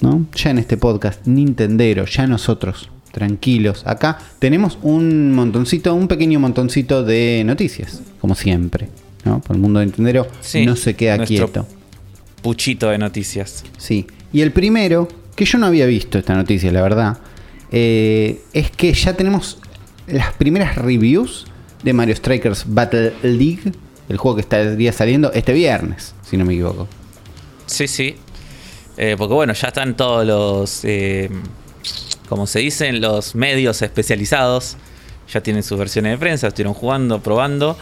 [0.01, 0.25] ¿no?
[0.35, 7.03] ya en este podcast Nintendero, ya nosotros, tranquilos, acá tenemos un montoncito, un pequeño montoncito
[7.03, 8.89] de noticias, como siempre.
[9.25, 9.41] ¿no?
[9.41, 11.67] Por el mundo de Nintendero Sí, no se queda quieto.
[12.41, 13.63] Puchito de noticias.
[13.77, 14.07] Sí.
[14.31, 17.17] Y el primero, que yo no había visto esta noticia, la verdad,
[17.71, 19.59] eh, es que ya tenemos
[20.07, 21.47] las primeras reviews
[21.83, 23.71] de Mario Strikers Battle League,
[24.09, 26.87] el juego que estaría saliendo este viernes, si no me equivoco.
[27.65, 28.15] Sí, sí.
[28.97, 31.29] Eh, porque bueno, ya están todos los, eh,
[32.29, 34.77] como se dicen, los medios especializados.
[35.33, 37.77] Ya tienen sus versiones de prensa, estuvieron jugando, probando.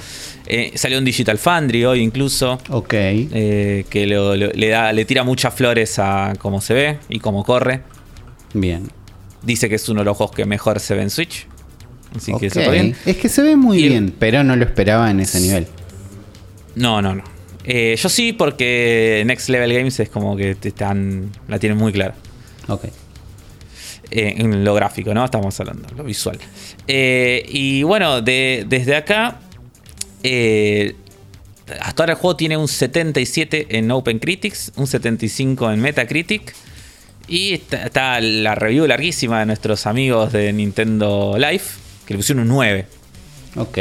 [0.47, 2.59] Eh, salió un Digital Foundry hoy incluso.
[2.69, 2.87] Ok.
[2.89, 7.43] que lo- lo- le, da, le tira muchas flores a cómo se ve y cómo
[7.43, 7.83] corre.
[8.53, 8.89] Bien.
[9.43, 11.45] Dice que es uno de los juegos que mejor se ve en Switch.
[12.15, 12.43] Así que Ok.
[12.43, 12.95] eso está bien.
[13.05, 15.67] Es que se ve muy Y bien, pero no lo esperaba en ese nivel.
[16.73, 17.23] No, no, no.
[17.67, 22.15] Eh, yo sí, porque Next Level Games es como que están, la tienen muy clara.
[22.67, 22.85] Ok.
[24.11, 25.25] Eh, en lo gráfico, ¿no?
[25.25, 26.37] Estamos hablando, lo visual.
[26.87, 29.39] Eh, y bueno, de- desde acá,
[31.79, 36.53] hasta ahora el juego tiene un 77 en OpenCritics, un 75 en Metacritic.
[37.27, 41.63] Y está, está la review larguísima de nuestros amigos de Nintendo Live,
[42.05, 42.85] que le pusieron un 9.
[43.55, 43.77] Ok.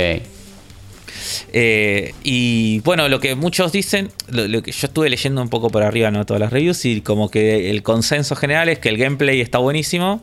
[1.52, 5.70] Eh, y bueno, lo que muchos dicen, lo, lo que yo estuve leyendo un poco
[5.70, 6.24] por arriba, ¿no?
[6.26, 10.20] Todas las reviews, y como que el consenso general es que el gameplay está buenísimo,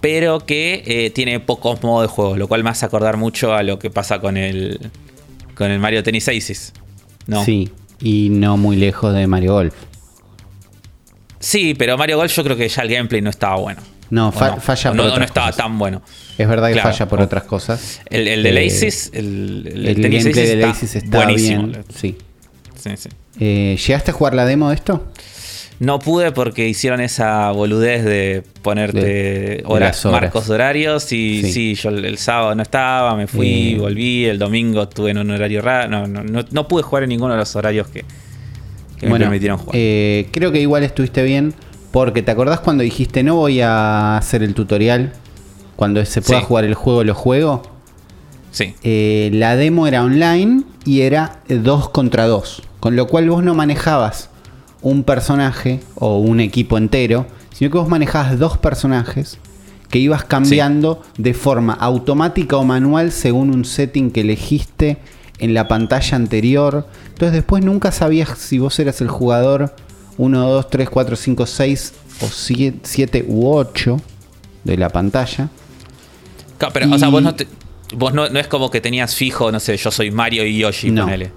[0.00, 3.62] pero que eh, tiene pocos modos de juego, lo cual me hace acordar mucho a
[3.62, 4.78] lo que pasa con el,
[5.54, 6.72] con el Mario Tennis Aces.
[7.26, 7.44] ¿no?
[7.44, 7.70] Sí.
[8.00, 9.74] Y no muy lejos de Mario Golf.
[11.38, 13.80] Sí, pero Mario Golf yo creo que ya el gameplay no estaba bueno.
[14.14, 15.64] No, ¿O fa- falla por no, otras no estaba cosas.
[15.64, 16.02] tan bueno.
[16.38, 16.90] Es verdad que Claro.
[16.92, 18.00] falla por otras cosas.
[18.08, 21.62] El, el del Eh, Aces, el, el, El, Tennis gameplay del está Aces está buenísimo.
[21.66, 21.84] bien.
[21.94, 22.16] Sí.
[22.76, 23.08] Sí, sí.
[23.40, 25.04] Eh, ¿Llegaste a jugar la demo de esto?
[25.80, 30.20] No pude porque hicieron esa boludez de ponerte De- horas, horas.
[30.22, 31.52] marcos de horarios y Sí.
[31.52, 31.74] sí.
[31.74, 33.78] yo el, sábado no estaba, me fui, Eh.
[33.80, 37.08] volví, el domingo estuve en un horario raro, no, no, no, no pude jugar en
[37.08, 38.04] ninguno de los horarios que,
[38.98, 39.74] que me bueno, permitieron jugar.
[39.76, 41.52] eh, creo que igual estuviste bien.
[41.94, 45.12] Porque te acordás cuando dijiste no voy a hacer el tutorial.
[45.76, 46.46] Cuando se pueda Sí.
[46.46, 47.62] jugar el juego, lo juego.
[48.50, 52.62] sí, Eh, la demo era online y era 2 contra 2.
[52.80, 54.28] Con lo cual vos no manejabas
[54.82, 59.38] un personaje o un equipo entero, sino que vos manejabas dos personajes
[59.88, 64.98] que ibas cambiando de forma automática o manual según un setting que elegiste
[65.38, 66.88] en la pantalla anterior.
[67.08, 69.74] Entonces después nunca sabías si vos eras el jugador
[70.18, 72.26] 1, 2, 3, 4, 5, 6 o
[72.82, 74.00] 7 u 8
[74.64, 75.48] de la pantalla.
[76.58, 77.48] Claro, pero o sea, y- vos, no, te-
[77.96, 80.90] vos no, no es como que tenías fijo, no sé, yo soy Mario y Yoshi,
[80.90, 81.04] No.
[81.04, 81.32] ponele.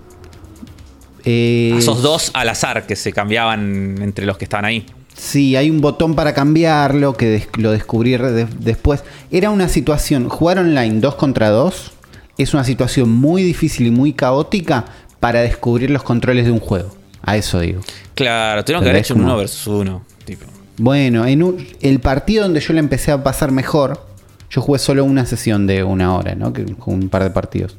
[1.26, 4.86] Eh, A esos dos al azar que se cambiaban entre los que estaban ahí.
[5.16, 9.04] Sí, hay un botón para cambiarlo que des- lo descubrí de- después.
[9.32, 11.91] Era una situación, jugar online 2 contra 2
[12.38, 14.86] es una situación muy difícil y muy caótica
[15.20, 16.95] para descubrir los controles de un juego.
[17.22, 17.81] A eso digo.
[18.15, 20.03] Claro, tuvieron que haber hecho un Como- uno versus uno.
[20.26, 20.45] Tipo.
[20.77, 24.06] Bueno, en un- el partido donde yo le empecé a pasar mejor,
[24.49, 26.53] yo jugué solo una sesión de una hora, ¿no?
[26.53, 27.76] Que, un par de partidos.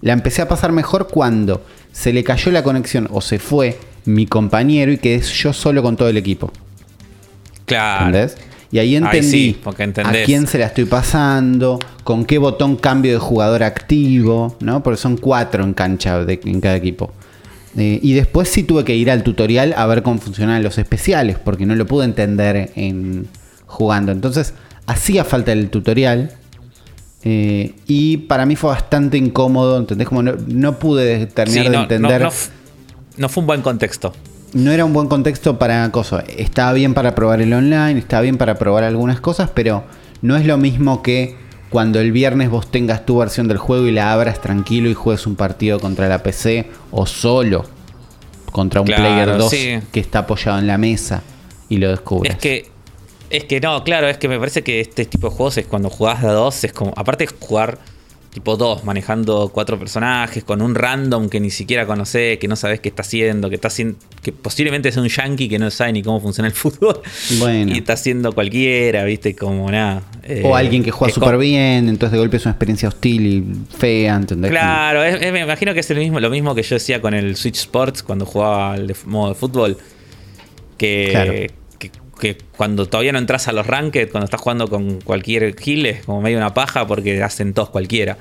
[0.00, 4.26] La empecé a pasar mejor cuando se le cayó la conexión o se fue mi
[4.26, 6.52] compañero y quedé yo solo con todo el equipo.
[7.64, 8.06] Claro.
[8.06, 8.36] ¿Entendés?
[8.70, 12.76] Y ahí Ahí entendí sí, porque a quién se la estoy pasando, con qué botón
[12.76, 14.82] cambio de jugador activo, ¿no?
[14.82, 17.12] Porque son cuatro en cancha de- en cada equipo.
[17.76, 21.38] Eh, y después sí tuve que ir al tutorial a ver cómo funcionaban los especiales,
[21.38, 23.26] porque no lo pude entender en
[23.66, 24.12] jugando.
[24.12, 24.54] Entonces,
[24.86, 26.30] hacía falta el tutorial.
[27.24, 30.06] Eh, y para mí fue bastante incómodo, ¿entendés?
[30.08, 32.28] Como no, no pude terminar Sí, de entender.
[33.18, 34.12] no- fue un buen contexto.
[34.52, 36.24] no era un buen contexto para cosas.
[36.36, 39.84] Estaba bien para probar el online, estaba bien para probar algunas cosas, pero
[40.22, 41.36] no es lo mismo que
[41.70, 45.26] cuando el viernes vos tengas tu versión del juego y la abras tranquilo y juegues
[45.26, 47.64] un partido contra la PC o solo
[48.52, 49.78] contra un Claro, player 2 sí.
[49.92, 51.22] que está apoyado en la mesa
[51.68, 52.32] y lo descubres.
[52.34, 52.70] Es que,
[53.30, 55.90] es que no, claro, es que me parece que este tipo de juegos es cuando
[55.90, 57.78] jugás de a dos, es como, aparte de jugar
[58.36, 62.80] tipo dos, manejando cuatro personajes, con un random que ni siquiera conocés, que no sabés
[62.80, 66.02] qué está haciendo, que está haciendo, que posiblemente sea un yankee que no sabe ni
[66.02, 67.00] cómo funciona el fútbol.
[67.38, 67.72] Bueno.
[67.74, 70.02] Y está haciendo cualquiera, viste, como nada.
[70.22, 73.26] eh, o alguien que juega es súper bien, entonces de golpe es una experiencia hostil
[73.26, 73.44] y
[73.78, 74.50] fea, ¿entendés?
[74.50, 77.14] Claro, es- es- me imagino que es el mismo, lo mismo que yo decía con
[77.14, 79.78] el Switch Sports cuando jugaba al modo de fútbol.
[80.76, 81.32] Que, Claro.
[82.18, 86.04] Que, cuando todavía no entras a los ranked, cuando estás jugando con cualquier kill, es
[86.04, 88.16] como medio una paja porque hacen todos cualquiera.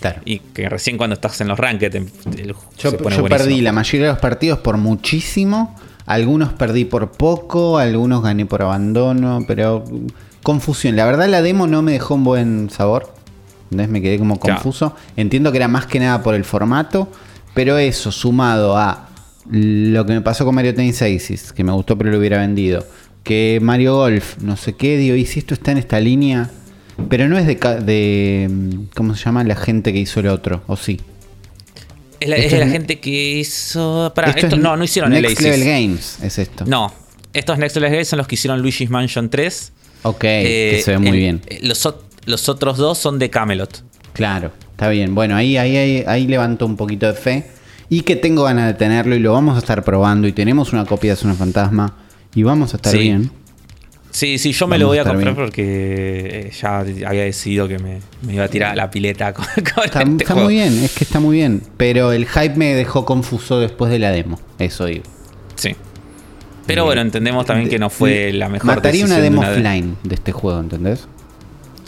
[0.00, 0.20] Claro.
[0.24, 2.06] Y que recién cuando estás en los ranked em-
[2.38, 5.76] el- Yo, se pone yo perdí la mayoría de los partidos por muchísimo.
[6.06, 9.84] Algunos perdí por poco, algunos gané por abandono, pero
[10.42, 10.96] confusión.
[10.96, 13.12] La verdad la demo no me dejó un buen sabor.
[13.70, 14.56] Entonces me quedé como Claro.
[14.56, 14.96] confuso.
[15.16, 17.08] Entiendo que era más que nada por el formato,
[17.54, 19.08] pero eso sumado a
[19.50, 22.84] lo que me pasó con Mario Tennis Aces, que me gustó pero lo hubiera vendido.
[23.22, 26.50] Que Mario Golf, no sé qué, digo, y si esto está en esta línea,
[27.08, 29.44] pero no es de, de mm, ¿cómo se llama?
[29.44, 31.00] La gente que hizo el otro, o sí.
[32.18, 34.12] Es la, es de la es- gente que hizo.
[34.14, 35.58] Para, Esto esto, es no, no hicieron el Next Aces.
[35.58, 36.64] Level Games, es esto.
[36.66, 36.92] No,
[37.32, 39.72] estos Next Level Games son los que hicieron Luigi's Mansion 3.
[40.02, 41.40] Ok, que Eh, se ve muy el- bien.
[41.62, 43.82] los otros dos son de Camelot.
[44.12, 45.14] Claro, está bien.
[45.14, 47.46] Bueno, ahí, ahí, ahí, ahí levanto un poquito de fe.
[47.88, 50.28] Y que tengo ganas de tenerlo y lo vamos a estar probando.
[50.28, 51.96] Y tenemos una copia de Zona Fantasma.
[52.34, 52.98] Y vamos a estar Sí.
[52.98, 53.30] bien.
[54.12, 55.36] Sí, sí, yo me Vamos lo voy a comprar bien.
[55.36, 55.62] porque
[56.48, 59.44] eh, ya había decidido que me, me iba a tirar a la pileta con,
[59.74, 60.46] con Está, este está juego.
[60.48, 61.62] muy bien, es que está muy bien.
[61.76, 64.40] Pero el hype me dejó confuso después de la demo.
[64.58, 65.04] Eso digo.
[65.54, 65.76] Sí.
[66.66, 69.56] Pero bueno, entendemos también que no fue la mejor Mataría una demo de una de-
[69.56, 71.06] offline de este juego, ¿entendés?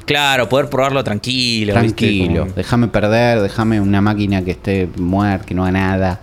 [0.06, 1.72] Claro, poder probarlo tranquilo.
[1.74, 2.42] Tranquilo.
[2.42, 6.20] Como- Déjame perder, déjame una máquina que esté muerta, que no haga nada.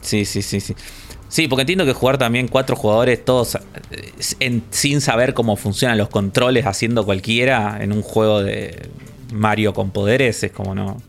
[0.00, 0.74] Sí, sí, sí, sí.
[1.32, 3.54] Sí, porque entiendo que jugar también cuatro jugadores, todos
[3.90, 8.90] eh, en- sin saber cómo funcionan los controles, haciendo cualquiera en un juego de
[9.32, 11.00] Mario con poderes, es como no.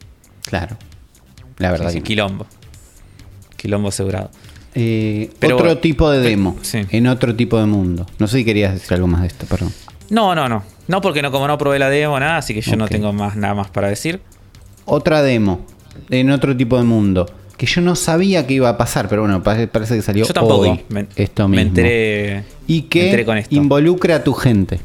[0.46, 0.78] Claro.
[1.58, 2.06] La verdad sí, sí, que no.
[2.06, 2.46] quilombo.
[3.58, 4.32] Quilombo asegurado.
[4.76, 6.58] Eh, Pero otro tipo de demo.
[6.62, 6.86] sí.
[6.92, 8.06] En otro tipo de mundo.
[8.18, 9.74] No sé si querías decir algo más de esto, perdón.
[10.10, 10.64] No, no, no.
[10.88, 13.36] No, porque no, como no probé la demo, nada, así que yo no tengo más
[13.36, 14.22] nada más para decir.
[14.86, 15.66] Otra demo.
[16.10, 17.26] En otro tipo de mundo.
[17.58, 20.34] Que yo no sabía que iba a pasar, pero bueno, pare- parece que salió Yo
[20.34, 20.80] tampoco Odo.
[20.90, 21.70] Me, esto me mismo.
[21.70, 22.44] enteré.
[22.68, 23.56] y me que enteré con esto.
[23.56, 24.80] involucra a tu gente.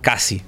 [0.00, 0.42] Casi.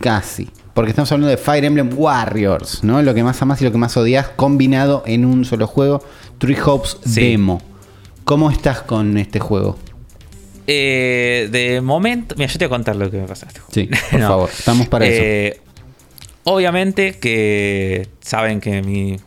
[0.00, 0.48] Casi.
[0.74, 3.02] Porque estamos hablando de Fire Emblem Warriors, ¿no?
[3.02, 6.02] Lo que más amas y lo que más odias combinado en un solo juego.
[6.38, 7.20] Tree Hopes Sí.
[7.30, 7.60] Demo.
[8.24, 9.76] ¿Cómo estás con este juego?
[10.66, 12.34] Eh, de momento.
[12.38, 13.46] Mira, yo te voy a contar lo que me pasa.
[13.48, 13.66] juego.
[13.72, 15.22] Sí, por favor, estamos para eso.
[15.22, 15.60] Eh,
[16.44, 19.18] Obviamente que saben que mi,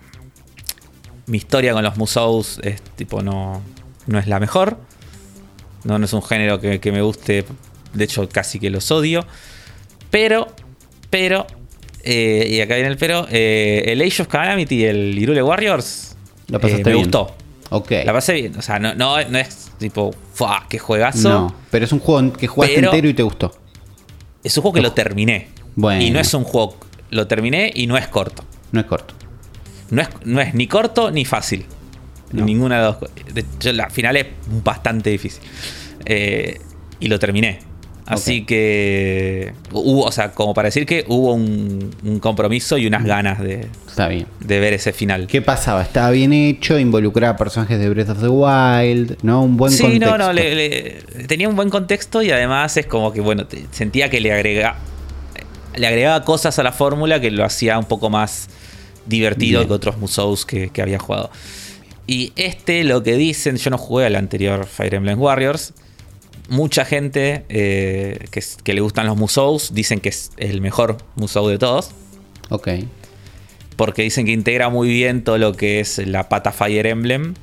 [1.32, 3.62] mi historia con los Musous es tipo no,
[4.06, 4.78] no es la mejor.
[5.86, 7.46] No, no es un género que, que me guste.
[7.94, 9.26] De hecho, casi que los odio.
[10.10, 10.48] Pero,
[11.10, 11.48] pero,
[12.04, 16.18] eh, y acá viene el pero, eh, el Age of Calamity y el Irule Warriors
[16.50, 17.04] ¿Lo eh, pasaste me bien?
[17.06, 17.34] gustó.
[17.70, 17.92] Ok.
[18.04, 18.58] La pasé bien.
[18.58, 20.66] O sea, no, no, no es tipo, ¡fua!
[20.68, 21.30] ¡Qué juegazo!
[21.30, 23.54] No, pero es un juego que jugaste Pero- entero y te gustó.
[24.44, 25.48] Es un juego que lo terminé.
[25.76, 26.04] Bueno.
[26.04, 26.76] Y no es un juego.
[27.10, 28.44] Lo terminé y no es corto.
[28.74, 29.14] No es corto.
[29.92, 31.66] No es, no es ni corto ni fácil.
[32.32, 32.44] No.
[32.46, 33.10] Ninguna de las dos.
[33.34, 34.26] De hecho, la final es
[34.64, 35.42] bastante difícil.
[36.06, 36.60] Eh,
[37.00, 37.60] y lo terminé.
[38.06, 39.54] Así que.
[39.72, 43.68] Hubo, o sea, como para decir que hubo un, un compromiso y unas ganas de,
[43.88, 44.26] Está bien.
[44.40, 45.28] de ver ese final.
[45.28, 45.82] ¿Qué pasaba?
[45.82, 49.44] Estaba bien hecho, involucraba personajes de Breath of the Wild, ¿no?
[49.44, 50.18] Un buen sí, contexto.
[50.18, 53.66] no, no, le- le- tenía un buen contexto y además es como que, bueno, te-
[53.72, 54.76] sentía que le agrega,
[55.76, 58.50] le agregaba cosas a la fórmula que lo hacía un poco más
[59.12, 59.68] divertido Bien.
[59.68, 61.30] que otros Musous que, que había jugado.
[62.08, 65.74] Y este, lo que dicen, yo no jugué al anterior Fire Emblem Warriors.
[66.50, 68.26] Mucha gente eh,
[68.64, 71.92] que, le gustan los Musous dicen que es el mejor Musou de todos.
[72.50, 72.70] Ok.
[73.78, 77.36] Porque dicen que integra muy bien todo lo que es la pata Fire Emblem.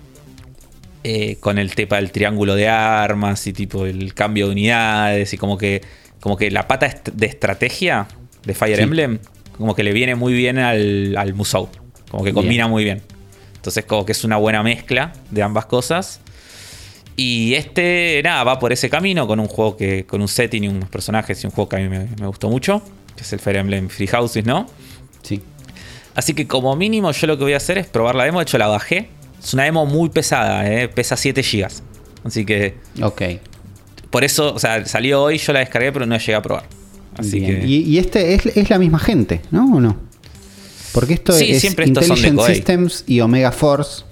[1.04, 5.32] eh, con el tema del triángulo de armas y tipo el cambio de unidades.
[5.32, 5.80] Y como que.
[6.20, 8.08] Como que la pata de estrategia
[8.44, 8.82] de Fire Sí.
[8.82, 9.20] Emblem.
[9.58, 11.68] Como que le viene muy bien al, al Musou.
[12.10, 12.70] Como que combina Bien.
[12.70, 13.02] muy bien.
[13.56, 16.20] Entonces, como que es una buena mezcla de ambas cosas.
[17.16, 20.06] Y este, nada, va por ese camino con un juego que.
[20.06, 22.48] con un setting y unos personajes y un juego que a mí me, me gustó
[22.48, 22.80] mucho.
[23.16, 24.66] que es el Fire Emblem Free Houses, ¿no?
[25.22, 25.42] Sí.
[26.14, 28.38] Así que como mínimo yo lo que voy a hacer es probar la demo.
[28.38, 29.10] De hecho la bajé.
[29.42, 30.88] Es una demo muy pesada, ¿eh?
[30.88, 31.68] pesa 7 GB.
[32.24, 33.22] Así que Ok.
[34.10, 36.64] por eso, o sea, salió hoy, yo la descargué, pero no llegué a probar.
[37.18, 37.60] Así Bien.
[37.60, 37.66] que...
[37.66, 39.76] Y, y este es, es la misma gente, ¿no?
[39.76, 39.96] ¿O no?
[40.92, 42.40] Porque esto Sí, es siempre Intelligent.
[42.40, 44.04] Systems y Omega Force.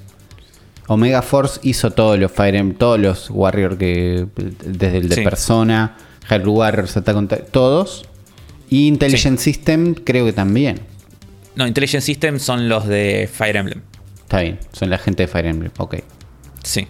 [0.89, 4.27] Omega Force hizo todos los Fire Emblem, todos los Warrior que
[4.65, 5.23] desde el de Sí.
[5.23, 5.97] Persona,
[6.31, 8.05] Hyrule Warriors, Attack on todos.
[8.69, 10.81] Y Intelligent System creo que también.
[11.57, 13.81] No, Intelligent Systems son los de Fire Emblem.
[14.23, 15.97] Está bien, son la gente de Fire Emblem, ok.
[16.63, 16.87] Sí.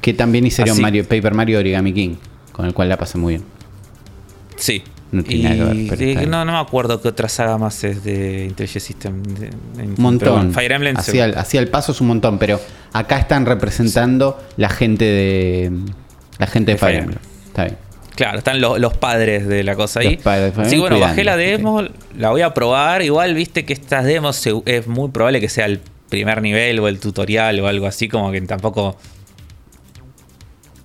[0.00, 2.16] Que también hicieron Así- Mario, Paper Mario Origami King,
[2.52, 3.44] con el cual la pasé muy bien.
[4.56, 4.82] Sí.
[5.12, 6.30] No tiene nada que ver, pero de- está bien.
[6.30, 9.22] no, no me acuerdo qué otra saga más es de Intelligent System.
[9.22, 10.32] de- pero montón.
[10.34, 10.96] bueno, Fire Emblem.
[10.96, 12.60] Hacia el, hacia el paso es un montón, pero
[12.92, 15.72] acá están representando la gente de
[16.38, 17.18] la gente de, De Fire Fire Emblem.
[17.46, 17.76] Está bien.
[18.16, 20.16] Claro, están los, los padres de la cosa ahí.
[20.16, 21.82] De Así que bueno, bajé la demo,
[22.18, 23.02] la voy a probar.
[23.02, 26.88] Igual viste que estas demos se- es muy probable que sea el primer nivel o
[26.88, 28.96] el tutorial o algo así, como que tampoco.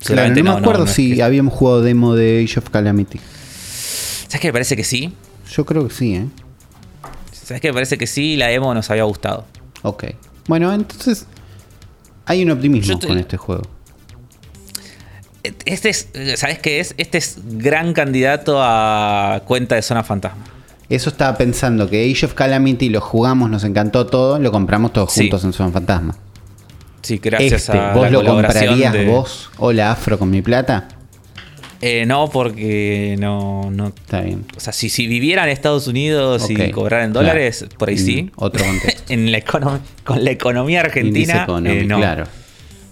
[0.03, 3.19] Claro, no, me acuerdo no si que- habíamos jugado demo de Age of Calamity.
[4.31, 5.13] ¿Sabes que me parece que sí?
[5.51, 6.25] Yo creo que sí, ¿eh?
[7.33, 8.37] ¿Sabes que me parece que sí?
[8.37, 9.43] La demo nos había gustado.
[9.81, 10.05] Ok.
[10.47, 11.25] Bueno, entonces
[12.25, 13.63] hay un optimismo te- con este juego.
[15.65, 16.93] Este es, ¿sabes qué es?
[16.97, 20.45] Este es gran candidato a cuenta de zona fantasma.
[20.87, 25.11] Eso estaba pensando que Age of Calamity lo jugamos, nos encantó todo, lo compramos todos
[25.11, 25.23] Sí.
[25.23, 26.15] juntos en Zona Fantasma.
[27.01, 29.49] Sí, gracias este, a ¿vos la lo comprarías de- vos?
[29.57, 30.87] Hola Afro con mi plata.
[31.81, 33.87] Eh, no, porque no, no.
[33.87, 34.45] Está bien.
[34.55, 37.25] O sea, si, si viviera en Estados Unidos y cobrara en claro.
[37.27, 38.31] dólares, por ahí En sí.
[38.35, 39.01] Otro contexto.
[39.13, 41.97] En la econo- con la economía argentina, Economy, eh, no.
[41.97, 42.25] claro.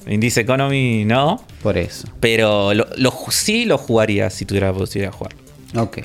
[0.07, 1.44] Índice Economy no.
[1.61, 2.07] Por eso.
[2.20, 2.88] Pero lo,
[3.30, 5.36] sí lo jugaría si tuviera la posibilidad de jugar.
[5.78, 5.99] Ok,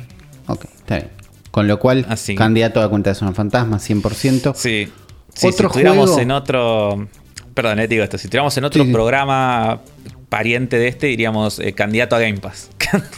[0.49, 1.09] ok, está bien.
[1.51, 2.35] Con lo cual, Así.
[2.35, 4.53] candidato a cuenta de Zona Fantasma, 100%.
[4.55, 4.89] Sí.
[5.33, 7.09] Sí, Otro si estuviéramos juego- en otro.
[7.55, 8.19] Perdón, eh, digo esto.
[8.19, 8.93] Si estuviéramos en otro Sí, sí.
[8.93, 9.81] programa
[10.29, 12.71] pariente de este, diríamos eh, candidato a Game Pass.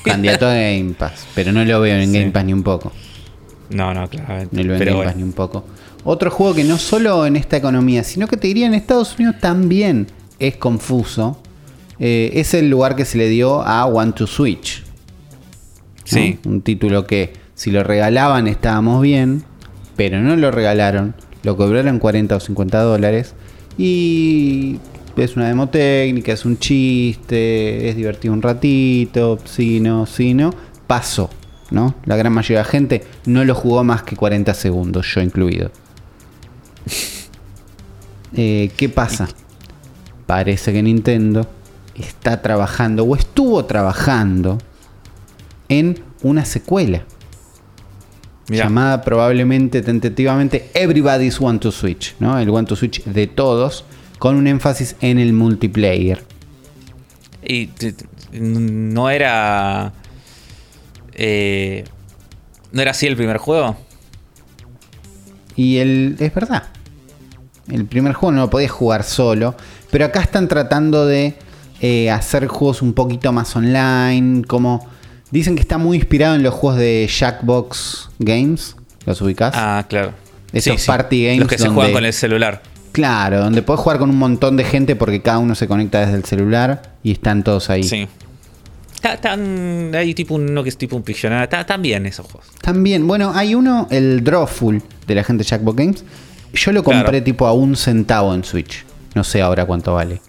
[0.05, 1.27] Candidato a Game Pass.
[1.35, 2.19] Pero no lo veo en Sí.
[2.19, 2.93] Game Pass ni un poco.
[3.71, 4.57] no, no, claramente.
[4.57, 5.11] No lo veo en Game bueno.
[5.11, 5.65] Pass ni un poco.
[6.05, 9.37] Otro juego que no solo en esta economía, sino que te diría en Estados Unidos
[9.41, 10.07] también
[10.39, 11.41] es confuso.
[11.99, 14.83] eh, es el lugar que se le dio a One to Switch.
[14.85, 16.05] ¿no?
[16.05, 16.39] Sí.
[16.45, 19.43] Un título que si lo regalaban estábamos bien,
[19.97, 21.15] pero no lo regalaron.
[21.43, 23.35] Lo cobraron 40 o 50 dólares.
[23.79, 24.79] Y
[25.25, 30.51] es una demo técnica, es un chiste, es divertido un ratito, si no, si no.
[30.87, 31.31] Pasó,
[31.71, 31.95] ¿no?
[32.05, 35.71] La gran mayoría de la gente no lo jugó más que 40 segundos, yo incluido.
[38.39, 39.29] Eh, ¿Qué pasa?
[40.27, 41.49] Parece que Nintendo
[41.95, 44.59] está trabajando o estuvo trabajando
[45.69, 47.05] en una secuela
[48.49, 48.65] Mirá.
[48.65, 52.39] llamada probablemente tentativamente Everybody's Want to Switch, ¿no?
[52.39, 53.85] El Want to Switch de todos,
[54.19, 56.23] con un énfasis en el multiplayer.
[57.47, 57.71] Y
[58.33, 59.93] no era.
[61.15, 61.85] eh,
[62.73, 63.77] ¿No era así el primer juego?
[65.55, 66.65] Y el, es verdad.
[67.71, 69.55] El primer juego no lo podías jugar solo.
[69.91, 71.35] Pero acá están tratando de
[71.81, 74.45] eh, hacer juegos un poquito más online.
[74.45, 74.87] Como
[75.31, 78.77] dicen que está muy inspirado en los juegos de Jackbox Games.
[79.07, 79.55] ¿Los ubicás?
[79.57, 80.13] Ah, claro.
[80.53, 82.63] Esos party games Los que se juegan con el celular.
[82.97, 86.15] Claro, donde puedes jugar con un montón de gente porque cada uno se conecta desde
[86.17, 87.83] el celular y están todos ahí.
[87.83, 88.09] Sí.
[89.03, 91.47] Ta- tan- hay tipo uno que es tipo un Pictionary.
[91.79, 92.49] Bien esos juegos.
[92.63, 96.05] También, bueno, hay uno, el Drawful de la gente de Jackbox Games.
[96.55, 97.23] Yo lo compré Claro.
[97.23, 98.87] tipo a un centavo en Switch.
[99.15, 100.23] No sé ahora cuánto vale.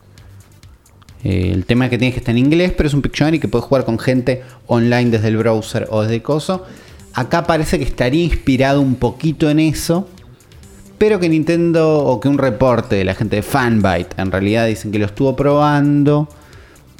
[1.23, 3.47] Eh, el tema es que tienes que estar en inglés, pero es un Pictionary que
[3.47, 6.65] puedes jugar con gente online desde el browser o desde el coso.
[7.13, 10.09] Acá parece que estaría inspirado un poquito en eso.
[10.97, 14.91] Pero que Nintendo o que un reporte de la gente de Fanbyte en realidad dicen
[14.91, 16.27] que lo estuvo probando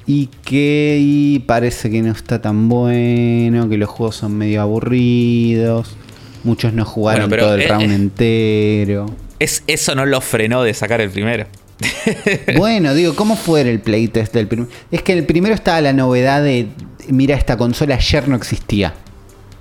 [0.06, 5.96] y que y parece que no está tan bueno, que los juegos son medio aburridos,
[6.44, 7.96] muchos no jugaron Bueno, todo el eh, round eh.
[7.96, 9.06] entero.
[9.40, 11.46] Es, eso no lo frenó de sacar el primero.
[12.58, 14.72] Bueno, digo, ¿cómo fue el playtest del primero?
[14.92, 16.68] Es que el primero estaba la novedad de,
[17.10, 18.94] mira, esta consola ayer no existía.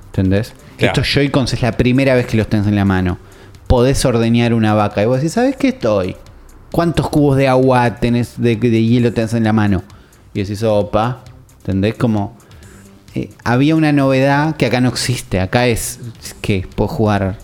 [0.07, 0.55] ¿Entendés?
[0.79, 0.93] Claro.
[0.93, 3.19] Estos Joy-Cons es la primera vez que los tenés en la mano.
[3.67, 5.03] Podés ordeñar una vaca.
[5.03, 6.17] Y vos decís, ¿sabes qué estoy?
[6.73, 9.83] ¿Cuántos cubos de agua tenés, de, de hielo tenés en la mano?
[10.35, 11.23] Y decís, opa.
[11.59, 11.95] ¿Entendés?
[11.95, 12.37] Como...
[13.15, 15.41] eh, había una novedad que acá no existe.
[15.41, 17.39] Acá es es que puedo jugar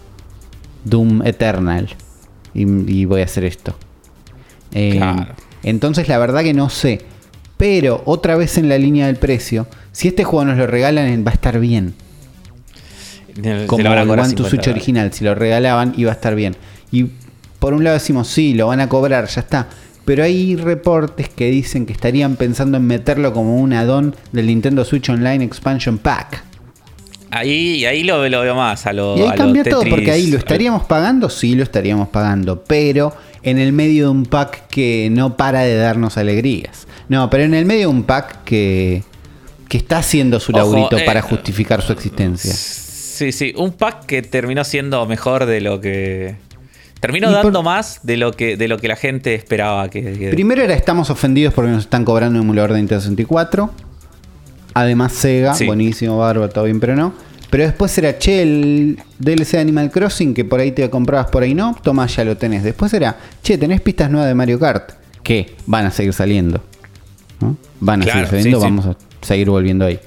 [0.84, 1.88] Doom Eternal.
[2.54, 2.62] Y,
[2.92, 3.74] y voy a hacer esto.
[4.72, 5.34] Eh, Claro.
[5.62, 7.00] Entonces la verdad que no sé.
[7.56, 11.30] Pero otra vez en la línea del precio, si este juego nos lo regalan va
[11.30, 11.94] a estar bien.
[13.34, 16.56] Se como el One to 50 Switch original, si lo regalaban iba a estar bien.
[16.90, 17.06] Y
[17.58, 19.68] por un lado decimos, sí, lo van a cobrar, ya está.
[20.04, 24.84] Pero hay reportes que dicen que estarían pensando en meterlo como un add-on del Nintendo
[24.84, 26.42] Switch Online Expansion Pack.
[27.30, 30.26] Ahí, ahí lo, lo veo más a lo Y ahí a cambia todo, porque ahí
[30.26, 35.08] lo estaríamos pagando, sí lo estaríamos pagando, pero en el medio de un pack que
[35.10, 36.86] no para de darnos alegrías.
[37.08, 39.02] No, pero en el medio de un pack que,
[39.68, 42.52] que está haciendo su Ojo, laburito eh, para justificar su existencia.
[43.12, 46.36] Sí, sí, un pack que terminó siendo mejor de lo que.
[47.00, 50.02] Terminó Y por- dando más de lo que, de lo que la gente esperaba que.
[50.18, 53.70] que- Primero era estamos ofendidos porque nos están cobrando un emulador de Nintendo 64.
[54.74, 55.66] Además Sega, Sí.
[55.66, 57.12] buenísimo, bárbaro, todo bien, pero no.
[57.50, 61.42] Pero después era, che, el DLC de Animal Crossing, que por ahí te comprabas, por
[61.42, 62.62] ahí no, toma, ya lo tenés.
[62.62, 66.62] Después era, che, tenés pistas nuevas de Mario Kart, que van a seguir saliendo.
[67.40, 67.56] ¿no?
[67.80, 68.70] Van a Claro, seguir saliendo, sí, sí.
[68.70, 69.98] vamos a seguir volviendo ahí.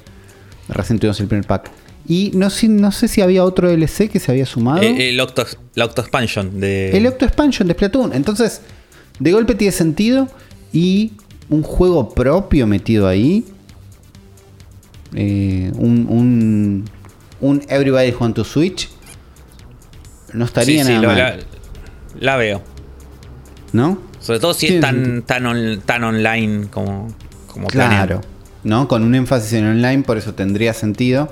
[0.70, 1.70] Recién tuvimos el primer pack.
[2.08, 4.82] Y no sé, no sé si había otro DLC que se había sumado.
[4.84, 6.96] Eh, el Octo, la Octo Expansion de.
[6.96, 8.14] El Octo Expansion de Splatoon.
[8.14, 8.62] Entonces,
[9.20, 10.28] de golpe tiene sentido.
[10.72, 11.14] Y
[11.50, 13.46] un juego propio metido ahí.
[15.14, 16.86] Eh, un, un,
[17.42, 18.90] un Everybody Want to Switch.
[20.34, 21.18] No estaría Sí, sí, nada lo- mal.
[21.18, 21.38] la,
[22.20, 22.62] la veo.
[23.74, 24.00] ¿No?
[24.20, 27.08] Sobre todo si es tan, tan, on- tan online como,
[27.48, 28.22] como Claro.
[28.64, 28.88] ¿No?
[28.88, 31.32] Con un énfasis en online, por eso tendría sentido.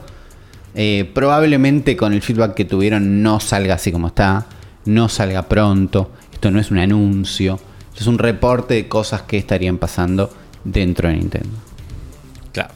[0.75, 4.45] Eh, probablemente con el feedback que tuvieron no salga así como está.
[4.85, 6.11] No salga pronto.
[6.33, 7.59] Esto no es un anuncio.
[7.89, 10.31] Esto es un reporte de cosas que estarían pasando
[10.63, 11.57] dentro de Nintendo.
[12.51, 12.73] Claro.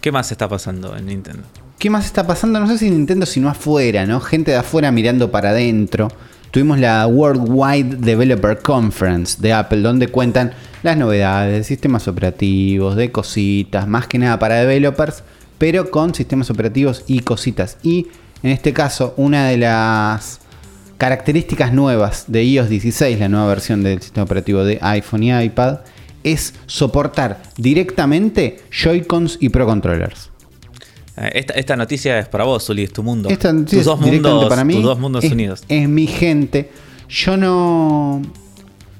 [0.00, 1.42] ¿Qué más está pasando en Nintendo?
[1.78, 2.58] ¿Qué más está pasando?
[2.60, 4.20] No sé si Nintendo, sino afuera, ¿no?
[4.20, 6.08] Gente de afuera mirando para adentro.
[6.50, 13.12] Tuvimos la Worldwide Developer Conference de Apple, donde cuentan las novedades de sistemas operativos, de
[13.12, 15.22] cositas, más que nada para developers,
[15.58, 17.78] pero con sistemas operativos y cositas.
[17.82, 18.08] Y
[18.42, 20.40] en este caso, una de las
[20.98, 25.78] características nuevas de iOS 16, la nueva versión del sistema operativo de iPhone y iPad,
[26.24, 30.30] es soportar directamente Joy-Cons y Pro Controllers.
[31.16, 33.28] Eh, Esta, esta noticia es para vos, Zuli, es tu mundo.
[33.28, 34.74] Esta noticia tus, dos mundos, para mí.
[34.74, 35.64] tus dos mundos es, unidos.
[35.68, 36.70] Es mi gente.
[37.08, 38.22] Yo no.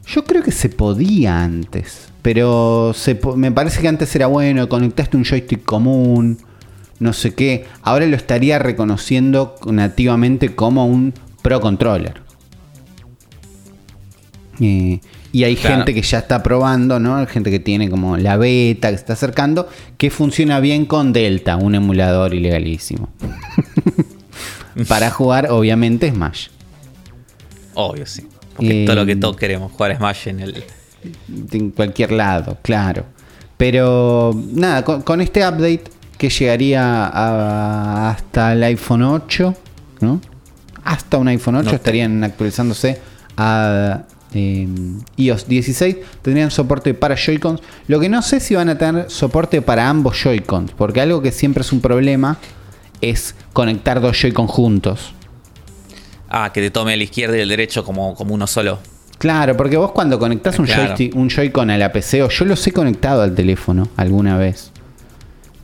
[0.07, 2.09] Yo creo que se podía antes.
[2.27, 4.69] Pero se me parece que antes era bueno.
[4.69, 6.39] Conectaste un joystick común.
[6.99, 7.67] No sé qué.
[7.83, 12.21] Ahora lo estaría reconociendo nativamente como un Pro Controller.
[14.59, 14.99] Eh,
[15.31, 15.77] y hay Claro.
[15.77, 17.15] gente que ya está probando, ¿no?
[17.15, 21.13] Hay gente que tiene como la beta que se está acercando, que funciona bien con
[21.13, 23.09] Delta, un emulador ilegalísimo.
[24.89, 26.49] Para jugar, obviamente, Smash.
[27.75, 28.27] Obvio, sí.
[28.57, 30.65] Porque Eh, todo lo que todos queremos, jugar Smash en el.
[31.53, 33.05] En cualquier lado, claro.
[33.57, 35.85] Pero nada, con, con este update
[36.19, 39.55] que llegaría a- hasta el iPhone 8,
[40.01, 40.21] ¿no?
[40.85, 43.01] Hasta un iPhone 8 No te- estarían actualizándose
[43.37, 44.03] a
[44.35, 44.69] eh,
[45.17, 45.97] iOS 16.
[46.23, 47.61] Tendrían soporte para Joy-Cons.
[47.89, 50.73] Lo que no sé si van a tener soporte para ambos Joy-Cons.
[50.77, 52.37] Porque algo que siempre es un problema
[53.01, 55.13] es conectar dos Joy-Con juntos.
[56.29, 58.79] Ah, que te tome el izquierdo y el derecho como, como uno solo.
[59.19, 60.95] Claro, porque vos cuando conectás un, Claro.
[60.95, 64.71] joystick- un Joy-Con a la PC, o yo los he conectado al teléfono alguna vez.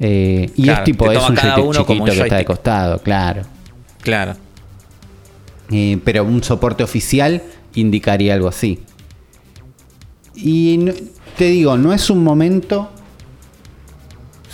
[0.00, 2.98] Eh, y Claro, es tipo, es un joystick uno chiquito un que está de costado,
[3.00, 3.42] claro.
[4.00, 4.34] Claro.
[5.70, 7.42] Eh, pero un soporte oficial
[7.74, 8.80] indicaría algo así.
[10.34, 10.92] Y no-
[11.36, 12.90] te digo, no es un momento.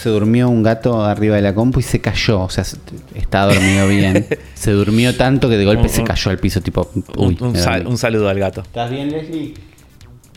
[0.01, 2.43] Se durmió un gato arriba de la compu y se cayó.
[2.43, 2.77] O sea, se-
[3.17, 4.27] está dormido bien.
[4.55, 6.89] se durmió tanto que de golpe Un- se cayó al piso, tipo.
[6.95, 8.61] Un, Uy, un sal- saludo al gato.
[8.63, 9.55] ¿Estás bien, Leslie?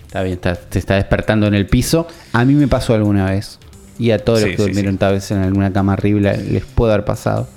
[0.07, 2.07] Está bien, está- se está despertando en el piso.
[2.33, 3.59] A mí me pasó alguna vez.
[3.99, 4.97] Y a todos Sí, los que sí, durmieron sí.
[4.97, 7.47] tal vez en alguna cama horrible les puede haber pasado.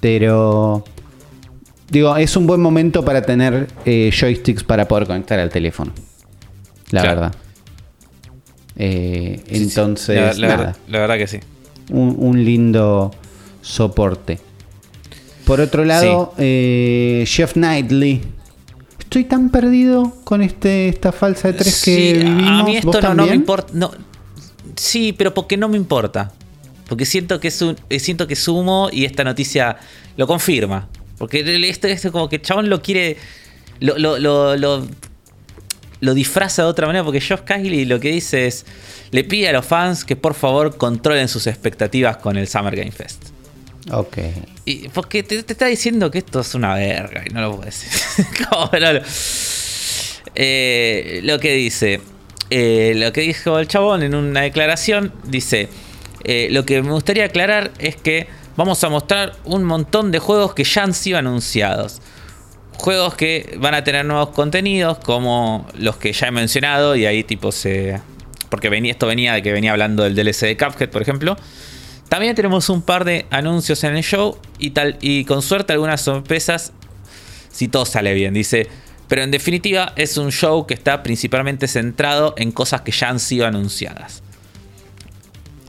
[0.00, 0.84] Pero.
[1.90, 5.92] Digo, es un buen momento para tener eh, joysticks para poder conectar al teléfono.
[6.90, 7.20] La Claro.
[7.22, 7.34] verdad.
[8.82, 9.62] Eh, Sí, sí.
[9.64, 11.38] entonces, La, la nada, verdad, la verdad que sí.
[11.90, 13.10] un, un lindo
[13.60, 14.38] soporte.
[15.44, 18.22] Por otro lado, eh, Jeff Knightley.
[18.98, 22.44] Estoy tan perdido con este esta falsa de tres que Sí, vivimos.
[22.60, 23.72] a mí ¿Vos esto no, no me importa.
[23.74, 23.90] No,
[24.76, 26.32] sí, pero porque no me importa.
[26.88, 29.76] Porque siento que es un, eh, siento que es humo y esta noticia
[30.16, 30.88] lo confirma.
[31.18, 33.16] Porque esto, esto como que el chabón lo quiere.
[33.80, 34.86] Lo, lo, lo, lo-
[36.00, 37.04] lo disfraza de otra manera.
[37.04, 38.66] Porque Josh Kylie lo que dice es.
[39.12, 42.92] Le pide a los fans que por favor controlen sus expectativas con el Summer Game
[42.92, 43.24] Fest.
[43.90, 44.18] Ok.
[44.64, 47.80] Y porque te, te está diciendo que esto es una verga y no lo puedes
[47.82, 48.26] decir.
[48.48, 49.00] ¿Cómo no lo-
[50.34, 52.00] Eh, lo que dice,
[52.50, 55.68] eh, lo que dijo el chabón en una declaración, dice,
[56.24, 60.54] eh, lo que me gustaría aclarar es que vamos a mostrar un montón de juegos
[60.54, 62.00] que ya han sido anunciados.
[62.80, 67.24] Juegos que van a tener nuevos contenidos, como los que ya he mencionado, y ahí
[67.24, 68.00] tipo se...
[68.48, 71.36] Porque venía, esto venía de que venía hablando del DLC de Cuphead, por ejemplo.
[72.08, 76.00] También tenemos un par de anuncios en el show y, tal, y con suerte algunas
[76.00, 76.72] sorpresas
[77.50, 78.32] si todo sale bien.
[78.32, 78.66] Dice,
[79.08, 83.20] pero en definitiva es un show que está principalmente centrado en cosas que ya han
[83.20, 84.22] sido anunciadas.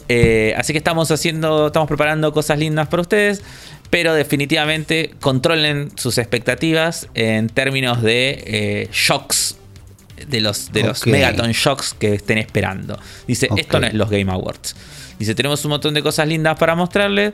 [0.07, 3.43] Eh, así que estamos haciendo, estamos preparando cosas lindas para ustedes,
[3.91, 9.57] pero definitivamente controlen sus expectativas en términos de eh, shocks,
[10.27, 11.07] de los, de los Ok.
[11.07, 12.97] Megaton shocks que estén esperando.
[13.27, 14.76] Dice, esto no es los Game Awards.
[15.19, 17.34] Dice, tenemos un montón de cosas lindas para mostrarles,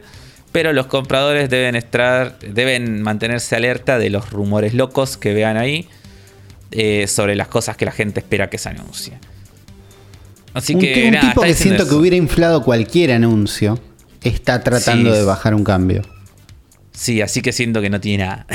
[0.51, 5.88] pero los compradores deben estar, deben mantenerse alerta de los rumores locos que vean ahí
[6.71, 9.19] eh, sobre las cosas que la gente espera que se anuncie.
[10.53, 13.79] Así un, que un nada, tipo que siento que hubiera inflado cualquier anuncio
[14.23, 15.17] está tratando Sí.
[15.19, 16.01] de bajar un cambio.
[16.99, 18.47] Sí, así que siento que no tiene nada.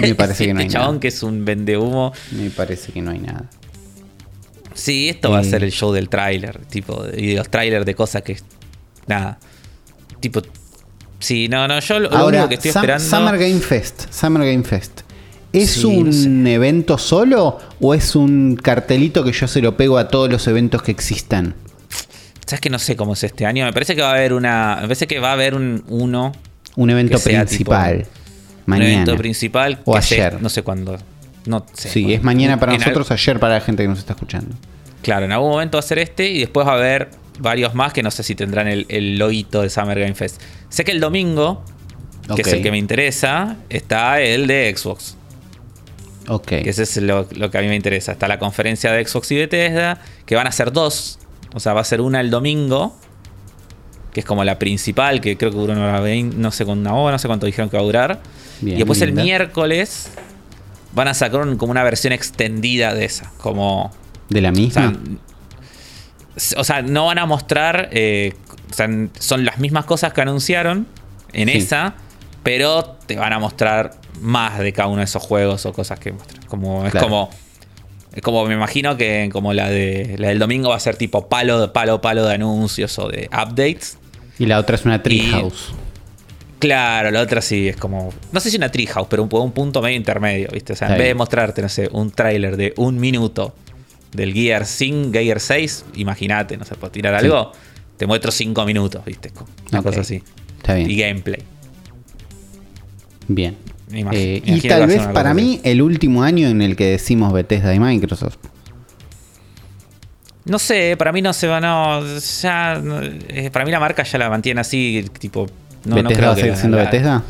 [0.00, 1.00] Me parece que no hay Este chabón nada.
[1.00, 2.12] que es un vendehumo.
[2.32, 3.44] Me parece que no hay nada.
[4.74, 7.94] Sí, esto va a ser el show del tráiler, tipo, y de los trailers de
[7.94, 8.36] cosas que
[9.06, 9.38] nada.
[10.20, 10.42] Tipo
[11.18, 14.12] sí, no, no, yo lo, lo Ahora, único que estoy Sam- esperando Summer Game Fest.
[14.12, 15.00] Summer Game Fest.
[15.52, 16.12] ¿Es Sí, un no
[16.48, 16.54] sé.
[16.54, 20.82] evento solo o es un cartelito que yo se lo pego a todos los eventos
[20.82, 21.54] que existan?
[22.44, 23.64] ¿Sabes que no sé cómo es este año?
[23.64, 26.32] Me parece que va a haber una, me parece que va a haber un uno,
[26.76, 27.98] Un evento principal.
[27.98, 28.10] tipo,
[28.66, 28.86] mañana.
[28.88, 30.40] un evento principal O ayer.
[30.40, 30.96] no sé cuándo.
[31.46, 31.88] No sé.
[31.88, 34.54] Sí, es mañana para en al- nosotros, ayer para la gente que nos está escuchando.
[35.02, 37.92] Claro, en algún momento va a ser este y después va a haber varios más
[37.92, 40.40] que no sé si tendrán el, el loguito de Summer Game Fest.
[40.68, 41.62] Sé que el domingo,
[42.34, 45.16] que es el que me interesa, está el de Xbox.
[46.28, 46.46] Ok.
[46.48, 48.12] Que ese es lo, lo que a mí me interesa.
[48.12, 51.20] Está la conferencia de Xbox y Bethesda, que van a ser dos.
[51.54, 52.98] O sea, va a ser una el domingo,
[54.16, 56.78] que es como la principal, que creo que dura una hora veinte, no sé con
[56.78, 58.20] una hora, no sé cuánto dijeron que va a durar.
[58.62, 60.08] Bien, y después el miércoles
[60.94, 63.30] van a sacar un- como una versión extendida de esa.
[63.36, 63.90] Como
[64.30, 64.94] ¿De la o misma?
[66.36, 67.90] sea, o sea, no van a mostrar.
[67.92, 68.32] eh,
[68.70, 68.88] o sea,
[69.18, 70.86] son las mismas cosas que anunciaron
[71.34, 71.58] en Sí.
[71.58, 71.92] esa,
[72.42, 73.90] pero te van a mostrar
[74.22, 76.42] más de cada uno de esos juegos o cosas que muestran.
[76.46, 77.28] Como, es como.
[78.14, 81.28] Es como me imagino que como la de la del domingo va a ser tipo
[81.28, 83.98] palo de palo, palo de anuncios o de updates.
[84.38, 85.72] Y la otra es una Treehouse.
[86.58, 88.12] Claro, la otra sí es como.
[88.32, 90.72] No sé si una treehouse, pero un, un punto medio intermedio, ¿viste?
[90.72, 93.54] O sea, en vez de mostrarte, no sé, un tráiler de un minuto
[94.12, 97.26] del Gear 5, Gear 6, imagínate, no sé, por tirar Sí.
[97.26, 97.52] algo,
[97.98, 99.30] te muestro 5 minutos, ¿viste?
[99.70, 100.22] Una cosa así.
[100.56, 100.90] Está bien.
[100.90, 101.42] Y gameplay.
[103.28, 103.56] Bien.
[103.92, 107.78] Eh, y tal vez para mí el último año en el que decimos Bethesda y
[107.80, 108.38] Microsoft.
[110.46, 112.02] No sé, para mí no se va, no.
[112.42, 112.80] Ya,
[113.28, 115.46] eh, para mí la marca ya la mantiene así, tipo.
[115.84, 117.22] No, no ¿Bethesda creo va a seguir siendo Bethesda?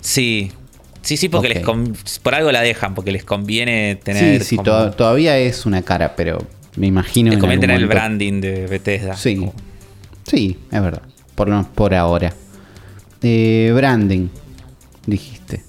[0.00, 0.52] Sí.
[1.02, 1.62] Sí, sí, porque les
[2.22, 4.40] por algo la dejan, porque les conviene tener.
[4.40, 6.38] Sí, sí, como- to- todavía es una cara, pero
[6.76, 9.16] me imagino les en conviene tener el branding de Bethesda.
[9.16, 9.54] Sí, Como-
[10.26, 11.02] sí, es verdad.
[11.34, 12.32] Por, lo- por ahora.
[13.22, 14.28] Eh, branding,
[15.06, 15.64] dijiste.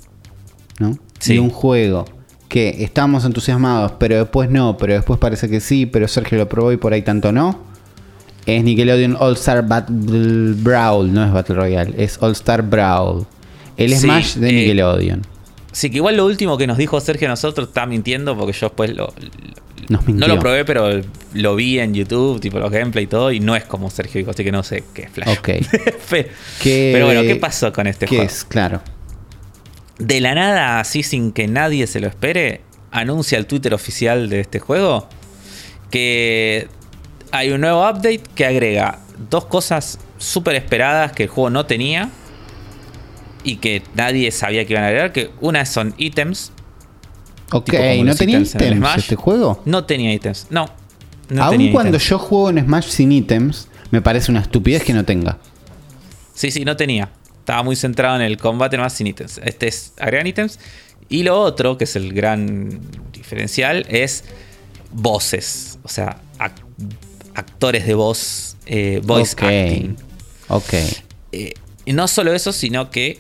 [0.80, 0.98] ¿No?
[1.20, 1.36] Sí.
[1.36, 2.06] Y un juego
[2.52, 6.72] que estábamos entusiasmados, pero después no, pero después parece que sí, pero Sergio lo probó
[6.74, 7.58] y por ahí tanto no.
[8.46, 13.26] Es Nickelodeon All Star Battle Brawl, no es Battle Royale, es All Star Brawl.
[13.78, 15.22] El Sí, Smash de eh, Nickelodeon.
[15.72, 18.68] Sí, que igual lo último que nos dijo Sergio a nosotros está mintiendo porque yo
[18.68, 19.14] después lo,
[19.88, 20.90] Nos no lo probé, pero
[21.34, 24.32] lo vi en YouTube, tipo los gameplay y todo, y no es como Sergio dijo,
[24.32, 25.30] así que no sé qué es Flash.
[25.38, 25.48] Ok.
[26.10, 26.30] Pe-
[26.62, 28.30] ¿Qué- pero bueno, ¿qué pasó con este ¿Qué juego?
[28.30, 28.44] es?
[28.44, 28.82] Claro.
[30.02, 32.62] De la nada, así sin que nadie se lo espere,
[32.92, 35.08] anuncia el Twitter oficial de este juego
[35.92, 36.68] que
[37.32, 39.00] hay un nuevo update que agrega
[39.30, 42.10] dos cosas súper esperadas que el juego no tenía
[43.44, 46.52] y que nadie sabía que iban a agregar, que una son ítems.
[47.52, 47.74] Ok,
[48.04, 49.62] ¿no tenía ítems este juego?
[49.66, 50.70] No tenía ítems, no.
[51.28, 52.10] tenía cuando ítems.
[52.10, 55.38] yo juego en Smash sin ítems, me parece una estupidez que no tenga.
[56.34, 57.10] Sí, sí, no tenía.
[57.42, 59.40] Estaba muy centrado en el combate más sin ítems.
[59.44, 60.60] Este es agregan ítems.
[61.10, 62.80] Y lo otro, que es el gran
[63.12, 64.24] diferencial, es
[64.94, 65.78] voces.
[65.84, 66.54] O sea, ac-
[67.36, 69.42] actores de voz, eh, voice ok.
[69.44, 69.96] acting.
[70.48, 70.74] Ok.
[71.34, 71.54] Eh,
[71.86, 73.20] y no solo eso, sino que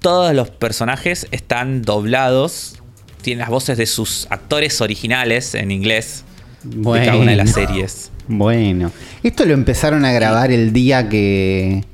[0.00, 2.76] todos los personajes están doblados.
[3.22, 6.24] Tienen las voces de sus actores originales en inglés
[6.62, 7.68] de cada una de las Bueno.
[7.68, 8.10] series.
[8.28, 8.92] Bueno.
[9.22, 11.84] Esto lo empezaron a grabar el día que.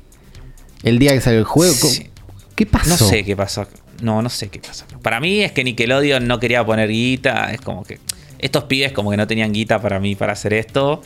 [0.83, 1.73] El día que salió el juego.
[1.73, 2.07] Sí.
[2.55, 2.89] ¿Qué pasó?
[2.89, 3.67] No sé qué pasó.
[4.01, 4.85] No, no sé qué pasó.
[5.01, 7.51] Para mí es que Nickelodeon no quería poner guita.
[7.51, 7.99] Es como que
[8.39, 11.01] estos pibes como que no tenían guita para mí para hacer esto.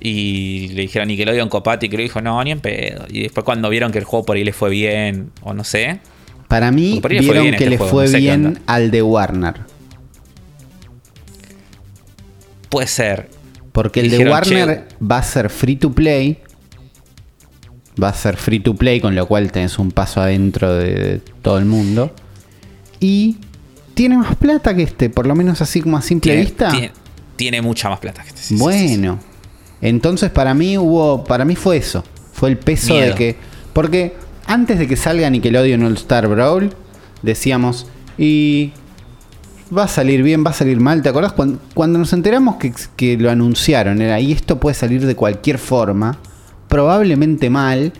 [0.00, 3.06] Y le dijeron Nickelodeon Copati que lo dijo, no, ni en pedo.
[3.08, 6.00] Y después cuando vieron que el juego por ahí le fue bien, o no sé.
[6.48, 8.60] Para mí, le fue vieron bien que este le fue no bien onda.
[8.66, 9.54] al de Warner.
[12.68, 13.28] Puede ser.
[13.72, 16.38] Porque el de Warner va a ser free to play.
[18.00, 21.58] Va a ser free to play, con lo cual tenés un paso adentro de, todo
[21.58, 22.14] el mundo.
[23.00, 23.36] Y
[23.94, 26.70] tiene más plata que este, por lo menos así como a simple Tiene, vista.
[26.70, 26.92] tiene-
[27.36, 28.40] tiene mucha más plata que este.
[28.40, 28.96] sí, sí, sí, sí.
[28.96, 29.18] bueno.
[29.80, 31.24] Entonces para mí hubo.
[31.24, 32.04] Para mí fue eso.
[32.32, 33.36] Fue el peso de que.
[33.72, 34.14] Porque
[34.46, 36.72] antes de que salga Nickelodeon All Star Brawl,
[37.22, 37.86] decíamos.
[38.16, 38.72] Y.
[39.76, 41.00] Va a salir bien, va a salir mal.
[41.02, 41.32] ¿Te acordás?
[41.32, 45.56] Cuando, cuando nos enteramos que, que lo anunciaron, era, y esto puede salir de cualquier
[45.58, 46.18] forma,
[46.72, 47.92] probablemente mal,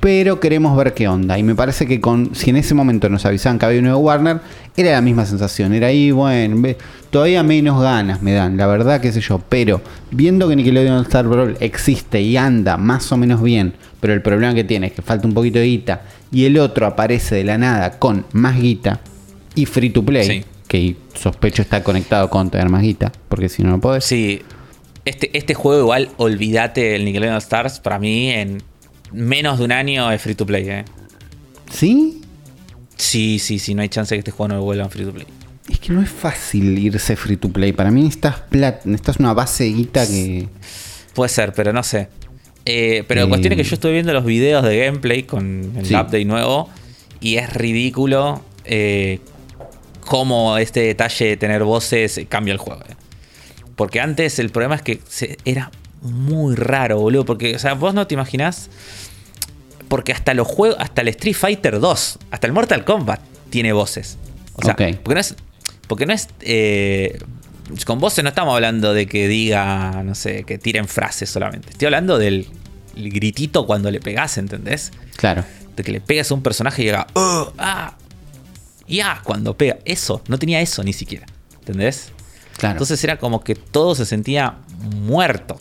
[0.00, 1.38] pero queremos ver qué onda.
[1.38, 4.00] Y me parece que con si en ese momento nos avisaban que había un nuevo
[4.00, 4.40] Warner,
[4.76, 5.72] era la misma sensación.
[5.72, 6.68] Era ahí, bueno,
[7.10, 9.40] todavía menos ganas me dan, la verdad, qué sé yo.
[9.48, 9.80] Pero
[10.10, 14.52] viendo que Nickelodeon Star Brawl existe y anda más o menos bien, pero el problema
[14.52, 17.56] que tiene es que falta un poquito de guita, y el otro aparece de la
[17.56, 18.98] nada con más guita
[19.54, 20.44] y free to play, Sí.
[20.66, 24.04] que sospecho está conectado con tener más guita, porque si no, no podés.
[24.04, 24.42] Sí.
[25.08, 28.62] Este, este juego igual, olvídate el Nickelodeon Stars, para mí en
[29.12, 30.84] menos de un año es free to play, eh.
[31.70, 32.20] ¿Sí?
[32.96, 35.12] Sí, sí, sí, no hay chance de que este juego no lo vuelvan free to
[35.12, 35.26] play.
[35.70, 37.72] Es que no es fácil irse free to play.
[37.72, 40.48] Para mí necesitas plata, necesitas una base guita que.
[41.14, 42.08] Puede ser, pero no sé.
[42.64, 43.24] Eh, pero Eh.
[43.24, 45.94] la cuestión es que yo estoy viendo los videos de gameplay con el Sí.
[45.94, 46.68] update nuevo
[47.20, 49.20] y es ridículo eh,
[50.00, 52.82] cómo este detalle de tener voces cambia el juego.
[52.88, 52.94] eh.
[53.78, 55.70] Porque antes el problema es que se- era
[56.02, 57.24] muy raro, boludo.
[57.24, 58.68] Porque, o sea, vos no te imaginás.
[59.88, 64.18] Porque hasta los juegos, hasta el Street Fighter 2, hasta el Mortal Kombat tiene voces.
[64.54, 64.72] O sea,
[65.02, 65.34] porque no es.
[65.86, 66.28] Porque no es.
[66.40, 67.18] eh,
[67.86, 71.70] con voces no estamos hablando de que diga, no sé, que tiren frases solamente.
[71.70, 72.48] Estoy hablando del
[72.96, 74.90] el gritito cuando le pegás, ¿entendés?
[75.16, 75.44] Claro.
[75.76, 77.06] De que le pegas a un personaje y llega.
[77.14, 77.94] "Oh, ah,
[78.88, 79.78] ya, cuando pega.
[79.84, 81.26] Eso, no tenía eso ni siquiera.
[81.60, 82.10] ¿Entendés?
[82.58, 82.72] Claro.
[82.74, 84.56] Entonces era como que todo se sentía
[84.96, 85.58] muerto.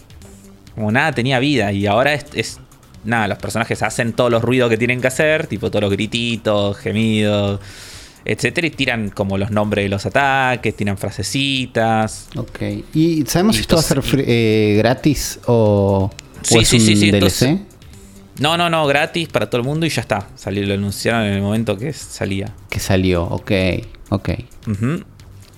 [0.75, 1.71] Como nada tenía vida.
[1.71, 2.59] Y ahora es, es-
[3.05, 5.47] Nada, los personajes hacen todos los ruidos que tienen que hacer.
[5.47, 7.61] Tipo todos los grititos, gemidos,
[8.25, 8.67] etcétera.
[8.67, 12.27] Y tiran como los nombres de los ataques, tiran frasecitas.
[12.35, 12.59] ok.
[12.93, 16.11] ¿Y sabemos Y si esto va a ser eh, gratis o, o
[16.41, 17.13] Sí, es sí, un sí, sí, DLC?
[17.13, 17.59] entonces-
[18.39, 20.27] No, no, no, gratis para todo el mundo y ya está.
[20.35, 22.53] Salió, lo anunciaron en el momento que salía.
[22.69, 23.51] Que salió, ok.
[24.09, 24.29] Ok.
[24.67, 25.03] Ujú.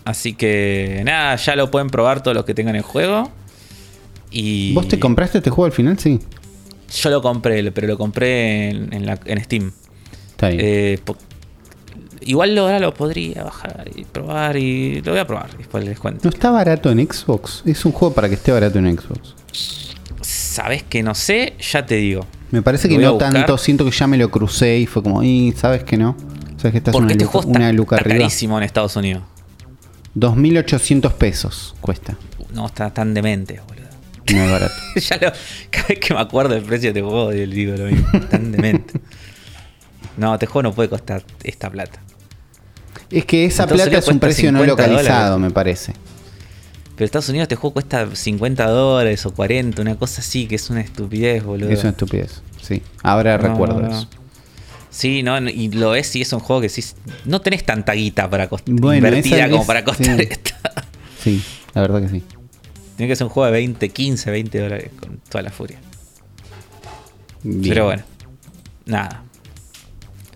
[0.09, 3.31] Así que nada, ya lo pueden probar todos los que tengan el juego.
[4.31, 5.99] Y ¿Vos te compraste este juego al final?
[5.99, 6.19] Sí.
[7.01, 9.71] Yo lo compré, pero lo compré en, en la- en Steam.
[10.31, 10.61] Está bien.
[10.63, 10.99] Eh,
[12.21, 15.55] igual ahora lo podría bajar y probar y lo voy a probar.
[15.57, 16.21] Después les cuento.
[16.23, 17.61] no está barato en Xbox.
[17.65, 19.35] Es un juego para que esté barato en Xbox.
[20.21, 21.53] ¿Sabes que no sé?
[21.71, 22.25] Ya te digo.
[22.51, 23.57] Me parece Lo que no tanto.
[23.57, 26.15] Siento que ya me lo crucé y fue como, y sabes que no.
[26.57, 29.23] Sabes que estás Porque una, este luca, juego está, luca está carísimo en Estados Unidos.
[30.15, 32.15] 2.800 pesos cuesta.
[32.53, 33.87] No, está tan demente, boludo.
[34.33, 34.73] No es barato.
[34.95, 35.31] ya lo-
[35.71, 38.07] cada vez que me acuerdo del precio de este juego, digo lo mismo.
[38.29, 38.99] Tan demente.
[40.17, 42.01] No, este juego no puede costar esta plata.
[43.09, 45.39] Es que esa Entonces plata es un precio no 50 localizado, dólares.
[45.41, 45.93] me parece.
[46.95, 50.69] Pero Estados Unidos este juego cuesta 50 dólares o 40, una cosa así, que es
[50.69, 51.69] una estupidez, boludo.
[51.69, 52.41] Es una estupidez.
[52.61, 52.83] Sí.
[53.01, 53.97] Ahora No, recuerdo no, no.
[53.97, 54.09] eso.
[54.89, 56.83] Sí, no, y lo es y es un juego que sí.
[57.25, 58.73] No tenés tanta guita para costar.
[58.75, 60.27] Bueno, invertida esa como es- para costar sí.
[60.29, 60.51] esto.
[61.23, 61.43] Sí,
[61.73, 62.23] la verdad que sí.
[62.97, 65.79] Tiene que ser un juego de 20, 15, 20 dólares con toda la furia.
[67.43, 67.61] Bien.
[67.73, 68.03] Pero bueno,
[68.85, 69.23] nada.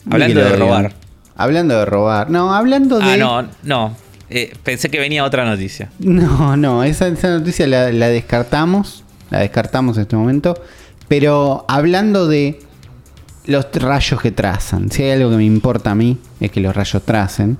[0.10, 0.94] Hablando de robar.
[1.36, 2.30] Hablando de robar.
[2.30, 3.06] No, hablando de.
[3.06, 3.96] Ah, no, no.
[4.30, 5.90] Eh, pensé que venía otra noticia.
[6.00, 9.04] No, no, esa, esa noticia la, la descartamos.
[9.30, 10.62] La descartamos en este momento.
[11.08, 12.60] Pero hablando de
[13.46, 14.92] los rayos que trazan.
[14.92, 17.58] Si hay algo que me importa a mí, es que los rayos tracen.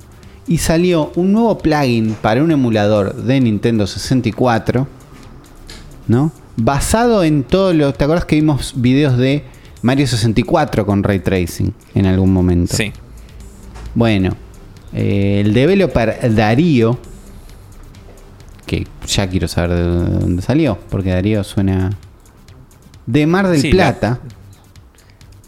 [0.48, 4.88] Y salió un nuevo plugin para un emulador de Nintendo 64.
[6.08, 6.32] ¿No?
[6.58, 7.94] Basado en todo lo.
[7.94, 9.44] ¿Te acuerdas que vimos videos de
[9.82, 12.76] Mario 64 con ray tracing en algún momento?
[12.76, 12.92] Sí.
[13.96, 14.36] Bueno,
[14.94, 17.00] eh, el developer Darío,
[18.66, 21.92] que ya quiero saber de dónde salió, porque Darío suena
[23.06, 24.20] de Mar del Sí, Plata.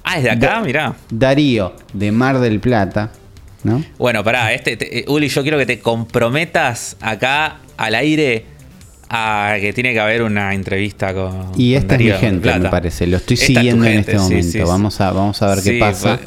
[0.08, 0.94] Ah, es de acá, mirá.
[1.10, 3.10] Darío de Mar del Plata,
[3.64, 3.84] ¿no?
[3.98, 8.46] Bueno, pará, este, te- eh, Uli, yo quiero que te comprometas acá al aire
[9.10, 11.52] a que tiene que haber una entrevista con.
[11.58, 12.60] Y con esta es mi gente, Plata.
[12.60, 13.08] me parece.
[13.08, 14.44] Lo estoy Esta es tu siguiendo en este momento.
[14.44, 14.60] sí, sí.
[14.60, 16.20] vamos, a, vamos a ver qué pasa.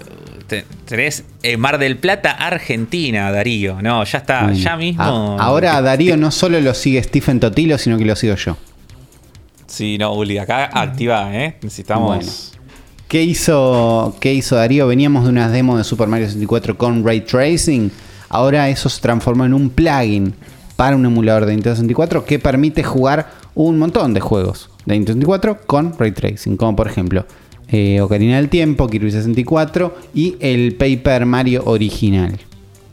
[0.48, 3.80] te- tenés eh, Mar del Plata, Argentina, Darío.
[3.82, 5.02] No, ya está, Bueno, ya mismo.
[5.38, 8.56] a- ahora a Darío no solo lo sigue Stephen Totilo, sino que lo sigo yo.
[9.66, 11.56] Sí, no, Uli, acá activa, ¿eh?
[11.62, 12.16] Necesitamos.
[12.16, 12.57] Bueno.
[13.08, 14.86] ¿Qué hizo, ¿Qué hizo Darío?
[14.86, 17.90] Veníamos de unas demos de Super Mario 64 con Ray Tracing.
[18.28, 20.34] Ahora eso se transformó en un plugin
[20.76, 25.24] para un emulador de Nintendo 64 que permite jugar un montón de juegos de Nintendo
[25.24, 26.58] 64 con Ray Tracing.
[26.58, 27.24] Como por ejemplo
[27.68, 32.38] eh, Ocarina del Tiempo, Kirby 64 y el Paper Mario original.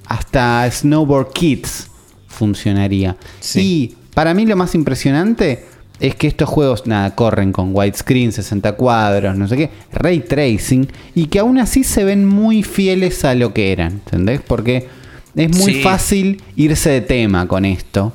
[0.05, 1.89] Hasta Snowboard Kids
[2.27, 3.17] funcionaría.
[3.41, 3.59] Sí.
[3.61, 5.65] Y para mí lo más impresionante
[5.99, 10.87] es que estos juegos, nada, corren con widescreen, 60 cuadros, no sé qué, ray tracing,
[11.13, 14.41] y que aún así se ven muy fieles a lo que eran, ¿entendés?
[14.45, 14.87] Porque
[15.35, 15.81] es muy Sí.
[15.81, 18.13] fácil irse de tema con esto.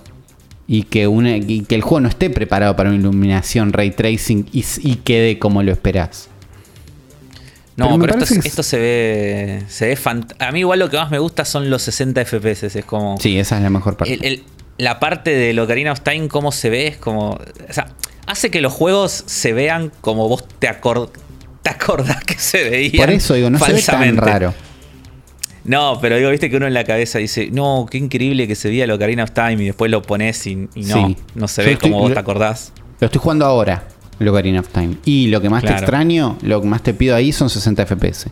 [0.73, 4.47] Y que, una, y que el juego no esté preparado para una iluminación ray tracing
[4.53, 4.63] y,
[5.03, 6.29] quede como lo esperás.
[7.77, 9.63] No, Pero esto, esto se ve.
[9.69, 9.99] Se ve
[10.39, 12.79] A mí, igual, lo que más me gusta son los 60 FPS.
[12.79, 13.17] Es como.
[13.19, 14.13] Sí, esa es la mejor parte.
[14.15, 14.43] el- el-
[14.81, 17.31] la parte de Ocarina of Time, cómo se ve, es como.
[17.31, 17.89] O sea,
[18.27, 20.69] hace que los juegos se vean como vos te,
[21.63, 22.97] te acordás que se veían.
[23.07, 24.55] Por eso digo, no se ve tan raro.
[25.65, 28.69] No, pero digo, viste que uno en la cabeza dice, no, qué increíble que se
[28.69, 31.17] veía el Ocarina of Time y después lo pones y, y no, Sí.
[31.35, 32.73] no se Yo ve estoy- como vos te acordás.
[32.99, 33.85] Lo estoy jugando ahora,
[34.19, 34.97] el Ocarina of Time.
[35.05, 38.31] Y lo que más te extraño, lo que más te pido ahí son 60 FPS.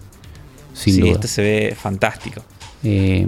[0.72, 1.12] Sin sí, duda.
[1.12, 2.42] este se ve fantástico.
[2.82, 3.26] Eh,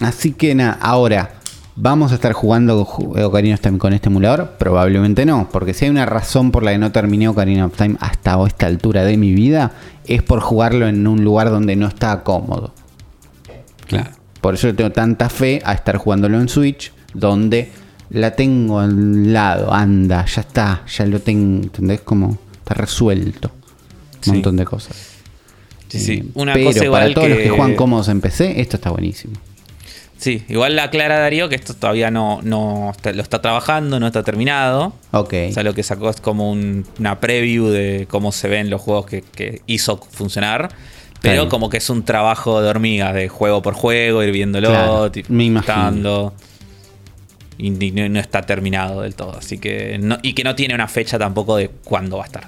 [0.00, 1.34] así que nada, ahora,
[1.74, 4.56] ¿vamos a estar jugando ju- Ocarina of Time con este emulador?
[4.58, 7.96] Probablemente no, porque si hay una razón por la que no terminé Ocarina of Time
[8.00, 9.72] hasta esta altura de mi vida,
[10.06, 12.72] es por jugarlo en un lugar donde no está cómodo.
[13.86, 14.10] Claro.
[14.40, 17.70] Por eso le tengo tanta fe a estar jugándolo en Switch, donde
[18.10, 22.00] la tengo al lado, anda, ya está, ya lo tengo, ¿entendés?
[22.02, 23.50] Como está resuelto.
[24.18, 24.30] Un Sí.
[24.32, 24.96] montón de cosas.
[25.88, 26.12] Sí, sí.
[26.14, 29.34] Eh, Una pero cosa para todos los que- juegan cómodos en PC, esto está buenísimo.
[30.18, 34.06] Sí, igual la aclara Darío que esto todavía no, no está- lo está trabajando, no
[34.06, 34.94] está terminado.
[35.12, 35.34] Ok.
[35.50, 38.80] O sea, lo que sacó es como un- una preview de cómo se ven los
[38.80, 40.70] juegos que, que hizo funcionar.
[41.22, 41.48] Pero Claro.
[41.48, 45.44] como que es un trabajo de hormigas, de juego por juego, ir viéndolo, Claro, me
[45.44, 46.32] imagino.
[47.58, 49.36] Y, y no, no está terminado del todo.
[49.38, 49.98] Así que.
[49.98, 52.46] No, y que no tiene una fecha tampoco de cuándo va a estar.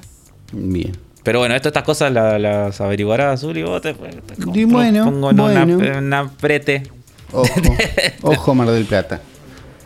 [0.52, 0.92] Bien.
[1.22, 3.62] Pero bueno, esto, estas cosas la- las averiguarás, Uli.
[3.62, 4.04] Vos te, te-
[4.58, 5.82] Y bueno, pongo en bueno.
[5.84, 6.82] en una prete.
[7.32, 7.48] Ojo,
[8.22, 9.20] ojo Mar del Plata.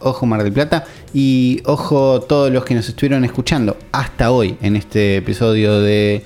[0.01, 0.85] Ojo Mar del Plata.
[1.15, 6.25] Y ojo todos los que nos estuvieron escuchando hasta hoy en este episodio de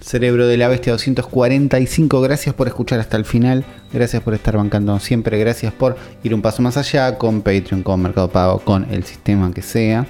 [0.00, 2.20] Cerebro de la Bestia 245.
[2.20, 3.64] Gracias por escuchar hasta el final.
[3.92, 5.38] Gracias por estar bancando siempre.
[5.38, 9.52] Gracias por ir un paso más allá con Patreon, con Mercado Pago, con el sistema
[9.52, 10.06] que sea.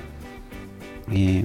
[1.10, 1.44] Eh,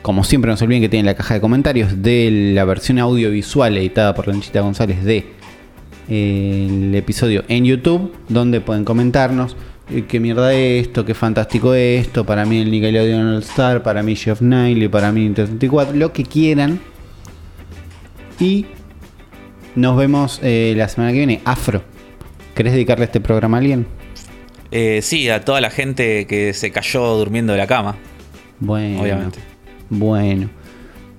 [0.00, 3.76] como siempre, no se olviden que tienen la caja de comentarios de la versión audiovisual
[3.76, 5.41] editada por Lanchita González de
[6.08, 9.56] el episodio en YouTube, donde pueden comentarnos
[9.90, 13.82] eh, qué mierda es esto, qué fantástico es esto, para mí el Nickelodeon All Star,
[13.82, 16.80] para mí Jeff Nile, para mí Nintendo 64, lo que quieran.
[18.40, 18.66] Y
[19.74, 21.40] nos vemos eh, la semana que viene.
[21.44, 21.82] Afro,
[22.54, 23.86] ¿querés dedicarle este programa a alguien?
[24.70, 27.96] Eh, sí, a toda la gente que se cayó durmiendo de la cama.
[28.58, 29.38] Bueno, Obviamente.
[29.90, 30.48] Bueno,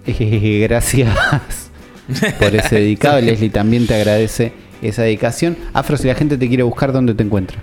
[0.08, 1.16] Eh, gracias
[2.40, 3.22] por ese dedicado.
[3.22, 4.52] Leslie también te agradece
[4.88, 5.58] esa dedicación.
[5.74, 7.60] Afro, si la gente te quiere buscar, ¿dónde te encuentra?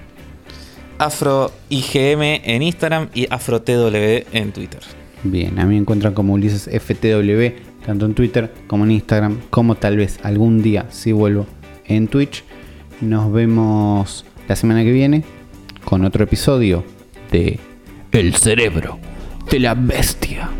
[0.98, 4.80] Afro IGM en Instagram y Afro TW en Twitter.
[5.22, 9.76] Bien, a mí me encuentran como Ulises FTW, tanto en Twitter como en Instagram, como
[9.76, 11.46] tal vez algún día si vuelvo
[11.86, 12.44] en Twitch.
[13.00, 15.24] Nos vemos la semana que viene
[15.84, 16.84] con otro episodio
[17.30, 17.58] de
[18.12, 18.98] El cerebro
[19.50, 20.50] de la bestia.